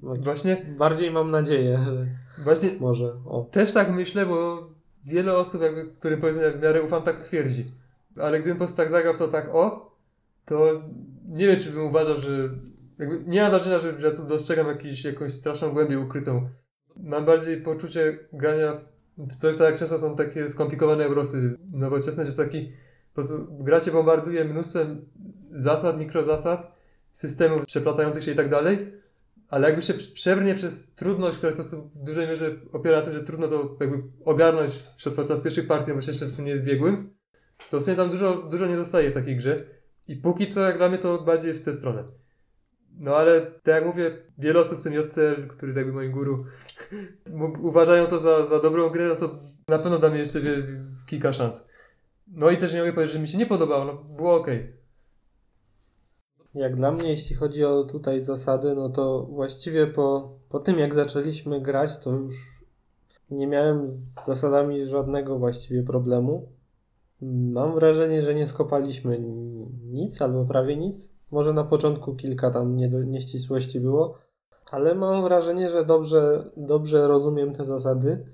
Właśnie, 0.00 0.66
Bardziej 0.78 1.10
mam 1.10 1.30
nadzieję, 1.30 1.78
że 1.84 1.98
właśnie 2.44 2.70
może. 2.80 3.12
O. 3.26 3.46
też 3.50 3.72
tak 3.72 3.92
myślę, 3.92 4.26
bo 4.26 4.68
wiele 5.04 5.36
osób, 5.36 5.62
jakby, 5.62 5.84
którym 5.98 6.20
powiedzmy 6.20 6.52
w 6.52 6.62
miarę 6.62 6.82
ufam, 6.82 7.02
tak 7.02 7.20
twierdzi. 7.20 7.66
Ale 8.22 8.38
gdybym 8.40 8.56
po 8.56 8.58
prostu 8.58 8.76
tak 8.76 8.90
zagrał 8.90 9.16
to 9.16 9.28
tak 9.28 9.48
o, 9.54 9.96
to 10.44 10.82
nie 11.28 11.46
wiem, 11.46 11.58
czy 11.58 11.70
bym 11.70 11.84
uważał, 11.84 12.16
że 12.16 12.30
jakby 12.98 13.22
nie 13.26 13.40
mam 13.42 13.50
wrażenia, 13.50 13.78
że, 13.78 13.98
że 13.98 14.10
tu 14.10 14.24
dostrzegam 14.24 14.66
jakiś, 14.66 15.04
jakąś 15.04 15.32
straszną 15.32 15.70
głębię 15.70 15.98
ukrytą. 15.98 16.48
Mam 16.96 17.24
bardziej 17.24 17.60
poczucie 17.62 18.18
grania 18.32 18.72
w- 19.18 19.36
coś 19.36 19.56
tak 19.56 19.66
jak 19.66 19.78
często 19.78 19.98
są 19.98 20.16
takie 20.16 20.48
skomplikowane 20.48 21.04
eurosy 21.04 21.58
nowoczesne, 21.72 22.24
jest 22.24 22.36
taki 22.36 22.66
po 22.66 23.14
prostu 23.14 23.46
gra 23.50 23.80
cię 23.80 23.90
bombarduje 23.90 24.44
mnóstwem 24.44 25.04
zasad, 25.54 26.00
mikrozasad, 26.00 26.72
systemów 27.12 27.66
przeplatających 27.66 28.24
się 28.24 28.30
i 28.30 28.34
tak 28.34 28.48
dalej, 28.48 28.92
ale 29.48 29.66
jakby 29.68 29.82
się 29.82 29.94
prze- 29.94 30.14
przebrnie 30.14 30.54
przez 30.54 30.94
trudność, 30.94 31.36
która 31.36 31.52
po 31.52 31.56
prostu 31.56 31.88
w 31.88 31.98
dużej 31.98 32.26
mierze 32.28 32.54
opiera 32.72 32.96
na 32.96 33.02
tym, 33.02 33.12
że 33.14 33.20
trudno 33.22 33.48
to 33.48 33.76
jakby 33.80 34.02
ogarnąć 34.24 34.82
podczas 35.16 35.40
pierwszych 35.40 35.66
partii, 35.66 35.92
bo 35.92 36.00
się 36.00 36.10
jeszcze 36.10 36.26
w 36.26 36.36
tym 36.36 36.44
nie 36.44 36.50
jest 36.50 36.64
biegłym, 36.64 37.15
to 37.70 37.80
w 37.80 37.84
sumie 37.84 37.96
tam 37.96 38.10
dużo, 38.10 38.46
dużo 38.50 38.66
nie 38.66 38.76
zostaje 38.76 39.10
w 39.10 39.14
takiej 39.14 39.36
grze. 39.36 39.64
I 40.08 40.16
póki 40.16 40.46
co, 40.46 40.60
jak 40.60 40.78
dla 40.78 40.88
mnie, 40.88 40.98
to 40.98 41.18
bardziej 41.18 41.54
w 41.54 41.60
tę 41.60 41.72
stronę. 41.72 42.04
No 43.00 43.16
ale, 43.16 43.40
tak 43.40 43.74
jak 43.74 43.86
mówię, 43.86 44.10
wiele 44.38 44.60
osób, 44.60 44.78
w 44.78 44.82
tym 44.82 44.92
JCL, 44.92 45.46
który 45.48 45.68
jest 45.68 45.76
jakby 45.76 45.92
moim 45.92 46.12
guru, 46.12 46.44
uważają 47.60 48.06
to 48.06 48.20
za, 48.20 48.44
za 48.44 48.60
dobrą 48.60 48.90
grę, 48.90 49.08
no 49.08 49.14
to 49.14 49.38
na 49.68 49.78
pewno 49.78 49.98
da 49.98 50.10
mi 50.10 50.18
jeszcze 50.18 50.40
wie, 50.40 50.62
kilka 51.06 51.32
szans. 51.32 51.68
No 52.26 52.50
i 52.50 52.56
też 52.56 52.74
nie 52.74 52.80
mogę 52.80 52.92
powiedzieć, 52.92 53.14
że 53.14 53.20
mi 53.20 53.28
się 53.28 53.38
nie 53.38 53.46
podobało, 53.46 53.84
no 53.84 53.94
było 53.94 54.34
ok. 54.34 54.46
Jak 56.54 56.76
dla 56.76 56.92
mnie, 56.92 57.08
jeśli 57.10 57.36
chodzi 57.36 57.64
o 57.64 57.84
tutaj 57.84 58.20
zasady, 58.20 58.74
no 58.74 58.90
to 58.90 59.22
właściwie 59.22 59.86
po, 59.86 60.38
po 60.48 60.60
tym 60.60 60.78
jak 60.78 60.94
zaczęliśmy 60.94 61.60
grać, 61.60 61.98
to 61.98 62.10
już 62.10 62.64
nie 63.30 63.46
miałem 63.46 63.88
z 63.88 64.24
zasadami 64.26 64.86
żadnego 64.86 65.38
właściwie 65.38 65.82
problemu. 65.82 66.48
Mam 67.22 67.74
wrażenie, 67.74 68.22
że 68.22 68.34
nie 68.34 68.46
skopaliśmy 68.46 69.18
nic 69.84 70.22
albo 70.22 70.44
prawie 70.44 70.76
nic. 70.76 71.16
Może 71.30 71.52
na 71.52 71.64
początku 71.64 72.14
kilka 72.14 72.50
tam 72.50 72.76
nieścisłości 73.06 73.80
było, 73.80 74.18
ale 74.70 74.94
mam 74.94 75.22
wrażenie, 75.22 75.70
że 75.70 75.84
dobrze, 75.84 76.50
dobrze 76.56 77.08
rozumiem 77.08 77.52
te 77.52 77.66
zasady. 77.66 78.26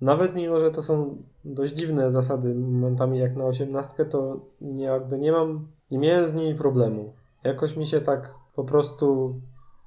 Nawet 0.00 0.34
mimo, 0.34 0.60
że 0.60 0.70
to 0.70 0.82
są 0.82 1.22
dość 1.44 1.72
dziwne 1.72 2.10
zasady 2.10 2.54
momentami 2.54 3.18
jak 3.18 3.36
na 3.36 3.44
osiemnastkę, 3.44 4.04
to 4.04 4.40
nie, 4.60 4.84
jakby 4.84 5.18
nie 5.18 5.32
mam, 5.32 5.68
nie 5.90 5.98
miałem 5.98 6.26
z 6.26 6.34
nimi 6.34 6.54
problemu. 6.54 7.12
Jakoś 7.44 7.76
mi 7.76 7.86
się 7.86 8.00
tak 8.00 8.34
po 8.54 8.64
prostu 8.64 9.34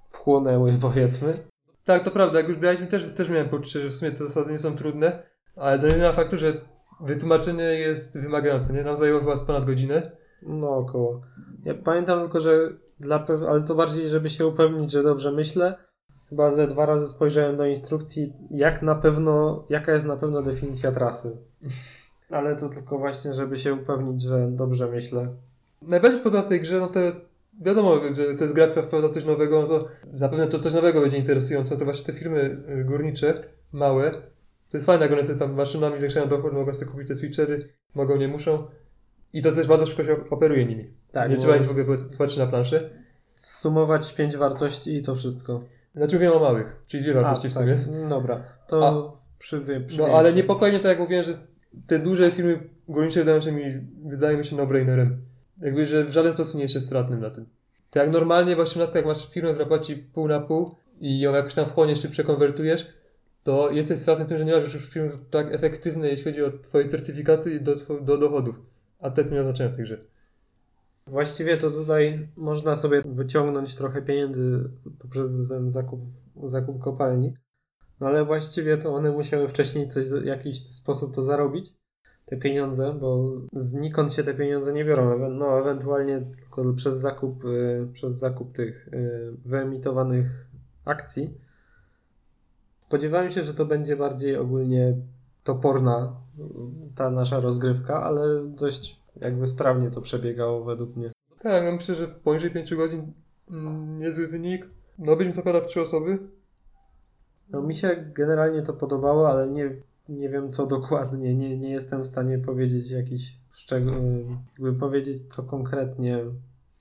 wchłonęły, 0.09 0.73
powiedzmy. 0.81 1.33
Tak, 1.83 2.03
to 2.03 2.11
prawda, 2.11 2.37
jak 2.37 2.47
już 2.47 2.57
graliśmy, 2.57 2.87
też, 2.87 3.13
też 3.15 3.29
miałem 3.29 3.49
poczucie, 3.49 3.79
że 3.79 3.89
w 3.89 3.93
sumie 3.93 4.11
te 4.11 4.23
zasady 4.23 4.51
nie 4.51 4.59
są 4.59 4.75
trudne, 4.75 5.23
ale 5.55 5.89
nie 5.89 5.97
na 5.97 6.11
faktu, 6.11 6.37
że 6.37 6.53
wytłumaczenie 7.01 7.63
jest 7.63 8.19
wymagające, 8.19 8.73
nie? 8.73 8.83
Nam 8.83 8.97
zajęło 8.97 9.19
chyba 9.19 9.37
ponad 9.37 9.65
godzinę. 9.65 10.11
No 10.41 10.69
około. 10.69 11.21
Ja 11.65 11.73
pamiętam 11.73 12.19
tylko, 12.19 12.39
że 12.39 12.69
dla 12.99 13.19
pew... 13.19 13.43
ale 13.43 13.63
to 13.63 13.75
bardziej, 13.75 14.09
żeby 14.09 14.29
się 14.29 14.47
upewnić, 14.47 14.91
że 14.91 15.03
dobrze 15.03 15.31
myślę. 15.31 15.75
Chyba 16.29 16.51
ze 16.51 16.67
dwa 16.67 16.85
razy 16.85 17.07
spojrzałem 17.07 17.57
do 17.57 17.65
instrukcji, 17.65 18.33
jak 18.51 18.81
na 18.81 18.95
pewno, 18.95 19.65
jaka 19.69 19.91
jest 19.91 20.05
na 20.05 20.15
pewno 20.15 20.41
definicja 20.41 20.91
trasy. 20.91 21.37
Ale 22.29 22.55
to 22.55 22.69
tylko 22.69 22.97
właśnie, 22.97 23.33
żeby 23.33 23.57
się 23.57 23.73
upewnić, 23.73 24.21
że 24.21 24.47
dobrze 24.51 24.87
myślę. 24.87 25.27
Najbardziej 25.81 26.21
podoba 26.21 26.43
w 26.43 26.49
tej 26.49 26.61
grze, 26.61 26.79
no 26.79 26.87
to 26.87 26.99
wiadomo, 27.61 27.95
że 28.13 28.33
to 28.35 28.43
jest 28.43 28.53
gra, 28.53 28.67
która 28.67 28.85
wprowadza 28.85 29.13
coś 29.13 29.25
nowego, 29.25 29.61
no 29.61 29.67
to 29.67 29.87
zapewne 30.13 30.47
to 30.47 30.57
coś 30.57 30.73
nowego 30.73 31.01
będzie 31.01 31.17
interesujące, 31.17 31.77
to 31.77 31.85
właśnie 31.85 32.05
te 32.05 32.13
firmy 32.13 32.63
y, 32.69 32.83
górnicze, 32.83 33.43
małe, 33.71 34.11
to 34.69 34.77
jest 34.77 34.85
fajne, 34.85 35.03
jak 35.03 35.13
one 35.13 35.23
sobie 35.23 35.39
tam 35.39 35.53
maszynami 35.53 35.97
zwiększają 35.97 36.27
dochód, 36.27 36.53
mogą 36.53 36.73
sobie 36.73 36.91
kupić 36.91 37.07
te 37.07 37.15
switchery, 37.15 37.59
mogą, 37.95 38.17
nie 38.17 38.27
muszą. 38.27 38.67
I 39.33 39.41
to 39.41 39.51
też 39.51 39.67
bardzo 39.67 39.85
szybko 39.85 40.03
się 40.03 40.15
operuje 40.29 40.65
nimi. 40.65 40.93
Tak, 41.11 41.31
nie 41.31 41.37
trzeba 41.37 41.55
nic 41.55 41.65
w 41.65 41.71
ogóle 41.71 41.85
patrzeć 42.17 42.37
na 42.37 42.47
planszę. 42.47 42.89
sumować 43.35 44.13
pięć 44.13 44.37
wartości 44.37 44.95
i 44.95 45.01
to 45.01 45.15
wszystko. 45.15 45.63
Znaczy 45.95 46.15
mówię 46.15 46.33
o 46.33 46.39
małych, 46.39 46.83
czyli 46.87 47.03
dwie 47.03 47.13
wartości 47.13 47.47
A, 47.47 47.49
w 47.49 47.53
sumie. 47.53 47.75
Tak. 47.75 48.09
Dobra, 48.09 48.43
to 48.67 49.13
przy, 49.39 49.81
przy 49.87 49.97
No 49.97 50.05
ale 50.05 50.33
niepokojnie 50.33 50.79
to 50.79 50.87
jak 50.87 50.99
mówiłem, 50.99 51.23
że 51.23 51.33
te 51.87 51.99
duże 51.99 52.31
firmy 52.31 52.69
górnicze 52.87 53.19
wydają 53.19 53.41
się 53.41 53.51
mi, 53.51 53.63
wydają 54.05 54.37
mi 54.37 54.45
się 54.45 54.55
no-brainerem. 54.55 55.17
Jakby, 55.61 55.85
że 55.85 56.03
w 56.05 56.11
żaden 56.11 56.33
sposób 56.33 56.55
nie 56.55 56.61
jest 56.61 56.85
stratnym 56.85 57.19
na 57.19 57.29
tym. 57.29 57.45
To 57.89 57.99
jak 57.99 58.11
normalnie 58.11 58.55
w 58.55 58.59
18 58.59 58.97
jak 58.97 59.05
masz 59.05 59.29
firmę, 59.29 59.49
która 59.49 59.65
płaci 59.65 59.95
pół 59.95 60.27
na 60.27 60.39
pół 60.39 60.75
i 60.97 61.19
ją 61.19 61.33
jakoś 61.33 61.53
tam 61.53 61.65
wchłoniesz 61.65 62.01
czy 62.01 62.09
przekonwertujesz, 62.09 62.87
to 63.47 63.71
jesteś 63.71 63.99
stratny 63.99 64.25
tym, 64.25 64.37
że 64.37 64.45
nie 64.45 64.51
masz 64.51 64.73
już 64.73 64.89
firm 64.89 65.11
tak 65.29 65.53
efektywnej, 65.53 66.11
jeśli 66.11 66.25
chodzi 66.25 66.43
o 66.43 66.51
twoje 66.51 66.85
certyfikaty 66.85 67.53
i 67.53 67.61
do, 67.61 67.75
do 68.01 68.17
dochodów. 68.17 68.61
A 68.99 69.09
te 69.09 69.23
nie 69.23 69.39
oznaczają 69.39 69.71
w 69.71 69.75
tej 69.75 69.85
grze. 69.85 69.99
Właściwie 71.07 71.57
to 71.57 71.71
tutaj 71.71 72.27
można 72.35 72.75
sobie 72.75 73.01
wyciągnąć 73.05 73.75
trochę 73.75 74.01
pieniędzy 74.01 74.69
poprzez 74.99 75.47
ten 75.49 75.71
zakup, 75.71 75.99
zakup 76.43 76.83
kopalni. 76.83 77.33
No 77.99 78.07
ale 78.07 78.25
właściwie 78.25 78.77
to 78.77 78.95
one 78.95 79.11
musiały 79.11 79.47
wcześniej 79.47 79.87
coś, 79.87 80.09
w 80.09 80.25
jakiś 80.25 80.69
sposób 80.69 81.15
to 81.15 81.21
zarobić, 81.21 81.73
te 82.25 82.37
pieniądze, 82.37 82.97
bo 82.99 83.31
znikąd 83.53 84.13
się 84.13 84.23
te 84.23 84.33
pieniądze 84.33 84.73
nie 84.73 84.85
biorą. 84.85 85.29
No 85.29 85.59
ewentualnie 85.59 86.21
tylko 86.37 86.73
przez 86.73 86.97
zakup, 86.97 87.45
y, 87.45 87.87
przez 87.93 88.15
zakup 88.15 88.51
tych 88.51 88.87
y, 88.87 89.31
wyemitowanych 89.45 90.47
akcji. 90.85 91.46
Spodziewałem 92.87 93.31
się, 93.31 93.43
że 93.43 93.53
to 93.53 93.65
będzie 93.65 93.95
bardziej 93.95 94.37
ogólnie 94.37 94.97
toporna 95.43 96.15
ta 96.95 97.09
nasza 97.09 97.39
rozgrywka, 97.39 98.03
ale 98.03 98.45
dość 98.45 99.01
jakby 99.21 99.47
sprawnie 99.47 99.91
to 99.91 100.01
przebiegało 100.01 100.63
według 100.63 100.95
mnie. 100.95 101.11
Tak, 101.39 101.63
no 101.63 101.71
myślę, 101.71 101.95
że 101.95 102.07
poniżej 102.07 102.51
5 102.51 102.75
godzin 102.75 103.13
mm, 103.51 103.99
niezły 103.99 104.27
wynik. 104.27 104.69
No 104.99 105.15
byśmy 105.15 105.31
zakłada 105.31 105.61
w 105.61 105.67
trzy 105.67 105.81
osoby. 105.81 106.19
No 107.49 107.61
mi 107.61 107.75
się 107.75 108.11
generalnie 108.13 108.61
to 108.61 108.73
podobało, 108.73 109.29
ale 109.29 109.47
nie, 109.47 109.75
nie 110.09 110.29
wiem 110.29 110.51
co 110.51 110.65
dokładnie. 110.65 111.35
Nie, 111.35 111.57
nie 111.57 111.71
jestem 111.71 112.03
w 112.03 112.07
stanie 112.07 112.39
powiedzieć 112.39 112.91
jakiś 112.91 113.39
szczegół, 113.49 113.93
jakby 114.59 114.79
powiedzieć 114.79 115.33
co 115.33 115.43
konkretnie 115.43 116.19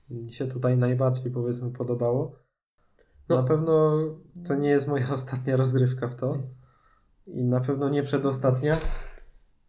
mi 0.09 0.33
się 0.33 0.47
tutaj 0.47 0.77
najbardziej 0.77 1.31
powiedzmy 1.31 1.71
podobało. 1.71 2.46
No. 3.29 3.35
Na 3.35 3.43
pewno 3.43 3.97
to 4.47 4.55
nie 4.55 4.69
jest 4.69 4.87
moja 4.87 5.13
ostatnia 5.13 5.55
rozgrywka 5.55 6.07
w 6.07 6.15
to. 6.15 6.43
I 7.27 7.45
na 7.45 7.59
pewno 7.59 7.89
nie 7.89 8.03
przedostatnia. 8.03 8.79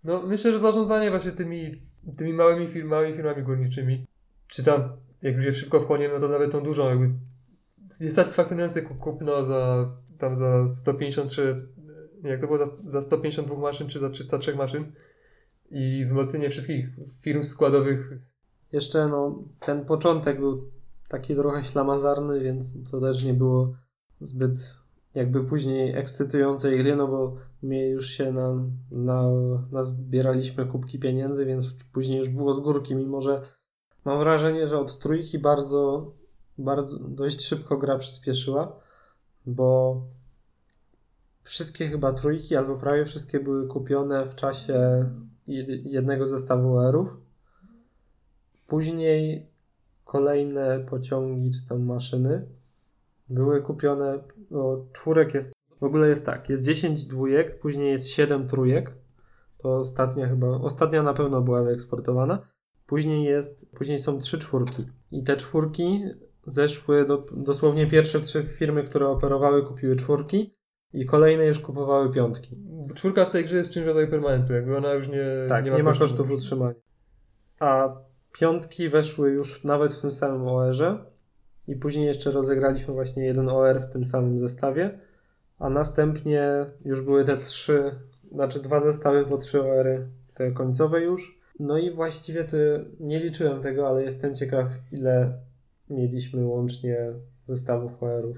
No, 0.04 0.22
myślę, 0.22 0.52
że 0.52 0.58
zarządzanie 0.58 1.10
właśnie 1.10 1.32
tymi, 1.32 1.82
tymi 2.16 2.32
małymi, 2.32 2.66
firmami, 2.66 3.12
firmami 3.12 3.42
górniczymi, 3.42 4.06
czy 4.46 4.62
tam, 4.62 4.96
jak 5.22 5.34
już 5.34 5.44
je 5.44 5.52
szybko 5.52 5.80
wchłoniemy, 5.80 6.14
no 6.14 6.20
to 6.20 6.28
nawet 6.28 6.52
tą 6.52 6.60
dużą, 6.60 6.88
jakby 6.88 7.10
jest 8.00 8.16
satysfakcjonujące 8.16 8.82
ku- 8.82 8.94
kupno 8.94 9.44
za, 9.44 9.92
tam 10.18 10.36
za 10.36 10.68
153, 10.68 11.54
nie, 12.22 12.30
jak 12.30 12.40
to 12.40 12.46
było, 12.46 12.58
za, 12.58 12.72
za 12.84 13.00
152 13.00 13.56
maszyn, 13.56 13.88
czy 13.88 13.98
za 13.98 14.10
303 14.10 14.56
maszyn 14.56 14.92
i 15.70 16.04
wzmocnienie 16.04 16.50
wszystkich 16.50 16.86
firm 17.22 17.42
składowych. 17.42 18.12
Jeszcze 18.72 19.06
no, 19.06 19.44
ten 19.60 19.84
początek 19.84 20.38
był 20.38 20.70
taki 21.08 21.34
trochę 21.34 21.64
ślamazarny, 21.64 22.40
więc 22.40 22.90
to 22.90 23.00
też 23.00 23.24
nie 23.24 23.34
było 23.34 23.72
zbyt 24.20 24.78
jakby 25.14 25.44
później 25.44 25.96
ekscytującej 25.96 26.78
gry, 26.78 26.96
no 26.96 27.08
bo 27.08 27.36
my 27.62 27.88
już 27.88 28.10
się 28.10 28.32
na, 28.32 28.54
na, 28.90 29.22
nazbieraliśmy 29.72 30.66
kubki 30.66 30.98
pieniędzy, 30.98 31.46
więc 31.46 31.74
później 31.92 32.18
już 32.18 32.28
było 32.28 32.54
z 32.54 32.60
górki, 32.60 32.94
mimo 32.94 33.20
że 33.20 33.42
mam 34.04 34.18
wrażenie, 34.18 34.68
że 34.68 34.78
od 34.80 34.98
trójki 34.98 35.38
bardzo, 35.38 36.12
bardzo 36.58 36.98
dość 36.98 37.44
szybko 37.44 37.76
gra 37.76 37.98
przyspieszyła, 37.98 38.80
bo 39.46 40.00
wszystkie 41.42 41.88
chyba 41.88 42.12
trójki, 42.12 42.56
albo 42.56 42.76
prawie 42.76 43.04
wszystkie 43.04 43.40
były 43.40 43.66
kupione 43.66 44.26
w 44.26 44.34
czasie 44.34 44.74
jed- 45.48 45.86
jednego 45.86 46.26
zestawu 46.26 46.76
OR-ów. 46.76 47.16
Później 48.66 49.46
kolejne 50.08 50.80
pociągi 50.80 51.50
czy 51.50 51.68
tam 51.68 51.84
maszyny 51.84 52.46
były 53.28 53.62
kupione. 53.62 54.18
No, 54.50 54.86
czwórek 54.92 55.34
jest. 55.34 55.52
W 55.80 55.84
ogóle 55.84 56.08
jest 56.08 56.26
tak: 56.26 56.48
jest 56.48 56.64
10 56.64 57.06
dwójek, 57.06 57.60
później 57.60 57.90
jest 57.90 58.08
7 58.08 58.48
trójek. 58.48 58.94
To 59.56 59.70
ostatnia 59.70 60.28
chyba. 60.28 60.46
Ostatnia 60.46 61.02
na 61.02 61.14
pewno 61.14 61.40
była 61.40 61.62
wyeksportowana. 61.62 62.48
Później 62.86 63.24
jest. 63.24 63.70
Później 63.70 63.98
są 63.98 64.18
trzy 64.18 64.38
czwórki. 64.38 64.86
I 65.10 65.24
te 65.24 65.36
czwórki 65.36 66.04
zeszły 66.46 67.04
do, 67.06 67.26
dosłownie 67.36 67.86
pierwsze 67.86 68.20
trzy 68.20 68.42
firmy, 68.42 68.84
które 68.84 69.08
operowały, 69.08 69.66
kupiły 69.66 69.96
czwórki. 69.96 70.54
I 70.92 71.06
kolejne 71.06 71.46
już 71.46 71.58
kupowały 71.58 72.10
piątki. 72.10 72.58
Czwórka 72.94 73.24
w 73.24 73.30
tej 73.30 73.44
grze 73.44 73.56
jest 73.56 73.70
czymś 73.70 73.84
w 73.84 73.88
rodzaju 73.88 74.08
permanentu, 74.08 74.52
jakby 74.52 74.76
ona 74.76 74.92
już 74.92 75.08
nie, 75.08 75.24
Tak, 75.48 75.64
nie 75.64 75.82
ma, 75.82 75.92
kosztów 75.92 76.30
utrzymania. 76.30 76.74
A 77.60 77.96
piątki 78.40 78.88
weszły 78.88 79.30
już 79.30 79.64
nawet 79.64 79.92
w 79.92 80.00
tym 80.00 80.12
samym 80.12 80.48
OR-ze 80.48 80.98
i 81.68 81.76
później 81.76 82.06
jeszcze 82.06 82.30
rozegraliśmy 82.30 82.94
właśnie 82.94 83.24
jeden 83.24 83.48
OR 83.48 83.80
w 83.80 83.92
tym 83.92 84.04
samym 84.04 84.38
zestawie, 84.38 84.98
a 85.58 85.70
następnie 85.70 86.66
już 86.84 87.00
były 87.00 87.24
te 87.24 87.36
trzy, 87.36 87.90
znaczy 88.32 88.60
dwa 88.60 88.80
zestawy 88.80 89.24
po 89.24 89.36
trzy 89.36 89.62
OR-y, 89.62 90.08
te 90.34 90.52
końcowe 90.52 91.00
już. 91.00 91.38
No 91.60 91.78
i 91.78 91.90
właściwie 91.90 92.44
to 92.44 92.56
nie 93.00 93.20
liczyłem 93.20 93.62
tego, 93.62 93.88
ale 93.88 94.02
jestem 94.02 94.34
ciekaw 94.34 94.68
ile 94.92 95.38
mieliśmy 95.90 96.46
łącznie 96.46 97.12
zestawów 97.48 98.02
OR-ów. 98.02 98.36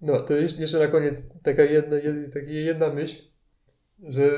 No, 0.00 0.20
to 0.20 0.34
jeszcze 0.34 0.78
na 0.78 0.86
koniec 0.86 1.22
taka 1.42 1.62
jedna, 1.62 1.96
jedna 2.42 2.88
myśl, 2.88 3.22
że 4.02 4.28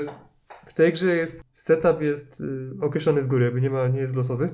w 0.68 0.74
tej 0.74 0.92
grze 0.92 1.16
jest, 1.16 1.42
setup 1.52 2.02
jest 2.02 2.40
y, 2.40 2.70
określony 2.80 3.22
z 3.22 3.26
góry, 3.26 3.44
jakby 3.44 3.60
nie 3.60 3.70
ma, 3.70 3.88
nie 3.88 4.00
jest 4.00 4.16
losowy. 4.16 4.50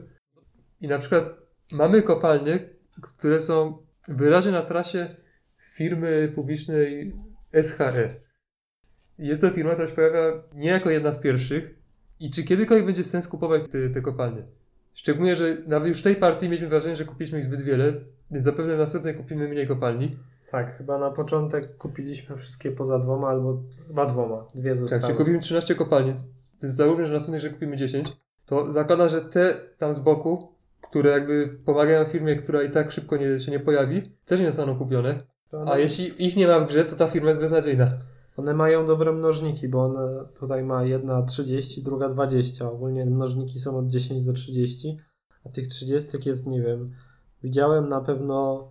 I 0.81 0.89
na 0.89 0.99
przykład 0.99 1.25
mamy 1.73 2.03
kopalnie, 2.03 2.69
które 3.03 3.41
są 3.41 3.87
wyraźnie 4.09 4.53
na 4.53 4.63
trasie 4.63 5.17
firmy 5.59 6.33
publicznej 6.35 7.13
SHE. 7.63 8.11
Jest 9.19 9.41
to 9.41 9.51
firma, 9.51 9.73
która 9.73 9.89
się 9.89 9.95
pojawia 9.95 10.43
nie 10.55 10.71
jako 10.71 10.91
jedna 10.91 11.13
z 11.13 11.19
pierwszych. 11.19 11.75
I 12.21 12.31
czy 12.31 12.45
kiedykolwiek 12.45 12.87
będzie 12.87 13.05
sens 13.05 13.29
kupować 13.29 13.69
te, 13.69 13.91
te 13.91 14.01
kopalnie? 14.01 14.43
Szczególnie, 14.93 15.37
że 15.37 15.57
nawet 15.67 15.89
już 15.89 15.99
w 15.99 16.03
tej 16.03 16.17
partii 16.17 16.47
mieliśmy 16.47 16.69
wrażenie, 16.69 16.97
że 16.97 17.05
kupiliśmy 17.05 17.39
ich 17.39 17.45
zbyt 17.45 17.63
wiele, 17.63 17.93
więc 18.31 18.45
zapewne 18.45 18.75
w 18.75 18.79
następnej 18.79 19.15
kupimy 19.15 19.49
mniej 19.49 19.67
kopalni. 19.67 20.17
Tak, 20.51 20.77
chyba 20.77 20.99
na 20.99 21.11
początek 21.11 21.77
kupiliśmy 21.77 22.37
wszystkie 22.37 22.73
poza 22.73 22.99
dwoma 22.99 23.29
albo 23.29 23.63
chyba 23.89 24.07
dwoma, 24.07 24.47
dwie 24.55 24.71
Tak, 24.71 24.79
zostały. 24.79 25.03
czyli 25.03 25.15
kupimy 25.15 25.39
13 25.39 25.75
kopalni, 25.75 26.13
więc 26.63 26.75
załóżmy, 26.75 27.07
że 27.07 27.13
następnej 27.13 27.41
grze 27.41 27.51
kupimy 27.51 27.77
10, 27.77 28.17
to 28.47 28.73
zakłada, 28.73 29.09
że 29.09 29.21
te 29.21 29.55
tam 29.79 29.95
z 29.95 30.01
boku, 30.01 30.49
które 30.81 31.11
jakby 31.11 31.59
pomagają 31.65 32.05
firmie, 32.05 32.37
która 32.37 32.63
i 32.63 32.71
tak 32.71 32.91
szybko 32.91 33.17
nie, 33.17 33.41
się 33.41 33.51
nie 33.53 33.61
pojawi, 33.61 34.03
też 34.25 34.41
nie 34.41 34.47
zostaną 34.47 34.79
kupione. 34.79 35.15
A 35.67 35.79
jeśli 35.79 36.27
ich 36.27 36.37
nie 36.37 36.47
ma 36.47 36.61
w 36.61 36.69
grze, 36.69 36.85
to 36.85 36.97
ta 36.97 37.09
firma 37.09 37.29
jest 37.29 37.41
beznadziejna. 37.41 37.89
One 38.37 38.55
mają 38.55 38.87
dobre 38.87 39.13
mnożniki, 39.13 39.69
bo 39.69 39.85
one 39.85 40.25
tutaj 40.35 40.63
ma 40.63 40.85
jedna 40.85 41.23
30, 41.23 41.83
druga 41.83 42.09
20. 42.09 42.71
Ogólnie 42.71 43.07
mnożniki 43.07 43.61
są 43.61 43.79
od 43.79 43.87
10 43.87 44.25
do 44.25 44.33
30, 44.33 44.99
a 45.45 45.49
tych 45.49 45.69
30 45.69 46.11
jest, 46.27 46.47
nie 46.47 46.63
wiem, 46.63 46.95
widziałem. 47.43 47.89
Na 47.89 48.01
pewno 48.01 48.69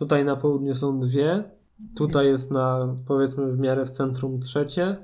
tutaj 0.00 0.24
na 0.24 0.36
południu 0.36 0.74
są 0.74 1.00
dwie. 1.00 1.44
Tutaj 1.96 2.26
jest 2.26 2.50
na 2.50 2.96
powiedzmy 3.06 3.52
w 3.52 3.58
miarę 3.58 3.86
w 3.86 3.90
centrum 3.90 4.40
trzecie, 4.40 4.96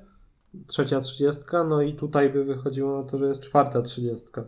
trzecia 0.66 1.00
trzydziestka, 1.00 1.64
no 1.64 1.82
i 1.82 1.94
tutaj 1.94 2.30
by 2.30 2.44
wychodziło 2.44 3.02
na 3.02 3.08
to, 3.08 3.18
że 3.18 3.26
jest 3.26 3.42
czwarta 3.42 3.82
trzydziestka. 3.82 4.44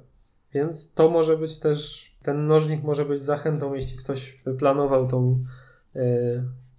Więc 0.55 0.95
to 0.95 1.11
może 1.11 1.37
być 1.37 1.59
też, 1.59 2.11
ten 2.23 2.45
mnożnik 2.45 2.83
może 2.83 3.05
być 3.05 3.23
zachętą, 3.23 3.75
jeśli 3.75 3.99
ktoś 3.99 4.43
planował 4.59 5.09
tą, 5.09 5.45
yy, 5.95 6.03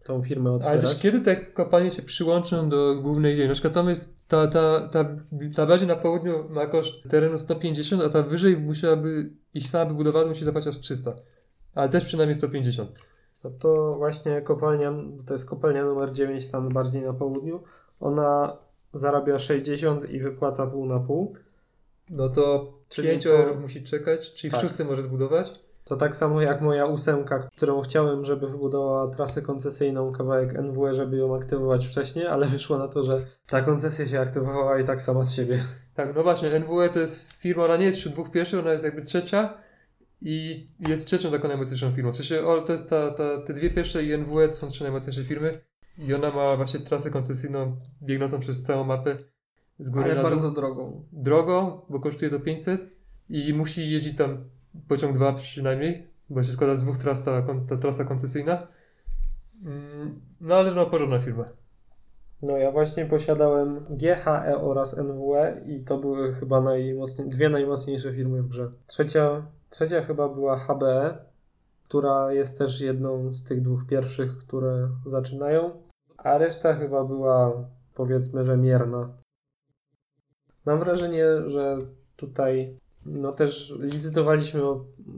tą 0.04 0.24
firmę 0.24 0.50
Ale 0.50 0.58
otwierać. 0.58 0.82
też 0.82 1.02
kiedy 1.02 1.22
te 1.22 1.36
kopalnie 1.36 1.92
się 1.92 2.02
przyłączą 2.02 2.70
do 2.70 3.02
głównej 3.02 3.36
ziemi? 3.36 3.48
Na 3.48 3.54
przykład 3.54 3.74
tam 3.74 3.90
jest 3.90 4.28
ta, 4.28 4.48
ta, 4.48 4.88
ta, 4.88 5.06
ta 5.56 5.66
bardziej 5.66 5.88
na 5.88 5.96
południu 5.96 6.50
ma 6.50 6.66
koszt 6.66 7.10
terenu 7.10 7.40
150, 7.40 8.04
a 8.04 8.10
ta 8.10 8.24
wyżej 8.24 8.58
musiałaby 8.58 9.34
iść 9.54 9.70
sama 9.70 9.86
by 9.86 9.94
budowana, 9.94 10.28
musi 10.28 10.46
zapłacić 10.46 10.68
aż 10.68 10.80
300. 10.80 11.16
Ale 11.76 11.90
też 11.90 12.06
przynajmniej 12.06 12.36
150. 12.36 12.92
No 13.44 13.50
to 13.60 13.96
właśnie 13.96 14.42
kopalnia, 14.42 14.94
to 15.26 15.34
jest 15.34 15.50
kopalnia 15.50 15.86
numer 15.86 16.12
9 16.12 16.48
tam 16.48 16.70
bardziej 16.70 17.02
na 17.02 17.14
południu. 17.14 17.64
Ona 18.00 18.58
zarabia 18.94 19.40
60 19.40 20.10
i 20.10 20.20
wypłaca 20.20 20.68
pół 20.68 20.86
na 20.86 21.00
pół. 21.00 21.36
No 22.10 22.30
to 22.30 22.74
Czyli 22.90 23.08
5 23.08 23.24
po- 23.24 23.30
euro 23.30 23.56
musi 23.56 23.84
czekać, 23.84 24.34
czyli 24.34 24.52
Tak. 24.52 24.60
w 24.60 24.64
szóstym 24.64 24.88
może 24.88 25.02
zbudować. 25.02 25.60
To 25.86 25.96
tak 25.96 26.16
samo 26.16 26.42
jak 26.42 26.62
moja 26.62 26.86
ósemka, 26.86 27.40
którą 27.40 27.82
chciałem, 27.82 28.26
żeby 28.26 28.48
wybudowała 28.48 29.08
trasę 29.08 29.42
koncesyjną, 29.42 30.12
kawałek 30.12 30.54
NWE, 30.54 30.94
żeby 30.94 31.18
ją 31.18 31.36
aktywować 31.36 31.88
wcześniej, 31.88 32.28
ale 32.28 32.48
wyszło 32.48 32.78
na 32.78 32.88
to, 32.88 33.04
że 33.04 33.26
ta 33.48 33.62
koncesja 33.62 34.08
się 34.08 34.20
aktywowała 34.20 34.80
i 34.80 34.84
tak 34.84 35.02
sama 35.02 35.24
z 35.24 35.34
siebie. 35.34 35.60
Tak, 35.96 36.16
no 36.16 36.24
właśnie, 36.24 36.60
NWE 36.60 36.90
to 36.90 37.00
jest 37.00 37.32
firma, 37.34 37.66
ona 37.66 37.78
nie 37.78 37.86
jest 37.86 37.98
wśród 37.98 38.14
dwóch 38.14 38.32
pierwszych, 38.32 38.60
ona 38.60 38.72
jest 38.74 38.86
jakby 38.86 39.02
trzecia 39.02 39.54
i 40.22 40.68
jest 40.88 41.08
trzecią 41.08 41.32
taką 41.32 41.48
najmocniejszą 41.48 41.92
firmą. 41.92 42.12
W 42.12 42.16
sensie 42.18 42.46
o, 42.46 42.62
to 42.62 42.72
jest 42.72 42.90
ta, 42.90 43.12
ta, 43.12 43.42
te 43.42 43.54
dwie 43.54 43.70
pierwsze 43.70 44.04
i 44.04 44.18
NWE 44.18 44.48
to 44.48 44.54
są 44.54 44.70
trzy 44.70 44.84
najmocniejsze 44.84 45.24
firmy 45.24 45.62
i 45.98 46.14
ona 46.14 46.32
ma 46.32 46.56
właśnie 46.56 46.80
trasę 46.80 47.12
koncesyjną 47.12 47.76
biegnącą 48.02 48.40
przez 48.40 48.64
całą 48.64 48.84
mapę 48.84 49.16
z 49.80 49.90
góry 49.90 50.04
Ale 50.06 50.16
na 50.16 50.22
dół. 50.22 50.30
bardzo 50.30 50.52
drogą. 50.52 51.04
drogą, 51.12 51.82
bo 51.90 52.00
kosztuje 52.00 52.32
to 52.32 52.40
500 52.40 52.88
i 53.30 53.54
musi 53.54 53.90
jeździć 53.92 54.18
tam 54.18 54.50
pociąg 54.88 55.16
2 55.16 55.34
przynajmniej, 55.34 56.08
bo 56.30 56.44
się 56.44 56.52
składa 56.52 56.76
z 56.76 56.84
dwóch 56.84 56.98
tras 56.98 57.24
ta, 57.24 57.42
ta 57.70 57.78
trasa 57.78 58.06
koncesyjna. 58.06 58.68
Mm, 59.66 60.22
No 60.42 60.56
ale 60.56 60.72
no 60.72 60.86
porządna 60.86 61.20
firma. 61.20 61.46
No 62.42 62.58
ja 62.58 62.72
właśnie 62.72 63.06
posiadałem 63.06 63.86
GHE 63.90 64.58
oraz 64.62 64.98
NWE 64.98 65.62
i 65.68 65.84
to 65.84 65.98
były 65.98 66.34
chyba 66.34 66.62
najmocniej, 66.62 67.30
dwie 67.30 67.50
najmocniejsze 67.50 68.14
firmy 68.14 68.44
w 68.44 68.48
grze. 68.48 68.72
Trzecia, 68.88 69.46
trzecia 69.70 70.04
chyba 70.04 70.30
była 70.30 70.58
HBE, 70.58 71.18
która 71.84 72.34
jest 72.34 72.58
też 72.58 72.82
jedną 72.82 73.34
z 73.34 73.44
tych 73.44 73.62
dwóch 73.62 73.86
pierwszych, 73.86 74.38
które 74.38 74.90
zaczynają, 75.06 75.72
a 76.18 76.38
reszta 76.38 76.76
chyba 76.76 77.04
była 77.04 77.70
powiedzmy, 77.94 78.46
że 78.46 78.58
mierna. 78.58 79.10
Mam 80.66 80.80
wrażenie, 80.80 81.26
że 81.46 81.78
tutaj 82.16 82.78
no 83.06 83.32
też 83.32 83.76
licytowaliśmy, 83.80 84.62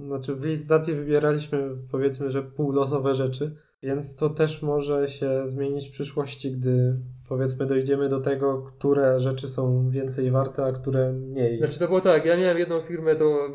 znaczy 0.06 0.36
w 0.36 0.46
licytacji 0.46 0.94
wybieraliśmy 0.94 1.70
powiedzmy, 1.92 2.32
że 2.32 2.44
półlosowe 2.44 3.16
rzeczy, 3.16 3.56
więc 3.84 4.16
to 4.16 4.30
też 4.30 4.62
może 4.62 5.08
się 5.08 5.48
zmienić 5.48 5.90
w 5.90 5.92
przyszłości, 5.92 6.52
gdy 6.52 7.00
powiedzmy 7.32 7.66
dojdziemy 7.66 8.10
do 8.10 8.20
tego, 8.20 8.62
które 8.62 9.20
rzeczy 9.20 9.50
są 9.50 9.90
więcej 9.90 10.32
warte, 10.32 10.66
a 10.66 10.72
które 10.72 11.14
mniej. 11.14 11.58
Znaczy 11.58 11.80
to 11.80 11.88
było 11.88 12.02
tak, 12.02 12.26
ja 12.26 12.38
miałem 12.38 12.58
jedną 12.58 12.80
firmę 12.80 13.16
to 13.16 13.50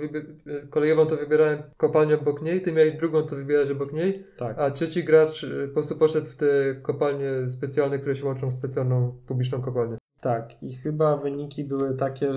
kolejową, 0.70 1.06
to 1.06 1.16
wybierałem 1.16 1.62
kopalnię 1.76 2.14
obok 2.14 2.42
niej, 2.42 2.60
ty 2.60 2.72
miałeś 2.72 2.92
drugą, 2.92 3.22
to 3.22 3.36
wybierałeś 3.36 3.70
obok 3.70 3.92
niej, 3.92 4.26
tak. 4.36 4.58
a 4.58 4.70
trzeci 4.70 5.04
gracz 5.04 5.44
y, 5.44 5.68
po 5.68 5.74
prostu 5.74 5.96
poszedł 5.96 6.26
w 6.26 6.36
te 6.36 6.46
kopalnie 6.82 7.48
specjalne, 7.48 7.98
które 7.98 8.14
się 8.14 8.26
łączą 8.26 8.50
w 8.50 8.52
specjalną 8.52 9.14
publiczną 9.26 9.62
kopalnię. 9.62 9.98
Tak, 10.20 10.62
i 10.62 10.72
chyba 10.72 11.16
wyniki 11.16 11.64
były 11.64 11.94
takie, 11.94 12.32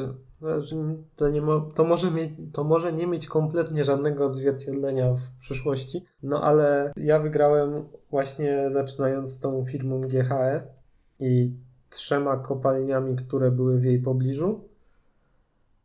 że 0.58 0.76
to, 1.16 1.30
nie 1.30 1.42
mo- 1.42 1.70
to, 1.76 1.84
może 1.84 2.12
mieć, 2.12 2.32
to 2.54 2.64
może 2.64 2.94
nie 2.94 3.08
mieć 3.08 3.28
kompletnie 3.28 3.84
żadnego 3.84 4.26
odzwierciedlenia 4.26 5.14
w 5.14 5.40
przyszłości, 5.40 6.06
no 6.24 6.44
ale 6.44 6.92
ja 6.98 7.20
wygrałem 7.20 7.86
właśnie 8.12 8.66
zaczynając 8.70 9.30
z 9.30 9.40
tą 9.40 9.66
firmą 9.66 10.02
GHE 10.02 10.79
i 11.20 11.54
trzema 11.90 12.38
kopalniami, 12.38 13.16
które 13.16 13.52
były 13.52 13.80
w 13.80 13.84
jej 13.84 14.02
pobliżu. 14.02 14.70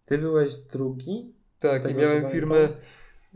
Ty 0.04 0.18
byłeś 0.18 0.56
drugi, 0.56 1.34
Tak, 1.58 1.90
i 1.90 1.94
miałem 1.94 2.24
firmę 2.24 2.68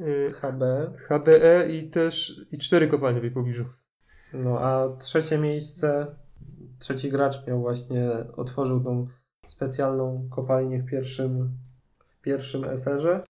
y, 0.00 0.30
HB, 0.32 0.62
HBE 0.96 1.68
i 1.70 1.90
też 1.90 2.40
i 2.52 2.58
cztery 2.58 2.88
kopalnie 2.88 3.20
w 3.20 3.22
jej 3.22 3.32
pobliżu. 3.32 3.64
no 4.32 4.60
a 4.60 4.96
trzecie 4.96 5.38
miejsce, 5.38 6.06
trzeci 6.78 7.10
gracz 7.10 7.46
miał 7.46 7.60
właśnie, 7.60 8.10
otworzył 8.36 8.80
tą 8.80 9.06
specjalną 9.46 10.28
kopalnię 10.30 10.78
w 10.78 10.86
pierwszym, 10.86 11.58
w 12.06 12.20
pierwszym 12.20 12.64
SR-ze. 12.64 13.20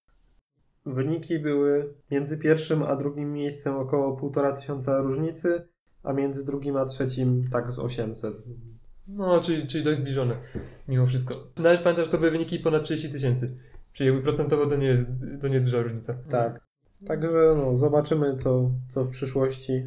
Wyniki 0.86 1.38
były 1.38 1.94
między 2.10 2.38
pierwszym 2.38 2.82
a 2.82 2.96
drugim 2.96 3.32
miejscem 3.32 3.76
około 3.76 4.16
1,5 4.16 4.56
tysiąca 4.56 5.00
różnicy, 5.00 5.68
a 6.02 6.12
między 6.12 6.44
drugim 6.44 6.76
a 6.76 6.84
trzecim 6.84 7.48
tak 7.50 7.72
z 7.72 7.78
800. 7.78 8.34
No, 9.08 9.40
czyli, 9.40 9.66
czyli 9.66 9.84
dość 9.84 10.00
zbliżone, 10.00 10.36
mimo 10.88 11.06
wszystko. 11.06 11.34
Należy 11.56 11.82
pamiętać, 11.82 12.04
że 12.04 12.10
to 12.10 12.18
były 12.18 12.30
wyniki 12.30 12.58
ponad 12.58 12.84
30 12.84 13.08
tysięcy. 13.08 13.56
Czyli 13.92 14.06
jakby 14.06 14.22
procentowo 14.22 14.66
to 14.66 14.76
nie 14.76 14.86
jest, 14.86 15.06
to 15.40 15.48
nie 15.48 15.54
jest 15.54 15.64
duża 15.64 15.82
różnica. 15.82 16.14
Tak. 16.30 16.68
Także 17.06 17.54
no, 17.56 17.76
zobaczymy, 17.76 18.34
co, 18.34 18.70
co 18.88 19.04
w 19.04 19.10
przyszłości 19.10 19.86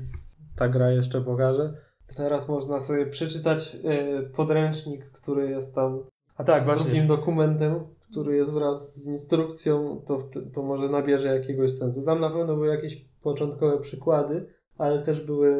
ta 0.55 0.69
gra 0.69 0.91
jeszcze 0.91 1.21
pokaże. 1.21 1.73
Teraz 2.15 2.49
można 2.49 2.79
sobie 2.79 3.05
przeczytać 3.05 3.75
y, 3.75 4.29
podręcznik, 4.29 5.05
który 5.05 5.49
jest 5.49 5.75
tam 5.75 6.03
A 6.37 6.43
tak, 6.43 6.65
właśnie. 6.65 6.83
drugim 6.83 7.07
dokumentem, 7.07 7.75
który 8.11 8.35
jest 8.35 8.51
wraz 8.51 8.95
z 8.95 9.07
instrukcją, 9.07 10.01
to, 10.05 10.19
to 10.53 10.63
może 10.63 10.89
nabierze 10.89 11.27
jakiegoś 11.27 11.71
sensu. 11.71 12.01
Tam 12.05 12.19
na 12.19 12.29
pewno 12.29 12.55
były 12.55 12.67
jakieś 12.67 13.05
początkowe 13.21 13.79
przykłady, 13.79 14.45
ale 14.77 15.01
też 15.01 15.21
były 15.21 15.53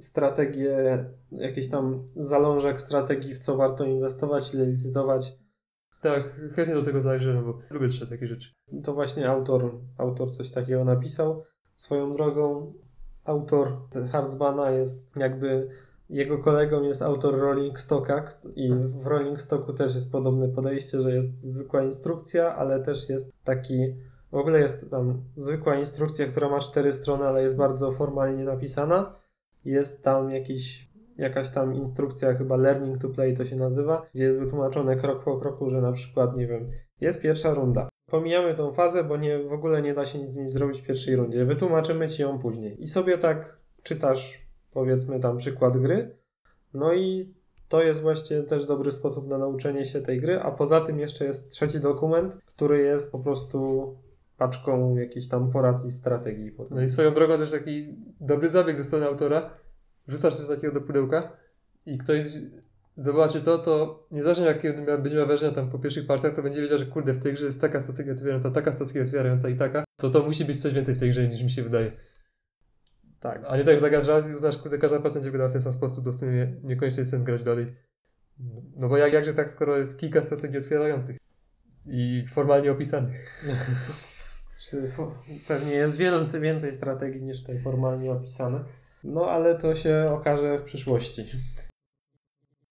strategie, 0.00 1.04
jakieś 1.32 1.68
tam 1.68 2.04
zalążek 2.16 2.80
strategii, 2.80 3.34
w 3.34 3.38
co 3.38 3.56
warto 3.56 3.84
inwestować, 3.84 4.54
ile 4.54 4.66
licytować. 4.66 5.38
Tak, 6.02 6.40
chętnie 6.54 6.74
do 6.74 6.82
tego 6.82 7.02
zajrzę, 7.02 7.42
bo 7.46 7.58
lubię 7.70 7.88
czytać 7.88 8.10
takie 8.10 8.26
rzeczy. 8.26 8.50
To 8.84 8.94
właśnie 8.94 9.28
autor, 9.28 9.80
autor 9.98 10.30
coś 10.30 10.50
takiego 10.50 10.84
napisał. 10.84 11.44
Swoją 11.76 12.14
drogą 12.14 12.72
autor 13.24 13.76
Hardzbana 14.12 14.70
jest 14.70 15.10
jakby 15.16 15.68
jego 16.10 16.38
kolegą 16.38 16.82
jest 16.82 17.02
autor 17.02 17.38
Rolling 17.38 17.80
Stocka 17.80 18.24
i 18.56 18.72
w 18.74 19.06
Rolling 19.06 19.40
Stocku 19.40 19.72
też 19.72 19.94
jest 19.94 20.12
podobne 20.12 20.48
podejście, 20.48 21.00
że 21.00 21.14
jest 21.14 21.38
zwykła 21.38 21.82
instrukcja, 21.82 22.56
ale 22.56 22.80
też 22.80 23.08
jest 23.08 23.32
taki 23.44 23.94
w 24.32 24.34
ogóle 24.34 24.60
jest 24.60 24.90
tam 24.90 25.22
zwykła 25.36 25.76
instrukcja, 25.76 26.26
która 26.26 26.48
ma 26.48 26.58
cztery 26.58 26.92
strony, 26.92 27.24
ale 27.24 27.42
jest 27.42 27.56
bardzo 27.56 27.92
formalnie 27.92 28.44
napisana. 28.44 29.14
Jest 29.64 30.04
tam 30.04 30.30
jakiś, 30.30 30.88
jakaś 31.18 31.50
tam 31.50 31.74
instrukcja, 31.74 32.34
chyba 32.34 32.56
Learning 32.56 32.98
to 32.98 33.08
Play 33.08 33.34
to 33.34 33.44
się 33.44 33.56
nazywa, 33.56 34.06
gdzie 34.14 34.24
jest 34.24 34.38
wytłumaczone 34.38 34.96
krok 34.96 35.24
po 35.24 35.38
kroku, 35.38 35.70
że 35.70 35.80
na 35.80 35.92
przykład, 35.92 36.36
nie 36.36 36.46
wiem, 36.46 36.68
jest 37.00 37.22
pierwsza 37.22 37.54
runda. 37.54 37.88
Pomijamy 38.10 38.54
tą 38.54 38.72
fazę, 38.72 39.04
bo 39.04 39.16
nie, 39.16 39.38
w 39.38 39.52
ogóle 39.52 39.82
nie 39.82 39.94
da 39.94 40.04
się 40.04 40.18
nic 40.18 40.28
z 40.28 40.36
niej 40.36 40.48
zrobić 40.48 40.80
w 40.80 40.86
pierwszej 40.86 41.16
rundzie. 41.16 41.44
Wytłumaczymy 41.44 42.08
ci 42.08 42.22
ją 42.22 42.38
później. 42.38 42.82
I 42.82 42.86
sobie 42.86 43.18
tak 43.18 43.58
czytasz, 43.82 44.48
powiedzmy 44.70 45.20
tam 45.20 45.36
przykład 45.36 45.78
gry. 45.78 46.16
No 46.74 46.94
i 46.94 47.34
to 47.68 47.82
jest 47.82 48.02
właśnie 48.02 48.42
też 48.42 48.66
dobry 48.66 48.92
sposób 48.92 49.28
na 49.28 49.38
nauczenie 49.38 49.84
się 49.84 50.00
tej 50.00 50.20
gry. 50.20 50.40
A 50.40 50.50
poza 50.50 50.80
tym 50.80 50.98
jeszcze 50.98 51.24
jest 51.24 51.50
trzeci 51.50 51.80
dokument, 51.80 52.38
który 52.46 52.82
jest 52.82 53.12
po 53.12 53.18
prostu 53.18 53.94
paczką 54.38 54.96
jakichś 54.96 55.26
tam 55.26 55.50
porad 55.50 55.84
i 55.84 55.92
strategii. 55.92 56.52
Potem. 56.52 56.76
No 56.76 56.82
i 56.82 56.88
swoją 56.88 57.14
drogą 57.14 57.38
też 57.38 57.50
taki 57.50 57.96
dobry 58.20 58.48
zabieg 58.48 58.76
ze 58.76 58.84
strony 58.84 59.06
autora. 59.06 59.50
Wrzucasz 60.06 60.36
coś 60.36 60.48
takiego 60.48 60.74
do 60.74 60.80
pudełka 60.80 61.36
i 61.86 61.98
ktoś 61.98 62.24
zobaczy 62.96 63.40
to, 63.40 63.58
to 63.58 64.06
niezależnie 64.10 64.44
jakie 64.44 64.72
będzie 64.72 65.16
miał 65.16 65.26
wrażenia 65.26 65.52
tam 65.52 65.70
po 65.70 65.78
pierwszych 65.78 66.06
partiach, 66.06 66.34
to 66.34 66.42
będzie 66.42 66.62
wiedział, 66.62 66.78
że 66.78 66.86
kurde, 66.86 67.12
w 67.12 67.18
tej 67.18 67.32
grze 67.32 67.44
jest 67.44 67.60
taka 67.60 67.80
strategia 67.80 68.12
otwierająca, 68.12 68.50
taka 68.50 68.72
strategia 68.72 69.02
otwierająca 69.02 69.48
i 69.48 69.56
taka, 69.56 69.84
to 69.96 70.10
to 70.10 70.22
musi 70.22 70.44
być 70.44 70.62
coś 70.62 70.74
więcej 70.74 70.94
w 70.94 70.98
tej 70.98 71.10
grze 71.10 71.28
niż 71.28 71.42
mi 71.42 71.50
się 71.50 71.62
wydaje. 71.62 71.92
Tak. 73.20 73.44
A 73.48 73.56
nie 73.56 73.64
tak, 73.64 73.74
że 73.74 73.80
zagasz 73.80 74.06
raz 74.06 74.30
i 74.30 74.34
uznasz, 74.34 74.56
kurde, 74.56 74.78
każda 74.78 74.96
partia 74.96 75.14
będzie 75.14 75.30
wyglądała 75.30 75.48
w 75.48 75.52
ten 75.52 75.62
sam 75.62 75.72
sposób, 75.72 76.04
to 76.04 76.12
w 76.12 76.16
sumie 76.16 76.32
nie, 76.32 76.54
niekoniecznie 76.62 77.00
jest 77.00 77.10
sens 77.10 77.22
grać 77.22 77.42
dalej. 77.42 77.66
No 78.76 78.88
bo 78.88 78.96
jak, 78.96 79.12
jakże 79.12 79.32
tak, 79.32 79.50
skoro 79.50 79.76
jest 79.76 79.98
kilka 79.98 80.22
strategii 80.22 80.58
otwierających 80.58 81.16
i 81.86 82.24
formalnie 82.28 82.72
opisanych. 82.72 83.44
Pewnie 85.48 85.72
jest 85.72 85.96
wiele 85.96 86.24
więcej 86.40 86.72
strategii 86.72 87.22
niż 87.22 87.44
te 87.44 87.58
formalnie 87.58 88.12
opisane. 88.12 88.64
No 89.04 89.30
ale 89.30 89.58
to 89.58 89.74
się 89.74 90.06
okaże 90.08 90.58
w 90.58 90.62
przyszłości. 90.62 91.24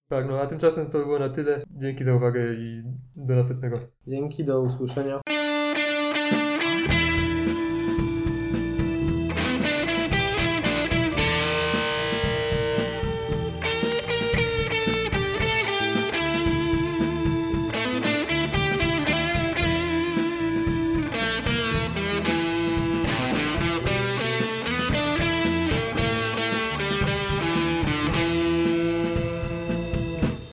Tak, 0.10 0.28
no 0.30 0.39
a 0.39 0.48
tymczasem 0.48 0.86
to 0.86 1.00
było 1.00 1.20
na 1.20 1.30
tyle. 1.30 1.60
Dzięki 1.70 2.04
za 2.04 2.16
uwagę 2.16 2.54
i 2.54 2.84
do 3.16 3.36
następnego. 3.36 3.80
Dzięki, 4.08 4.43
do 4.43 4.62
usłyszenia. 4.62 5.22